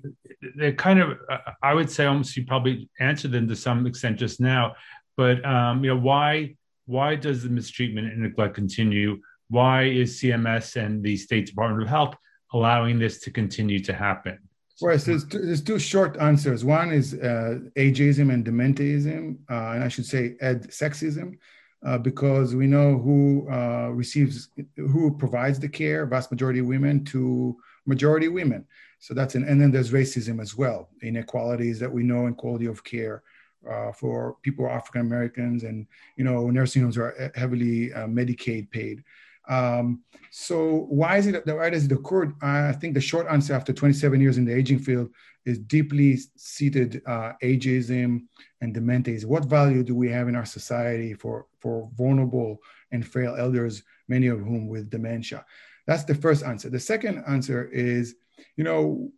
they 0.57 0.73
kind 0.73 0.99
of 0.99 1.19
uh, 1.31 1.39
I 1.63 1.73
would 1.73 1.89
say 1.89 2.07
almost 2.07 2.37
you 2.37 2.45
probably 2.45 2.89
answered 2.99 3.31
them 3.31 3.47
to 3.47 3.55
some 3.55 3.87
extent 3.87 4.19
just 4.19 4.41
now, 4.41 4.75
but 5.17 5.45
um, 5.45 5.85
you 5.85 5.95
know 5.95 6.01
why 6.01 6.57
why 6.87 7.15
does 7.15 7.45
the 7.45 7.49
mistreatment 7.49 8.09
and 8.09 8.23
neglect 8.23 8.57
continue? 8.57 9.21
why 9.51 9.83
is 9.83 10.21
CMS 10.21 10.77
and 10.77 11.03
the 11.03 11.17
State 11.17 11.47
Department 11.47 11.83
of 11.83 11.89
Health 11.89 12.15
allowing 12.55 12.99
this 12.99 13.21
to 13.23 13.31
continue 13.31 13.81
to 13.81 13.93
happen? 13.93 14.39
Right. 14.83 15.01
So 15.01 15.11
there's 15.11 15.25
two, 15.25 15.39
there's 15.39 15.63
two 15.63 15.79
short 15.79 16.17
answers. 16.19 16.65
One 16.65 16.91
is 16.91 17.15
uh, 17.15 17.59
ageism 17.77 18.33
and 18.33 18.45
dementism, 18.45 19.37
uh, 19.51 19.75
and 19.75 19.85
I 19.85 19.89
should 19.89 20.07
say 20.07 20.37
ed 20.41 20.69
sexism, 20.71 21.37
uh, 21.85 21.99
because 21.99 22.55
we 22.55 22.67
know 22.67 22.99
who 22.99 23.47
uh, 23.51 23.89
receives, 23.89 24.49
who 24.77 25.17
provides 25.17 25.59
the 25.59 25.69
care, 25.69 26.07
vast 26.07 26.31
majority 26.31 26.63
women 26.63 27.05
to 27.07 27.57
majority 27.87 28.29
women. 28.29 28.65
So 29.01 29.13
that's 29.13 29.35
an, 29.35 29.45
and 29.45 29.61
then 29.61 29.71
there's 29.71 29.93
racism 29.93 30.41
as 30.41 30.57
well, 30.57 30.89
inequalities 31.03 31.79
that 31.81 31.93
we 31.93 32.03
know 32.03 32.27
in 32.27 32.35
quality 32.35 32.67
of 32.67 32.83
care. 32.83 33.23
Uh, 33.71 33.93
for 33.93 34.37
people 34.41 34.67
African 34.67 35.03
Americans, 35.03 35.65
and 35.65 35.87
you 36.17 36.25
know, 36.25 36.49
nursing 36.49 36.81
homes 36.81 36.97
are 36.97 37.31
heavily 37.35 37.93
uh, 37.93 38.07
Medicaid 38.07 38.71
paid. 38.71 39.05
Um, 39.49 40.03
so 40.31 40.87
why 40.89 41.17
is 41.17 41.27
it 41.27 41.45
that 41.45 41.57
why 41.57 41.71
does 41.71 41.87
it 41.87 41.93
occur? 41.93 42.33
I 42.41 42.73
think 42.73 42.95
the 42.95 43.01
short 43.01 43.27
answer 43.29 43.53
after 43.53 43.73
27 43.73 44.21
years 44.21 44.39
in 44.39 44.45
the 44.45 44.55
aging 44.55 44.79
field 44.79 45.11
is 45.45 45.59
deeply 45.59 46.19
seated 46.37 47.03
uh, 47.07 47.33
ageism 47.43 48.23
and 48.61 48.75
dementia. 48.75 49.21
What 49.27 49.47
value 49.47 49.83
do 49.83 49.95
we 49.95 50.11
have 50.11 50.29
in 50.29 50.37
our 50.37 50.45
society 50.45 51.15
for, 51.15 51.47
for 51.61 51.91
vulnerable 51.95 52.59
and 52.93 53.07
frail 53.07 53.37
elders, 53.37 53.83
many 54.09 54.27
of 54.27 54.41
whom 54.41 54.69
with 54.69 54.91
dementia? 54.91 55.45
That's 55.87 56.05
the 56.05 56.15
first 56.15 56.45
answer. 56.45 56.69
The 56.69 56.79
second 56.79 57.25
answer 57.27 57.69
is, 57.69 58.15
you 58.57 58.65
know, 58.65 59.11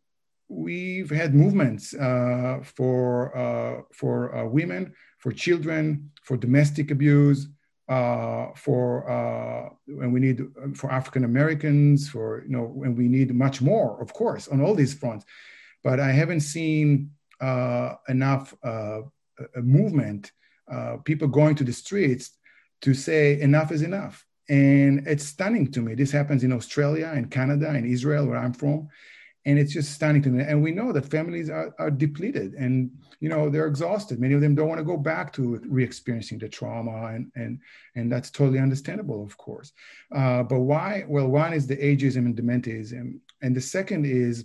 we've 0.48 1.10
had 1.10 1.34
movements 1.34 1.94
uh, 1.94 2.60
for, 2.62 3.36
uh, 3.36 3.82
for 3.92 4.34
uh, 4.36 4.46
women, 4.46 4.94
for 5.18 5.32
children, 5.32 6.10
for 6.22 6.36
domestic 6.36 6.90
abuse, 6.90 7.48
uh, 7.92 8.52
for 8.64 8.82
uh, 9.16 9.68
and 10.02 10.12
we 10.14 10.20
need 10.20 10.38
for 10.74 10.88
African 10.90 11.24
Americans, 11.24 12.08
for 12.08 12.26
you 12.46 12.52
know, 12.56 12.66
and 12.84 12.96
we 12.96 13.06
need 13.16 13.28
much 13.46 13.60
more, 13.60 14.00
of 14.00 14.10
course, 14.20 14.44
on 14.48 14.58
all 14.62 14.74
these 14.74 14.94
fronts. 14.94 15.24
But 15.86 15.98
I 16.00 16.10
haven't 16.20 16.44
seen 16.56 17.10
uh, 17.40 17.94
enough 18.08 18.54
uh, 18.62 19.00
movement, 19.56 20.32
uh, 20.74 20.96
people 21.04 21.28
going 21.28 21.54
to 21.56 21.64
the 21.64 21.76
streets 21.84 22.24
to 22.84 22.94
say 22.94 23.40
enough 23.48 23.70
is 23.72 23.82
enough. 23.82 24.24
And 24.48 25.06
it's 25.06 25.26
stunning 25.34 25.70
to 25.72 25.80
me. 25.80 25.94
This 25.94 26.12
happens 26.12 26.44
in 26.44 26.52
Australia 26.52 27.08
and 27.14 27.30
Canada 27.30 27.68
and 27.70 27.84
Israel, 27.86 28.26
where 28.26 28.38
I'm 28.38 28.54
from 28.62 28.88
and 29.44 29.58
it's 29.58 29.72
just 29.72 29.92
stunning 29.92 30.22
to 30.22 30.28
me. 30.28 30.44
And 30.44 30.62
we 30.62 30.70
know 30.70 30.92
that 30.92 31.10
families 31.10 31.50
are, 31.50 31.74
are 31.78 31.90
depleted 31.90 32.54
and 32.54 32.90
you 33.20 33.28
know 33.28 33.48
they're 33.48 33.66
exhausted. 33.66 34.20
Many 34.20 34.34
of 34.34 34.40
them 34.40 34.54
don't 34.54 34.68
want 34.68 34.78
to 34.78 34.84
go 34.84 34.96
back 34.96 35.32
to 35.34 35.60
re-experiencing 35.66 36.38
the 36.38 36.48
trauma, 36.48 37.06
and 37.06 37.30
and 37.34 37.60
and 37.94 38.10
that's 38.10 38.30
totally 38.30 38.58
understandable, 38.58 39.24
of 39.24 39.36
course. 39.36 39.72
Uh, 40.14 40.42
but 40.42 40.60
why? 40.60 41.04
Well, 41.08 41.28
one 41.28 41.52
is 41.52 41.66
the 41.66 41.76
ageism 41.76 42.26
and 42.26 42.36
dementism, 42.36 43.20
and 43.42 43.54
the 43.54 43.60
second 43.60 44.06
is 44.06 44.44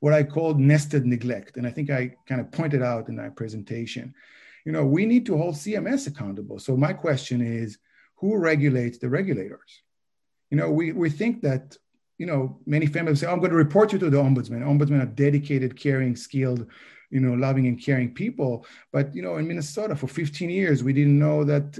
what 0.00 0.12
I 0.12 0.22
call 0.22 0.54
nested 0.54 1.06
neglect. 1.06 1.56
And 1.56 1.66
I 1.66 1.70
think 1.70 1.90
I 1.90 2.14
kind 2.26 2.40
of 2.40 2.50
pointed 2.50 2.82
out 2.82 3.08
in 3.08 3.16
my 3.16 3.28
presentation. 3.28 4.14
You 4.64 4.72
know, 4.72 4.84
we 4.84 5.06
need 5.06 5.26
to 5.26 5.36
hold 5.36 5.54
CMS 5.54 6.06
accountable. 6.06 6.58
So 6.58 6.76
my 6.76 6.92
question 6.92 7.40
is, 7.40 7.78
who 8.16 8.36
regulates 8.36 8.98
the 8.98 9.08
regulators? 9.08 9.82
You 10.50 10.58
know, 10.58 10.70
we, 10.70 10.92
we 10.92 11.08
think 11.08 11.42
that 11.42 11.76
you 12.20 12.26
know, 12.26 12.58
many 12.66 12.84
families 12.84 13.20
say, 13.20 13.26
oh, 13.26 13.32
I'm 13.32 13.38
going 13.38 13.50
to 13.50 13.56
report 13.56 13.94
you 13.94 13.98
to 13.98 14.10
the 14.10 14.18
ombudsman. 14.18 14.62
Ombudsmen 14.62 15.02
are 15.02 15.06
dedicated, 15.06 15.74
caring, 15.74 16.14
skilled, 16.14 16.66
you 17.08 17.18
know, 17.18 17.32
loving 17.32 17.66
and 17.66 17.82
caring 17.82 18.12
people. 18.12 18.66
But, 18.92 19.14
you 19.14 19.22
know, 19.22 19.38
in 19.38 19.48
Minnesota 19.48 19.96
for 19.96 20.06
15 20.06 20.50
years, 20.50 20.84
we 20.84 20.92
didn't 20.92 21.18
know 21.18 21.44
that 21.44 21.72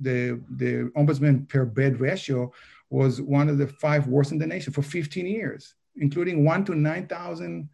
the, 0.00 0.40
the 0.50 0.92
ombudsman 0.96 1.48
per 1.48 1.64
bed 1.64 1.98
ratio 1.98 2.52
was 2.90 3.20
one 3.20 3.48
of 3.48 3.58
the 3.58 3.66
five 3.66 4.06
worst 4.06 4.30
in 4.30 4.38
the 4.38 4.46
nation 4.46 4.72
for 4.72 4.82
15 4.82 5.26
years, 5.26 5.74
including 5.96 6.44
one 6.44 6.64
to 6.64 6.76
9,000 6.76 7.68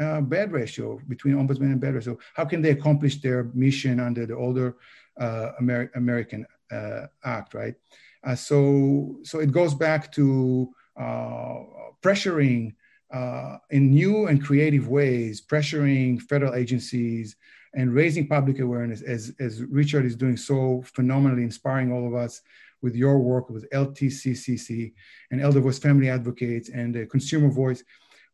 uh, 0.00 0.20
bed 0.20 0.50
ratio 0.50 0.98
between 1.06 1.36
ombudsman 1.36 1.70
and 1.70 1.80
bed 1.80 1.94
ratio. 1.94 2.18
How 2.34 2.44
can 2.44 2.60
they 2.60 2.70
accomplish 2.70 3.20
their 3.20 3.52
mission 3.54 4.00
under 4.00 4.26
the 4.26 4.34
older 4.34 4.78
uh, 5.16 5.52
Amer- 5.60 5.92
American 5.94 6.44
uh, 6.72 7.06
Act, 7.24 7.54
right? 7.54 7.76
Uh, 8.24 8.34
so, 8.34 9.20
so 9.22 9.38
it 9.38 9.52
goes 9.52 9.74
back 9.74 10.10
to 10.12 10.74
pressuring 10.98 12.74
uh, 13.12 13.58
in 13.70 13.90
new 13.90 14.26
and 14.26 14.42
creative 14.42 14.88
ways, 14.88 15.40
pressuring 15.40 16.20
federal 16.22 16.54
agencies 16.54 17.36
and 17.74 17.94
raising 17.94 18.26
public 18.26 18.58
awareness, 18.58 19.02
as, 19.02 19.34
as 19.40 19.62
Richard 19.64 20.04
is 20.04 20.16
doing 20.16 20.36
so 20.36 20.82
phenomenally, 20.94 21.42
inspiring 21.42 21.92
all 21.92 22.06
of 22.06 22.14
us 22.14 22.42
with 22.82 22.94
your 22.94 23.18
work 23.18 23.48
with 23.48 23.68
LTCCC 23.70 24.92
and 25.30 25.40
Elder 25.40 25.60
Voice 25.60 25.78
Family 25.78 26.08
Advocates 26.08 26.68
and 26.68 26.94
the 26.94 27.06
Consumer 27.06 27.48
Voice. 27.48 27.84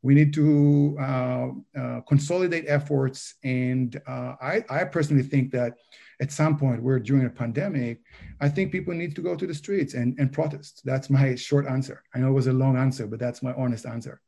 We 0.03 0.15
need 0.15 0.33
to 0.35 0.97
uh, 1.01 1.49
uh, 1.77 2.01
consolidate 2.03 2.65
efforts. 2.69 3.35
And 3.43 4.01
uh, 4.07 4.35
I, 4.41 4.65
I 4.71 4.85
personally 4.85 5.25
think 5.25 5.51
that 5.53 5.75
at 6.21 6.33
some 6.33 6.57
point 6.57 6.83
we're 6.83 6.99
during 6.99 7.27
a 7.27 7.31
pandemic, 7.31 8.01
I 8.41 8.49
think 8.49 8.73
people 8.73 8.95
need 8.95 9.15
to 9.17 9.23
go 9.23 9.35
to 9.37 9.47
the 9.47 9.55
streets 9.55 9.95
and, 9.95 10.17
and 10.19 10.33
protest. 10.33 10.83
That's 10.85 11.11
my 11.11 11.35
short 11.35 11.67
answer. 11.67 12.03
I 12.15 12.19
know 12.19 12.29
it 12.29 12.33
was 12.33 12.47
a 12.47 12.53
long 12.53 12.77
answer, 12.77 13.07
but 13.07 13.19
that's 13.19 13.43
my 13.43 13.53
honest 13.55 13.87
answer. 13.87 14.21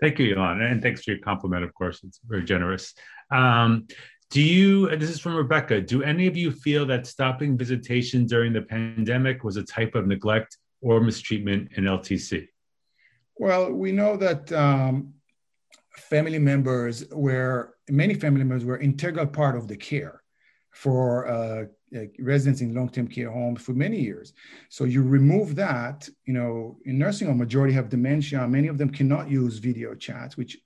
Thank 0.00 0.18
you, 0.18 0.34
Eilon. 0.34 0.60
And 0.70 0.82
thanks 0.82 1.02
for 1.04 1.12
your 1.12 1.20
compliment, 1.20 1.64
of 1.64 1.74
course. 1.74 2.00
It's 2.04 2.20
very 2.26 2.44
generous. 2.44 2.94
Um, 3.30 3.86
do 4.30 4.40
you, 4.40 4.94
this 4.96 5.10
is 5.10 5.18
from 5.18 5.34
Rebecca, 5.34 5.80
do 5.80 6.04
any 6.04 6.28
of 6.28 6.36
you 6.36 6.52
feel 6.52 6.86
that 6.86 7.06
stopping 7.06 7.58
visitation 7.58 8.26
during 8.26 8.52
the 8.52 8.62
pandemic 8.62 9.42
was 9.42 9.56
a 9.56 9.64
type 9.64 9.96
of 9.96 10.06
neglect 10.06 10.56
or 10.80 11.00
mistreatment 11.00 11.72
in 11.76 11.84
LTC? 11.84 12.46
Well, 13.40 13.72
we 13.72 13.90
know 13.90 14.18
that 14.18 14.52
um, 14.52 15.14
family 15.96 16.38
members 16.38 17.06
were, 17.10 17.74
many 17.88 18.12
family 18.12 18.40
members 18.40 18.66
were 18.66 18.78
integral 18.78 19.26
part 19.28 19.56
of 19.56 19.66
the 19.66 19.78
care 19.78 20.22
for 20.72 21.26
uh, 21.26 21.64
uh, 21.96 22.00
residents 22.18 22.60
in 22.60 22.74
long-term 22.74 23.08
care 23.08 23.30
homes 23.30 23.62
for 23.62 23.72
many 23.72 23.98
years. 23.98 24.34
So 24.68 24.84
you 24.84 25.02
remove 25.02 25.54
that, 25.56 26.06
you 26.26 26.34
know, 26.34 26.76
in 26.84 26.98
nursing 26.98 27.28
home, 27.28 27.38
majority 27.38 27.72
have 27.72 27.88
dementia. 27.88 28.46
Many 28.46 28.68
of 28.68 28.76
them 28.76 28.90
cannot 28.90 29.30
use 29.30 29.56
video 29.56 29.94
chats, 29.94 30.36
which 30.36 30.58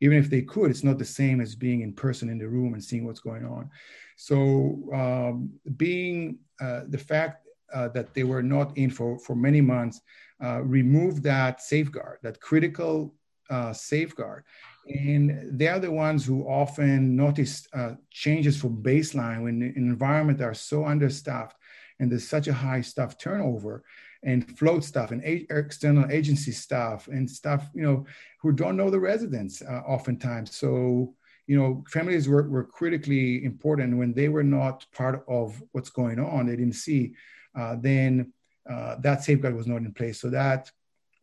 even 0.00 0.18
if 0.18 0.28
they 0.28 0.42
could, 0.42 0.72
it's 0.72 0.82
not 0.82 0.98
the 0.98 1.04
same 1.04 1.40
as 1.40 1.54
being 1.54 1.82
in 1.82 1.92
person 1.92 2.28
in 2.28 2.38
the 2.38 2.48
room 2.48 2.74
and 2.74 2.82
seeing 2.82 3.06
what's 3.06 3.20
going 3.20 3.46
on. 3.46 3.70
So 4.16 4.90
um, 4.92 5.50
being 5.76 6.40
uh, 6.60 6.80
the 6.88 6.98
fact 6.98 7.46
uh, 7.72 7.86
that 7.90 8.14
they 8.14 8.24
were 8.24 8.42
not 8.42 8.76
in 8.76 8.90
for, 8.90 9.16
for 9.20 9.36
many 9.36 9.60
months 9.60 10.00
uh, 10.42 10.62
remove 10.62 11.22
that 11.22 11.62
safeguard, 11.62 12.18
that 12.22 12.40
critical 12.40 13.14
uh, 13.50 13.72
safeguard. 13.72 14.44
And 14.88 15.58
they 15.58 15.68
are 15.68 15.80
the 15.80 15.90
ones 15.90 16.24
who 16.24 16.46
often 16.48 17.16
notice 17.16 17.66
uh, 17.72 17.94
changes 18.10 18.56
from 18.56 18.82
baseline 18.82 19.42
when 19.42 19.58
the 19.58 19.72
environment 19.76 20.40
are 20.40 20.54
so 20.54 20.84
understaffed 20.84 21.56
and 21.98 22.10
there's 22.10 22.28
such 22.28 22.48
a 22.48 22.52
high 22.52 22.82
staff 22.82 23.18
turnover 23.18 23.84
and 24.22 24.58
float 24.58 24.84
staff 24.84 25.10
and 25.10 25.22
a- 25.24 25.46
external 25.50 26.10
agency 26.10 26.52
staff 26.52 27.08
and 27.08 27.28
staff, 27.28 27.68
you 27.74 27.82
know, 27.82 28.06
who 28.40 28.52
don't 28.52 28.76
know 28.76 28.90
the 28.90 29.00
residents 29.00 29.62
uh, 29.62 29.82
oftentimes. 29.86 30.54
So, 30.54 31.14
you 31.46 31.56
know, 31.56 31.84
families 31.88 32.28
were, 32.28 32.48
were 32.48 32.64
critically 32.64 33.44
important 33.44 33.96
when 33.96 34.12
they 34.12 34.28
were 34.28 34.44
not 34.44 34.86
part 34.92 35.24
of 35.28 35.62
what's 35.72 35.90
going 35.90 36.18
on. 36.18 36.46
They 36.46 36.56
didn't 36.56 36.74
see, 36.74 37.14
uh, 37.58 37.76
then 37.80 38.32
uh, 38.70 38.96
that 39.00 39.22
safeguard 39.22 39.54
was 39.54 39.66
not 39.66 39.82
in 39.82 39.92
place. 39.92 40.20
So 40.20 40.30
that 40.30 40.70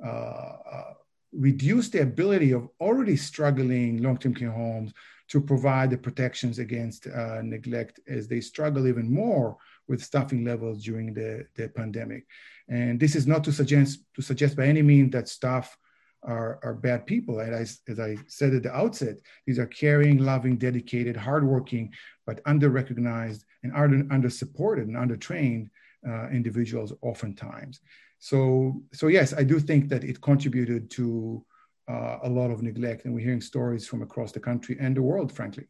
uh, 0.03 0.07
uh, 0.07 0.93
reduce 1.31 1.89
the 1.89 2.01
ability 2.01 2.51
of 2.51 2.69
already 2.79 3.17
struggling 3.17 4.01
long-term 4.01 4.35
care 4.35 4.51
homes 4.51 4.93
to 5.29 5.41
provide 5.41 5.89
the 5.89 5.97
protections 5.97 6.59
against 6.59 7.07
uh, 7.07 7.41
neglect 7.41 7.99
as 8.07 8.27
they 8.27 8.41
struggle 8.41 8.87
even 8.87 9.11
more 9.11 9.57
with 9.87 10.03
staffing 10.03 10.43
levels 10.43 10.83
during 10.83 11.13
the, 11.13 11.45
the 11.55 11.67
pandemic. 11.69 12.25
And 12.69 12.99
this 12.99 13.15
is 13.15 13.25
not 13.27 13.43
to 13.45 13.51
suggest 13.51 14.03
to 14.15 14.21
suggest 14.21 14.55
by 14.55 14.65
any 14.67 14.81
means 14.81 15.11
that 15.11 15.27
staff 15.27 15.77
are, 16.23 16.59
are 16.63 16.73
bad 16.73 17.05
people. 17.05 17.39
And 17.39 17.53
as, 17.53 17.81
as 17.87 17.99
I 17.99 18.17
said 18.27 18.53
at 18.53 18.63
the 18.63 18.73
outset, 18.73 19.17
these 19.45 19.59
are 19.59 19.65
caring, 19.65 20.19
loving, 20.19 20.57
dedicated, 20.57 21.17
hardworking, 21.17 21.93
but 22.25 22.41
under-recognized 22.45 23.43
and 23.63 23.73
under, 23.75 24.05
under-supported 24.13 24.87
and 24.87 24.97
under-trained 24.97 25.69
uh, 26.07 26.29
individuals 26.29 26.93
oftentimes. 27.01 27.81
So, 28.19 28.81
so 28.93 29.07
yes, 29.07 29.33
I 29.33 29.43
do 29.43 29.59
think 29.59 29.89
that 29.89 30.03
it 30.03 30.21
contributed 30.21 30.89
to 30.91 31.45
uh, 31.89 32.19
a 32.23 32.29
lot 32.29 32.51
of 32.51 32.61
neglect, 32.61 33.05
and 33.05 33.13
we're 33.13 33.25
hearing 33.25 33.41
stories 33.41 33.87
from 33.87 34.01
across 34.01 34.31
the 34.31 34.39
country 34.39 34.77
and 34.79 34.95
the 34.95 35.01
world, 35.01 35.31
frankly. 35.31 35.65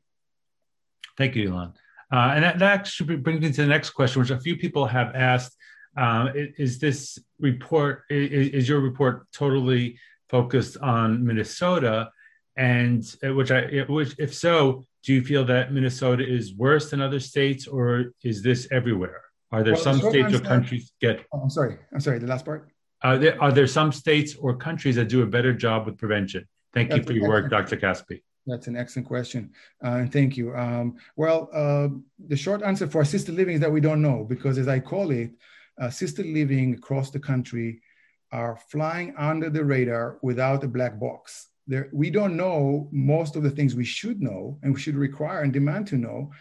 Thank 1.17 1.35
you, 1.35 1.49
Eilon. 1.49 1.73
Uh, 2.11 2.33
and 2.35 2.43
that, 2.43 2.59
that 2.59 2.71
actually 2.71 3.15
brings 3.15 3.41
me 3.41 3.51
to 3.51 3.61
the 3.61 3.67
next 3.67 3.91
question, 3.91 4.21
which 4.21 4.29
a 4.29 4.39
few 4.39 4.55
people 4.55 4.85
have 4.85 5.15
asked. 5.15 5.57
Uh, 5.97 6.29
is 6.35 6.79
this 6.79 7.17
report, 7.39 8.03
is, 8.09 8.49
is, 8.49 8.69
your 8.69 8.79
report 8.79 9.27
totally 9.31 9.97
focused 10.29 10.77
on 10.77 11.25
Minnesota? 11.25 12.09
And 12.55 13.03
uh, 13.25 13.33
which 13.33 13.49
I, 13.49 13.85
which 13.89 14.15
if 14.19 14.33
so, 14.33 14.85
do 15.03 15.13
you 15.13 15.23
feel 15.23 15.43
that 15.45 15.73
Minnesota 15.73 16.23
is 16.23 16.53
worse 16.53 16.91
than 16.91 17.01
other 17.01 17.19
states, 17.19 17.67
or 17.67 18.13
is 18.23 18.43
this 18.43 18.67
everywhere? 18.71 19.22
Are 19.53 19.61
there 19.61 19.73
well, 19.73 19.83
some 19.83 19.99
states 19.99 20.33
or 20.33 20.39
countries 20.39 20.91
get? 20.99 21.25
Oh, 21.31 21.39
I'm 21.39 21.49
sorry. 21.49 21.77
I'm 21.93 21.99
sorry. 21.99 22.17
The 22.17 22.25
last 22.25 22.43
part. 22.43 22.71
Are 23.03 23.19
there 23.19 23.41
are 23.41 23.51
there 23.51 23.67
some 23.67 23.91
states 23.91 24.35
or 24.35 24.57
countries 24.57 24.95
that 24.95 25.09
do 25.09 25.21
a 25.21 25.27
better 25.27 25.53
job 25.53 25.85
with 25.85 25.97
prevention? 25.99 26.47
Thank 26.73 26.89
That's 26.89 26.99
you 26.99 27.03
for 27.05 27.13
your 27.13 27.29
work, 27.29 27.51
Dr. 27.51 27.77
Caspi. 27.77 28.23
That's 28.47 28.65
an 28.65 28.75
excellent 28.75 29.07
question, 29.07 29.51
uh, 29.85 29.99
and 30.01 30.11
thank 30.11 30.35
you. 30.35 30.55
Um, 30.55 30.97
well, 31.15 31.49
uh, 31.53 31.89
the 32.27 32.35
short 32.35 32.63
answer 32.63 32.87
for 32.87 33.01
assisted 33.01 33.35
living 33.35 33.55
is 33.55 33.61
that 33.61 33.71
we 33.71 33.79
don't 33.79 34.01
know 34.01 34.25
because, 34.27 34.57
as 34.57 34.67
I 34.67 34.79
call 34.79 35.11
it, 35.11 35.29
assisted 35.77 36.25
living 36.25 36.73
across 36.73 37.11
the 37.11 37.19
country 37.19 37.81
are 38.31 38.57
flying 38.69 39.13
under 39.17 39.49
the 39.51 39.63
radar 39.63 40.17
without 40.23 40.63
a 40.63 40.67
black 40.67 40.99
box. 40.99 41.49
There, 41.67 41.89
we 41.93 42.09
don't 42.09 42.35
know 42.35 42.89
most 42.91 43.35
of 43.35 43.43
the 43.43 43.51
things 43.51 43.75
we 43.75 43.85
should 43.85 44.19
know 44.19 44.59
and 44.63 44.73
we 44.73 44.79
should 44.81 44.95
require 44.95 45.43
and 45.43 45.53
demand 45.53 45.87
to 45.87 45.97
know 45.97 46.31
uh, 46.31 46.33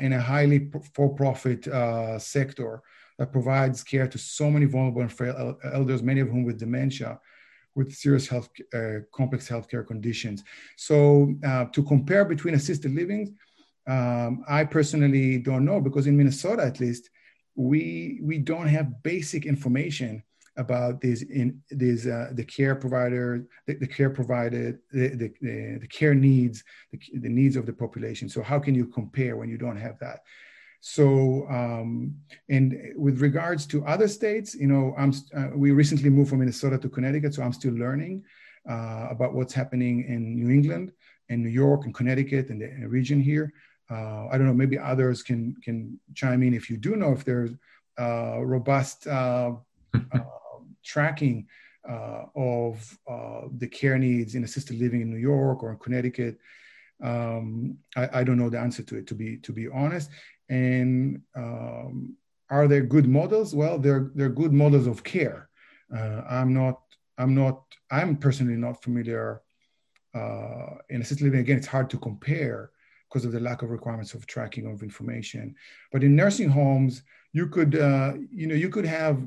in 0.00 0.12
a 0.12 0.20
highly 0.20 0.70
for-profit 0.94 1.66
uh, 1.68 2.18
sector 2.18 2.82
that 3.18 3.32
provides 3.32 3.82
care 3.82 4.06
to 4.06 4.18
so 4.18 4.50
many 4.50 4.66
vulnerable 4.66 5.02
and 5.02 5.12
frail 5.12 5.58
elders, 5.72 6.02
many 6.02 6.20
of 6.20 6.28
whom 6.28 6.44
with 6.44 6.58
dementia, 6.58 7.18
with 7.74 7.92
serious 7.92 8.26
health, 8.28 8.48
uh, 8.74 9.00
complex 9.12 9.48
healthcare 9.48 9.86
conditions. 9.86 10.44
So 10.76 11.34
uh, 11.44 11.66
to 11.66 11.82
compare 11.82 12.24
between 12.24 12.54
assisted 12.54 12.94
living, 12.94 13.36
um, 13.88 14.44
I 14.48 14.64
personally 14.64 15.38
don't 15.38 15.64
know 15.64 15.80
because 15.80 16.06
in 16.06 16.16
Minnesota, 16.16 16.62
at 16.62 16.80
least, 16.80 17.10
we 17.54 18.20
we 18.22 18.38
don't 18.38 18.68
have 18.68 19.02
basic 19.02 19.46
information 19.46 20.22
about 20.58 21.00
these 21.00 21.22
in 21.22 21.62
these 21.70 22.06
uh, 22.06 22.30
the 22.32 22.44
care 22.44 22.74
provider 22.74 23.46
the, 23.66 23.74
the 23.74 23.86
care 23.86 24.10
provided 24.10 24.78
the, 24.92 25.08
the, 25.08 25.78
the, 25.80 25.86
care 25.86 26.14
needs 26.14 26.64
the, 26.92 26.98
the 27.20 27.28
needs 27.28 27.56
of 27.56 27.64
the 27.64 27.72
population. 27.72 28.28
So 28.28 28.42
how 28.42 28.58
can 28.58 28.74
you 28.74 28.86
compare 28.86 29.36
when 29.36 29.48
you 29.48 29.56
don't 29.56 29.76
have 29.76 29.98
that? 30.00 30.20
So 30.80 31.46
um, 31.48 32.14
and 32.48 32.92
with 32.96 33.20
regards 33.20 33.66
to 33.66 33.84
other 33.84 34.08
states 34.08 34.54
you 34.54 34.68
know 34.68 34.94
i'm 34.96 35.12
uh, 35.36 35.48
we 35.54 35.72
recently 35.72 36.10
moved 36.10 36.30
from 36.30 36.38
minnesota 36.38 36.78
to 36.78 36.88
connecticut 36.88 37.34
so 37.34 37.42
i'm 37.42 37.52
still 37.52 37.74
learning 37.74 38.22
uh, 38.68 39.08
about 39.10 39.34
what's 39.34 39.54
happening 39.54 40.04
in 40.04 40.36
new 40.36 40.50
england 40.50 40.92
and 41.28 41.42
new 41.42 41.50
york 41.50 41.84
and 41.84 41.94
connecticut 41.94 42.50
and 42.50 42.60
the, 42.62 42.88
region 42.88 43.20
here. 43.20 43.52
Uh, 43.90 44.28
i 44.30 44.38
don't 44.38 44.46
know 44.46 44.54
maybe 44.54 44.78
others 44.78 45.22
can 45.22 45.54
can 45.64 45.98
chime 46.14 46.42
in 46.42 46.54
if 46.54 46.70
you 46.70 46.76
do 46.76 46.94
know 46.94 47.12
if 47.12 47.24
there's 47.24 47.50
uh, 47.98 48.38
robust 48.40 49.06
uh, 49.08 49.52
tracking 50.88 51.46
uh, 51.88 52.24
of 52.34 52.98
uh, 53.08 53.42
the 53.58 53.68
care 53.68 53.98
needs 53.98 54.34
in 54.34 54.44
assisted 54.44 54.78
living 54.78 55.00
in 55.02 55.10
New 55.10 55.22
York 55.32 55.62
or 55.62 55.70
in 55.72 55.78
Connecticut. 55.78 56.38
Um, 57.02 57.78
I, 57.96 58.20
I, 58.20 58.24
don't 58.24 58.38
know 58.38 58.50
the 58.50 58.58
answer 58.58 58.82
to 58.82 58.96
it, 58.96 59.06
to 59.06 59.14
be 59.14 59.36
to 59.38 59.52
be 59.52 59.68
honest. 59.68 60.10
And 60.48 61.22
um, 61.36 62.16
are 62.50 62.66
there 62.66 62.82
good 62.82 63.08
models? 63.08 63.54
Well, 63.54 63.78
they're 63.78 64.10
they're 64.16 64.40
good 64.42 64.52
models 64.52 64.86
of 64.88 65.04
care. 65.04 65.48
Uh, 65.96 66.22
I'm 66.28 66.52
not. 66.52 66.80
I'm 67.16 67.34
not. 67.34 67.62
I'm 67.90 68.16
personally 68.16 68.56
not 68.56 68.82
familiar 68.82 69.42
uh, 70.14 70.74
in 70.88 71.02
assisted 71.02 71.24
living. 71.24 71.40
Again, 71.40 71.58
it's 71.58 71.66
hard 71.66 71.88
to 71.90 71.98
compare 71.98 72.70
because 73.08 73.24
of 73.24 73.32
the 73.32 73.40
lack 73.40 73.62
of 73.62 73.70
requirements 73.70 74.14
of 74.14 74.26
tracking 74.26 74.66
of 74.66 74.82
information. 74.82 75.54
But 75.92 76.02
in 76.02 76.16
nursing 76.16 76.48
homes, 76.48 77.02
you 77.32 77.46
could, 77.48 77.76
uh, 77.76 78.14
you 78.30 78.46
know, 78.46 78.54
you 78.54 78.68
could 78.68 78.84
have 78.84 79.22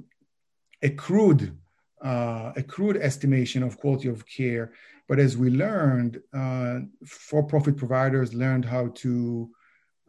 a 0.81 0.89
crude, 0.89 1.57
uh, 2.03 2.51
a 2.55 2.63
crude 2.63 2.97
estimation 2.97 3.63
of 3.63 3.77
quality 3.77 4.09
of 4.09 4.25
care. 4.25 4.73
But 5.07 5.19
as 5.19 5.37
we 5.37 5.49
learned, 5.49 6.21
uh, 6.33 6.79
for-profit 7.05 7.77
providers 7.77 8.33
learned 8.33 8.65
how 8.65 8.87
to 8.95 9.49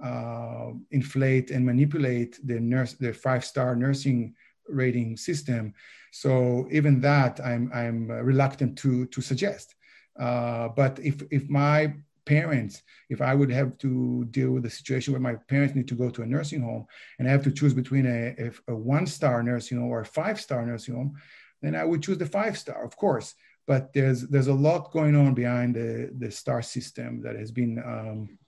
uh, 0.03 0.71
inflate 0.91 1.51
and 1.51 1.65
manipulate 1.65 2.39
the 2.45 2.61
nurse, 2.61 2.95
the 2.95 3.13
five-star 3.13 3.77
nursing 3.77 4.35
rating 4.69 5.17
system. 5.17 5.75
So 6.13 6.69
even 6.71 7.01
that, 7.01 7.41
I'm 7.41 7.71
I'm 7.75 8.11
reluctant 8.11 8.79
to 8.79 9.07
to 9.07 9.21
suggest. 9.21 9.75
Uh, 10.19 10.69
but 10.69 10.99
if 10.99 11.23
if 11.31 11.49
my 11.49 11.95
parents, 12.25 12.83
if 13.09 13.21
I 13.21 13.35
would 13.35 13.51
have 13.51 13.79
to 13.79 14.25
deal 14.31 14.51
with 14.53 14.67
a 14.67 14.71
situation 14.71 15.13
where 15.13 15.21
my 15.21 15.35
parents 15.35 15.75
need 15.75 15.89
to 15.89 15.95
go 15.95 16.11
to 16.11 16.23
a 16.23 16.27
nursing 16.27 16.63
home 16.63 16.87
and 17.19 17.29
I 17.29 17.33
have 17.33 17.45
to 17.45 17.53
choose 17.53 17.75
between 17.75 18.07
a, 18.07 18.35
a, 18.39 18.73
a 18.73 18.77
one 18.77 19.07
star 19.07 19.43
nursing 19.43 19.79
home 19.79 19.91
or 19.91 20.01
a 20.01 20.07
five 20.07 20.41
star 20.41 20.65
nursing 20.65 20.95
home, 20.95 21.17
then 21.61 21.75
I 21.75 21.85
would 21.85 22.03
choose 22.03 22.19
the 22.19 22.27
five 22.27 22.59
star, 22.59 22.85
of 22.85 22.97
course. 22.97 23.35
But 23.67 23.93
there's 23.93 24.23
there's 24.23 24.49
a 24.49 24.55
lot 24.55 24.91
going 24.93 25.15
on 25.15 25.35
behind 25.35 25.77
the, 25.77 26.11
the 26.19 26.31
star 26.31 26.63
system 26.63 27.23
that 27.23 27.37
has 27.37 27.53
been 27.53 27.79
um, 27.79 28.39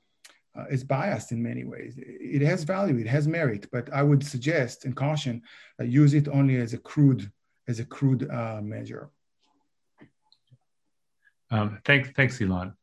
uh, 0.56 0.64
is 0.70 0.84
biased 0.84 1.32
in 1.32 1.42
many 1.42 1.64
ways. 1.64 1.94
It 1.96 2.42
has 2.42 2.64
value, 2.64 2.98
it 2.98 3.06
has 3.06 3.26
merit, 3.28 3.68
but 3.70 3.92
I 3.92 4.02
would 4.02 4.24
suggest 4.24 4.84
and 4.84 4.94
caution 4.94 5.42
uh, 5.80 5.84
use 5.84 6.14
it 6.14 6.28
only 6.28 6.56
as 6.56 6.74
a 6.74 6.78
crude 6.78 7.30
as 7.68 7.80
a 7.80 7.84
crude 7.84 8.28
uh, 8.30 8.60
measure. 8.62 9.10
Um, 11.50 11.78
thanks, 11.84 12.10
thanks, 12.16 12.38
Eilon. 12.38 12.74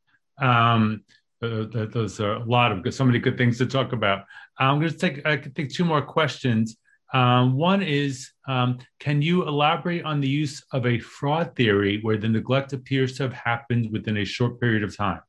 Um, 0.42 1.04
uh, 1.42 1.66
those 1.72 2.20
are 2.20 2.34
a 2.34 2.44
lot 2.44 2.72
of 2.72 2.84
good, 2.84 2.94
so 2.94 3.06
many 3.06 3.20
good 3.20 3.38
things 3.38 3.58
to 3.58 3.66
talk 3.66 3.94
about. 3.94 4.26
I'm 4.60 4.80
going 4.80 4.92
to 4.92 4.98
take 4.98 5.26
I 5.26 5.38
can 5.38 5.54
take 5.54 5.72
two 5.74 5.86
more 5.86 6.02
questions. 6.02 6.78
Um, 7.14 7.58
one 7.58 7.82
is, 7.82 8.32
um, 8.48 8.78
can 9.00 9.22
you 9.22 9.48
elaborate 9.48 10.06
on 10.06 10.22
the 10.22 10.30
use 10.30 10.64
of 10.72 10.86
a 10.86 11.00
fraud 11.00 11.56
theory 11.56 12.00
where 12.02 12.18
the 12.18 12.30
neglect 12.30 12.72
appears 12.74 13.18
to 13.18 13.24
have 13.24 13.34
happened 13.34 13.92
within 13.92 14.18
a 14.18 14.26
short 14.26 14.62
period 14.62 14.84
of 14.84 14.96
time? 14.96 15.22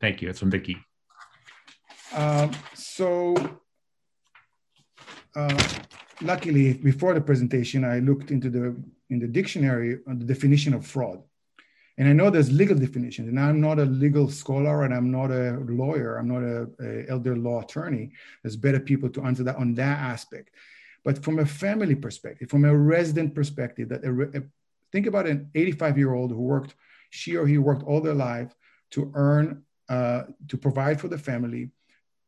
Thank 0.00 0.20
you. 0.20 0.28
That's 0.28 0.40
from 0.40 0.50
Vicky. 0.50 0.76
Um, 2.14 2.50
so, 2.74 3.34
uh, 5.34 5.62
luckily, 6.20 6.74
before 6.74 7.14
the 7.14 7.20
presentation, 7.20 7.84
I 7.84 8.00
looked 8.00 8.30
into 8.30 8.50
the 8.50 8.76
in 9.08 9.18
the 9.18 9.28
dictionary 9.28 9.98
on 10.08 10.18
the 10.18 10.24
definition 10.24 10.74
of 10.74 10.86
fraud, 10.86 11.22
And 11.98 12.08
I 12.08 12.12
know 12.12 12.30
there's 12.30 12.50
legal 12.50 12.76
definitions, 12.78 13.28
and 13.28 13.38
I'm 13.38 13.60
not 13.60 13.78
a 13.78 13.84
legal 13.84 14.30
scholar 14.30 14.84
and 14.84 14.94
I'm 14.94 15.10
not 15.10 15.30
a 15.30 15.58
lawyer. 15.68 16.16
I'm 16.16 16.28
not 16.28 16.42
a, 16.42 17.10
elder 17.10 17.36
law 17.36 17.60
attorney. 17.60 18.12
There's 18.42 18.56
better 18.56 18.80
people 18.80 19.10
to 19.10 19.22
answer 19.22 19.42
that 19.44 19.56
on 19.56 19.74
that 19.74 19.98
aspect. 19.98 20.50
But 21.04 21.22
from 21.22 21.38
a 21.40 21.46
family 21.46 21.94
perspective, 21.94 22.48
from 22.48 22.64
a 22.64 22.76
resident 22.76 23.34
perspective, 23.34 23.88
that 23.90 24.04
a, 24.04 24.38
a, 24.38 24.42
think 24.92 25.06
about 25.06 25.26
an 25.26 25.50
85 25.54 25.98
year 25.98 26.14
old 26.14 26.30
who 26.30 26.40
worked, 26.40 26.74
she 27.10 27.36
or 27.36 27.46
he 27.46 27.58
worked 27.58 27.82
all 27.82 28.00
their 28.00 28.14
life 28.14 28.54
to 28.92 29.10
earn, 29.14 29.62
uh, 29.88 30.22
to 30.48 30.56
provide 30.56 31.00
for 31.00 31.08
the 31.08 31.18
family, 31.18 31.70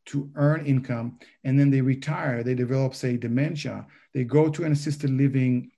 to 0.07 0.29
earn 0.35 0.65
income, 0.65 1.17
and 1.43 1.59
then 1.59 1.71
they 1.71 1.81
retire. 1.81 2.43
They 2.43 2.53
develop, 2.53 2.93
say, 2.93 3.17
dementia. 3.17 3.87
They 4.13 4.23
go 4.23 4.49
to 4.49 4.63
an 4.63 4.71
assisted 4.71 5.09
living 5.09 5.71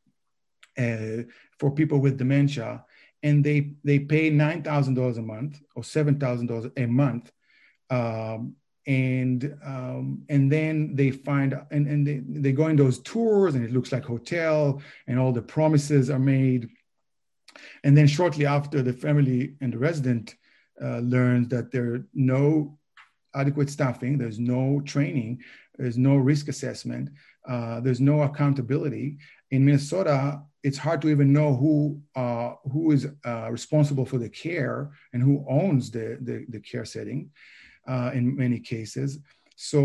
uh, 0.77 1.23
for 1.59 1.71
people 1.71 1.99
with 1.99 2.17
dementia, 2.17 2.83
and 3.23 3.43
they 3.43 3.73
they 3.83 3.99
pay 3.99 4.29
nine 4.29 4.63
thousand 4.63 4.93
dollars 4.93 5.17
a 5.17 5.21
month 5.21 5.61
or 5.75 5.83
seven 5.83 6.19
thousand 6.19 6.47
dollars 6.47 6.71
a 6.77 6.85
month. 6.85 7.31
Um, 7.89 8.55
and 8.87 9.57
um, 9.65 10.23
and 10.29 10.49
then 10.49 10.95
they 10.95 11.11
find 11.11 11.53
and, 11.71 11.87
and 11.87 12.07
they, 12.07 12.21
they 12.25 12.53
go 12.53 12.67
in 12.67 12.77
those 12.77 12.99
tours 12.99 13.55
and 13.55 13.63
it 13.65 13.73
looks 13.73 13.91
like 13.91 14.05
hotel 14.05 14.81
and 15.07 15.19
all 15.19 15.33
the 15.33 15.41
promises 15.41 16.09
are 16.09 16.19
made 16.19 16.69
and 17.83 17.97
then 17.97 18.07
shortly 18.07 18.45
after 18.45 18.81
the 18.81 18.93
family 18.93 19.55
and 19.59 19.73
the 19.73 19.77
resident 19.77 20.35
uh, 20.81 20.99
learns 20.99 21.49
that 21.49 21.71
there 21.71 21.95
are 21.95 22.05
no 22.13 22.77
adequate 23.35 23.69
staffing 23.69 24.17
there's 24.17 24.39
no 24.39 24.81
training 24.85 25.41
there's 25.77 25.97
no 25.97 26.15
risk 26.15 26.47
assessment 26.47 27.09
uh, 27.49 27.81
there's 27.81 27.99
no 27.99 28.21
accountability 28.21 29.17
in 29.51 29.65
minnesota 29.65 30.41
it's 30.67 30.77
hard 30.77 31.01
to 31.01 31.09
even 31.09 31.31
know 31.31 31.55
who 31.61 31.75
uh, 32.23 32.51
who 32.73 32.91
is 32.91 33.07
uh, 33.31 33.47
responsible 33.57 34.05
for 34.11 34.17
the 34.23 34.31
care 34.45 34.91
and 35.13 35.23
who 35.23 35.45
owns 35.59 35.83
the, 35.95 36.07
the, 36.27 36.45
the 36.49 36.59
care 36.59 36.83
setting 36.85 37.29
uh, 37.87 38.09
in 38.13 38.35
many 38.35 38.59
cases. 38.59 39.09
So 39.55 39.79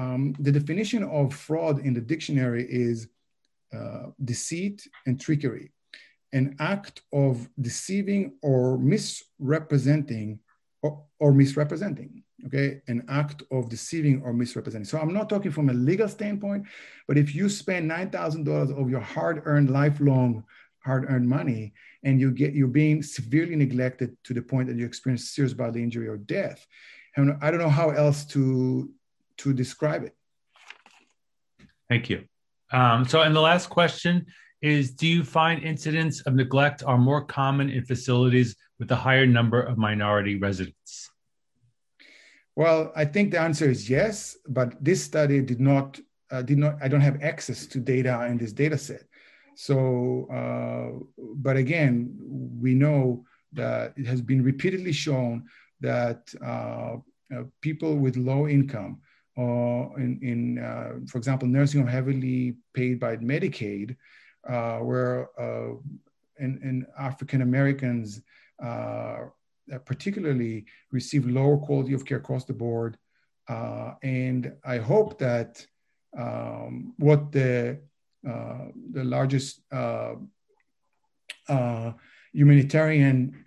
um, 0.00 0.34
the 0.38 0.52
definition 0.52 1.02
of 1.04 1.34
fraud 1.34 1.76
in 1.86 1.92
the 1.94 2.04
dictionary 2.12 2.64
is 2.68 3.08
uh, 3.76 4.06
deceit 4.32 4.86
and 5.06 5.18
trickery, 5.18 5.72
an 6.32 6.46
act 6.74 6.96
of 7.12 7.48
deceiving 7.68 8.22
or 8.42 8.78
misrepresenting 8.92 10.38
or, 10.82 11.02
or 11.18 11.32
misrepresenting 11.32 12.22
okay 12.44 12.82
an 12.88 13.02
act 13.08 13.42
of 13.50 13.68
deceiving 13.68 14.20
or 14.22 14.32
misrepresenting 14.32 14.84
so 14.84 14.98
i'm 14.98 15.12
not 15.12 15.28
talking 15.28 15.50
from 15.50 15.70
a 15.70 15.72
legal 15.72 16.08
standpoint 16.08 16.64
but 17.08 17.16
if 17.16 17.34
you 17.34 17.48
spend 17.48 17.90
$9000 17.90 18.78
of 18.78 18.90
your 18.90 19.00
hard-earned 19.00 19.70
lifelong 19.70 20.44
hard-earned 20.84 21.26
money 21.26 21.72
and 22.04 22.20
you 22.20 22.30
get 22.30 22.52
you're 22.52 22.68
being 22.68 23.02
severely 23.02 23.56
neglected 23.56 24.16
to 24.24 24.34
the 24.34 24.42
point 24.42 24.68
that 24.68 24.76
you 24.76 24.84
experience 24.84 25.30
serious 25.30 25.54
bodily 25.54 25.82
injury 25.82 26.08
or 26.08 26.18
death 26.18 26.66
and 27.16 27.36
I 27.40 27.50
don't 27.50 27.60
know 27.60 27.68
how 27.68 27.90
else 27.90 28.24
to 28.26 28.90
to 29.38 29.52
describe 29.52 30.04
it. 30.04 30.14
Thank 31.88 32.10
you. 32.10 32.24
Um, 32.72 33.06
so, 33.06 33.22
and 33.22 33.34
the 33.34 33.40
last 33.40 33.68
question 33.68 34.26
is: 34.62 34.92
Do 34.92 35.06
you 35.06 35.24
find 35.24 35.62
incidents 35.62 36.20
of 36.22 36.34
neglect 36.34 36.82
are 36.86 36.98
more 36.98 37.24
common 37.24 37.70
in 37.70 37.84
facilities 37.84 38.56
with 38.78 38.90
a 38.90 38.96
higher 38.96 39.26
number 39.26 39.60
of 39.60 39.78
minority 39.78 40.38
residents? 40.38 41.10
Well, 42.56 42.90
I 42.96 43.04
think 43.04 43.30
the 43.30 43.40
answer 43.40 43.68
is 43.68 43.88
yes, 43.88 44.38
but 44.48 44.82
this 44.82 45.04
study 45.04 45.42
did 45.42 45.60
not 45.60 46.00
uh, 46.30 46.42
did 46.42 46.58
not. 46.58 46.76
I 46.82 46.88
don't 46.88 47.02
have 47.02 47.22
access 47.22 47.66
to 47.66 47.78
data 47.78 48.24
in 48.24 48.38
this 48.38 48.52
data 48.52 48.78
set. 48.78 49.04
So, 49.54 50.26
uh, 50.30 51.22
but 51.36 51.56
again, 51.56 52.16
we 52.60 52.74
know 52.74 53.24
that 53.52 53.92
it 53.96 54.06
has 54.06 54.20
been 54.20 54.42
repeatedly 54.42 54.92
shown 54.92 55.44
that 55.80 56.34
uh, 56.44 56.96
uh, 57.34 57.44
people 57.60 57.96
with 57.96 58.16
low 58.16 58.48
income 58.48 59.00
or 59.36 59.98
in, 60.00 60.18
in 60.22 60.58
uh, 60.58 60.92
for 61.06 61.18
example, 61.18 61.46
nursing 61.46 61.80
home 61.80 61.88
heavily 61.88 62.56
paid 62.72 62.98
by 62.98 63.16
Medicaid, 63.18 63.96
where 64.42 65.28
in, 66.38 66.58
in 66.62 66.86
African 66.98 67.42
Americans 67.42 68.22
particularly 69.84 70.64
receive 70.92 71.26
lower 71.26 71.56
quality 71.56 71.92
of 71.92 72.04
care 72.04 72.18
across 72.18 72.44
the 72.44 72.52
board. 72.52 72.96
and 74.02 74.52
I 74.64 74.78
hope 74.78 75.18
that 75.18 75.66
um, 76.16 76.94
what 76.98 77.32
the 77.32 77.78
uh, 78.26 78.66
the 78.92 79.04
largest 79.04 79.60
uh, 79.70 80.14
uh, 81.48 81.92
humanitarian 82.32 83.44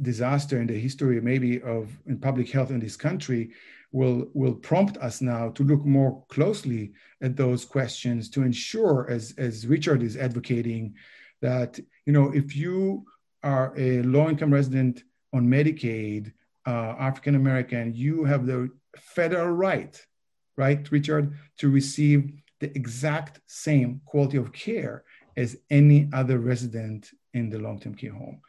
disaster 0.00 0.58
in 0.60 0.66
the 0.66 0.78
history 0.78 1.20
maybe 1.20 1.60
of 1.60 1.90
in 2.06 2.18
public 2.18 2.50
health 2.50 2.70
in 2.70 2.80
this 2.80 2.96
country 2.96 3.50
will 3.92 4.30
will 4.32 4.54
prompt 4.54 4.96
us 4.98 5.20
now 5.20 5.50
to 5.50 5.62
look 5.62 5.84
more 5.84 6.24
closely 6.28 6.92
at 7.20 7.36
those 7.36 7.66
questions 7.66 8.30
to 8.30 8.42
ensure 8.42 9.06
as 9.10 9.34
as 9.36 9.66
richard 9.66 10.02
is 10.02 10.16
advocating 10.16 10.94
that 11.42 11.78
you 12.06 12.12
know 12.14 12.32
if 12.32 12.56
you 12.56 13.04
are 13.42 13.74
a 13.76 14.00
low 14.02 14.30
income 14.30 14.54
resident 14.54 15.04
on 15.34 15.46
medicaid 15.46 16.32
uh, 16.66 16.94
african 16.98 17.34
american 17.34 17.92
you 17.94 18.24
have 18.24 18.46
the 18.46 18.70
federal 18.96 19.48
right 19.48 19.94
right 20.56 20.90
richard 20.90 21.36
to 21.58 21.68
receive 21.68 22.32
the 22.60 22.74
exact 22.76 23.40
same 23.46 24.00
quality 24.06 24.38
of 24.38 24.52
care 24.52 25.04
as 25.36 25.58
any 25.70 26.08
other 26.12 26.38
resident 26.38 27.10
in 27.34 27.50
the 27.50 27.58
long-term 27.58 27.94
care 27.94 28.12
home 28.12 28.40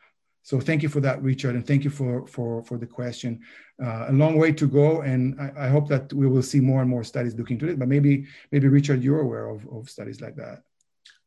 so 0.46 0.60
thank 0.60 0.84
you 0.84 0.90
for 0.90 1.00
that, 1.00 1.24
Richard, 1.24 1.56
and 1.56 1.66
thank 1.66 1.84
you 1.84 1.90
for 1.90 2.28
for 2.28 2.64
for 2.66 2.78
the 2.78 2.86
question. 2.86 3.42
Uh, 3.84 4.06
a 4.10 4.14
long 4.14 4.38
way 4.38 4.52
to 4.52 4.68
go, 4.68 5.02
and 5.02 5.36
I, 5.42 5.66
I, 5.66 5.70
hope 5.70 5.88
that 5.90 6.14
we 6.14 6.28
will 6.28 6.44
see 6.44 6.60
more 6.60 6.82
and 6.82 6.90
more 6.90 7.04
studies 7.04 7.34
looking 7.34 7.58
to 7.60 7.68
it. 7.68 7.80
But 7.80 7.88
maybe 7.88 8.28
maybe 8.52 8.68
Richard, 8.68 9.04
you're 9.04 9.22
aware 9.22 9.50
of, 9.50 9.68
of 9.74 9.90
studies 9.90 10.22
like 10.22 10.36
that. 10.36 10.62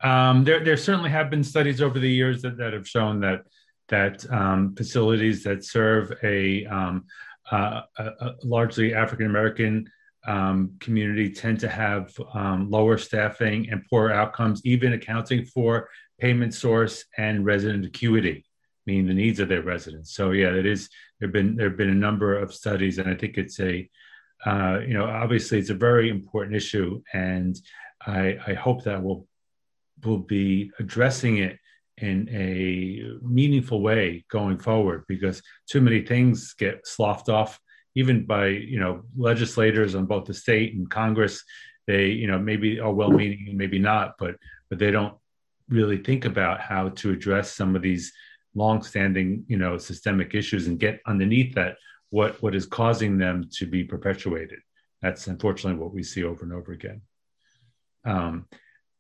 Um, 0.09 0.45
there 0.45 0.63
there 0.65 0.77
certainly 0.77 1.11
have 1.11 1.31
been 1.31 1.43
studies 1.43 1.83
over 1.83 1.99
the 1.99 2.09
years 2.09 2.43
that, 2.43 2.57
that 2.59 2.73
have 2.73 2.87
shown 2.87 3.19
that 3.21 3.45
that 3.89 4.31
um, 4.33 4.75
facilities 4.77 5.43
that 5.45 5.65
serve 5.65 6.13
a, 6.23 6.67
um, 6.67 7.05
uh, 7.51 7.83
a, 7.99 8.35
largely 8.43 8.95
African 8.95 9.27
American 9.27 9.91
um, 10.27 10.75
community 10.81 11.31
tend 11.31 11.61
to 11.61 11.69
have 11.69 12.13
um, 12.35 12.71
lower 12.71 12.99
staffing 12.99 13.71
and 13.71 13.85
poorer 13.89 14.13
outcomes, 14.13 14.61
even 14.65 14.93
accounting 14.93 15.45
for 15.45 15.89
payment 16.19 16.53
source 16.53 17.05
and 17.17 17.45
resident 17.47 17.87
acuity 17.87 18.45
meaning 18.89 19.07
the 19.07 19.13
needs 19.13 19.39
of 19.39 19.51
their 19.51 19.63
residents. 19.63 20.15
So 20.15 20.31
yeah, 20.31 20.49
it 20.49 20.65
is. 20.65 20.89
There've 21.21 21.33
been 21.33 21.57
there've 21.57 21.77
been 21.77 21.91
a 21.91 22.05
number 22.09 22.35
of 22.39 22.55
studies, 22.55 22.97
and 22.99 23.09
I 23.09 23.15
think 23.15 23.37
it's 23.37 23.61
a, 23.61 23.89
uh, 24.47 24.79
you 24.81 24.95
know, 24.95 25.05
obviously 25.05 25.59
it's 25.59 25.69
a 25.69 25.75
very 25.75 26.09
important 26.09 26.57
issue, 26.57 27.03
and 27.13 27.55
I, 28.07 28.39
I 28.47 28.55
hope 28.55 28.85
that 28.85 29.03
we'll 29.03 29.27
will 30.05 30.19
be 30.19 30.71
addressing 30.79 31.37
it 31.37 31.59
in 32.01 32.29
a 32.31 33.27
meaningful 33.27 33.81
way 33.83 34.25
going 34.31 34.59
forward 34.59 35.05
because 35.09 35.43
too 35.69 35.81
many 35.81 36.03
things 36.03 36.55
get 36.55 36.87
sloughed 36.87 37.29
off 37.29 37.61
even 37.95 38.25
by 38.25 38.47
you 38.47 38.79
know 38.79 39.03
legislators 39.17 39.95
on 39.95 40.07
both 40.07 40.25
the 40.27 40.35
state 40.35 40.75
and 40.75 40.91
congress 40.91 41.43
they 41.87 42.07
you 42.07 42.27
know 42.27 42.39
maybe 42.39 42.79
are 42.81 42.93
well 42.93 43.11
meaning 43.11 43.57
maybe 43.57 43.79
not 43.79 44.15
but 44.19 44.37
but 44.69 44.79
they 44.79 44.91
don't 44.91 45.15
really 45.69 45.99
think 45.99 46.25
about 46.25 46.61
how 46.61 46.89
to 46.91 47.11
address 47.11 47.53
some 47.53 47.77
of 47.77 47.83
these 47.83 48.13
long-standing, 48.55 49.45
you 49.49 49.57
know, 49.57 49.79
systemic 49.79 50.35
issues 50.35 50.67
and 50.67 50.81
get 50.81 51.01
underneath 51.07 51.55
that 51.55 51.77
what 52.11 52.43
what 52.43 52.55
is 52.55 52.67
causing 52.67 53.19
them 53.19 53.49
to 53.53 53.67
be 53.67 53.85
perpetuated. 53.85 54.59
That's 55.03 55.27
unfortunately 55.27 55.81
what 55.81 55.95
we 55.95 56.03
see 56.03 56.25
over 56.25 56.45
and 56.45 56.53
over 56.53 56.73
again. 56.73 57.03
Um, 58.05 58.47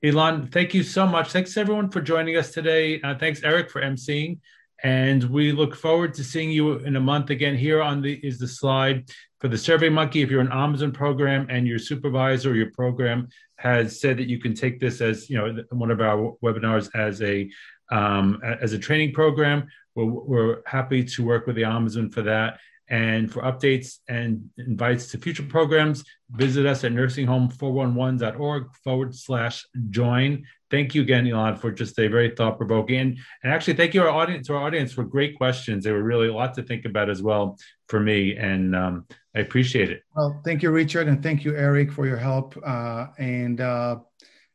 Eilon, 0.04 0.52
thank 0.52 0.74
you 0.74 0.84
so 0.84 1.06
much. 1.06 1.32
Thanks 1.32 1.56
everyone 1.56 1.90
for 1.90 2.00
joining 2.00 2.36
us 2.36 2.52
today. 2.52 3.00
Uh, 3.02 3.16
thanks 3.18 3.42
Eric 3.42 3.68
for 3.68 3.82
emceeing, 3.82 4.38
and 4.84 5.24
we 5.24 5.50
look 5.50 5.74
forward 5.74 6.14
to 6.14 6.22
seeing 6.22 6.52
you 6.52 6.74
in 6.74 6.94
a 6.94 7.00
month 7.00 7.30
again. 7.30 7.56
Here 7.56 7.82
on 7.82 8.00
the 8.00 8.14
is 8.14 8.38
the 8.38 8.46
slide 8.46 9.10
for 9.40 9.48
the 9.48 9.58
Survey 9.58 9.88
Monkey. 9.88 10.22
If 10.22 10.30
you're 10.30 10.40
an 10.40 10.48
ombudsman 10.48 10.94
program 10.94 11.48
and 11.50 11.66
your 11.66 11.80
supervisor 11.80 12.52
or 12.52 12.54
your 12.54 12.70
program 12.70 13.28
has 13.56 14.00
said 14.00 14.18
that 14.18 14.28
you 14.28 14.38
can 14.38 14.54
take 14.54 14.78
this 14.78 15.00
as 15.00 15.28
you 15.28 15.36
know 15.36 15.64
one 15.70 15.90
of 15.90 16.00
our 16.00 16.36
webinars 16.44 16.88
as 16.94 17.20
a 17.20 17.50
um, 17.90 18.40
as 18.42 18.74
a 18.74 18.78
training 18.78 19.12
program. 19.12 19.66
We're, 19.96 20.04
we're, 20.04 20.58
happy 20.64 21.02
to 21.02 21.24
work 21.24 21.48
with 21.48 21.56
the 21.56 21.62
ombudsman 21.62 22.14
for 22.14 22.22
that. 22.22 22.60
And 22.90 23.30
for 23.30 23.42
updates 23.42 23.98
and 24.08 24.48
invites 24.56 25.08
to 25.08 25.18
future 25.18 25.42
programs, 25.42 26.04
visit 26.30 26.66
us 26.66 26.84
at 26.84 26.92
nursinghome411.org 26.92 28.74
forward 28.82 29.14
slash 29.14 29.66
join. 29.90 30.44
Thank 30.70 30.94
you 30.94 31.02
again, 31.02 31.24
Eilon, 31.24 31.58
for 31.58 31.70
just 31.70 31.98
a 31.98 32.08
very 32.08 32.34
thought 32.34 32.56
provoking 32.56 32.98
and, 32.98 33.18
and 33.42 33.52
actually 33.52 33.74
thank 33.74 33.94
you 33.94 34.02
our 34.02 34.08
audience 34.08 34.46
to 34.46 34.54
our 34.54 34.62
audience 34.62 34.92
for 34.92 35.04
great 35.04 35.36
questions. 35.36 35.84
They 35.84 35.92
were 35.92 36.02
really 36.02 36.28
a 36.28 36.32
lot 36.32 36.54
to 36.54 36.62
think 36.62 36.84
about 36.84 37.10
as 37.10 37.22
well 37.22 37.58
for 37.88 38.00
me, 38.00 38.36
and 38.36 38.76
um, 38.76 39.06
I 39.34 39.40
appreciate 39.40 39.90
it. 39.90 40.02
Well, 40.14 40.40
thank 40.44 40.62
you, 40.62 40.70
Richard, 40.70 41.08
and 41.08 41.22
thank 41.22 41.44
you, 41.44 41.56
Eric, 41.56 41.92
for 41.92 42.06
your 42.06 42.16
help. 42.16 42.56
Uh, 42.64 43.06
and 43.18 43.60
uh, 43.60 43.96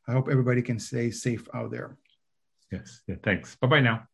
I 0.06 0.12
hope 0.12 0.28
everybody 0.30 0.62
can 0.62 0.78
stay 0.78 1.10
safe 1.10 1.48
out 1.54 1.70
there. 1.70 1.96
Yes. 2.70 3.00
Yeah, 3.06 3.16
thanks. 3.22 3.56
Bye 3.56 3.68
bye 3.68 3.80
now. 3.80 4.06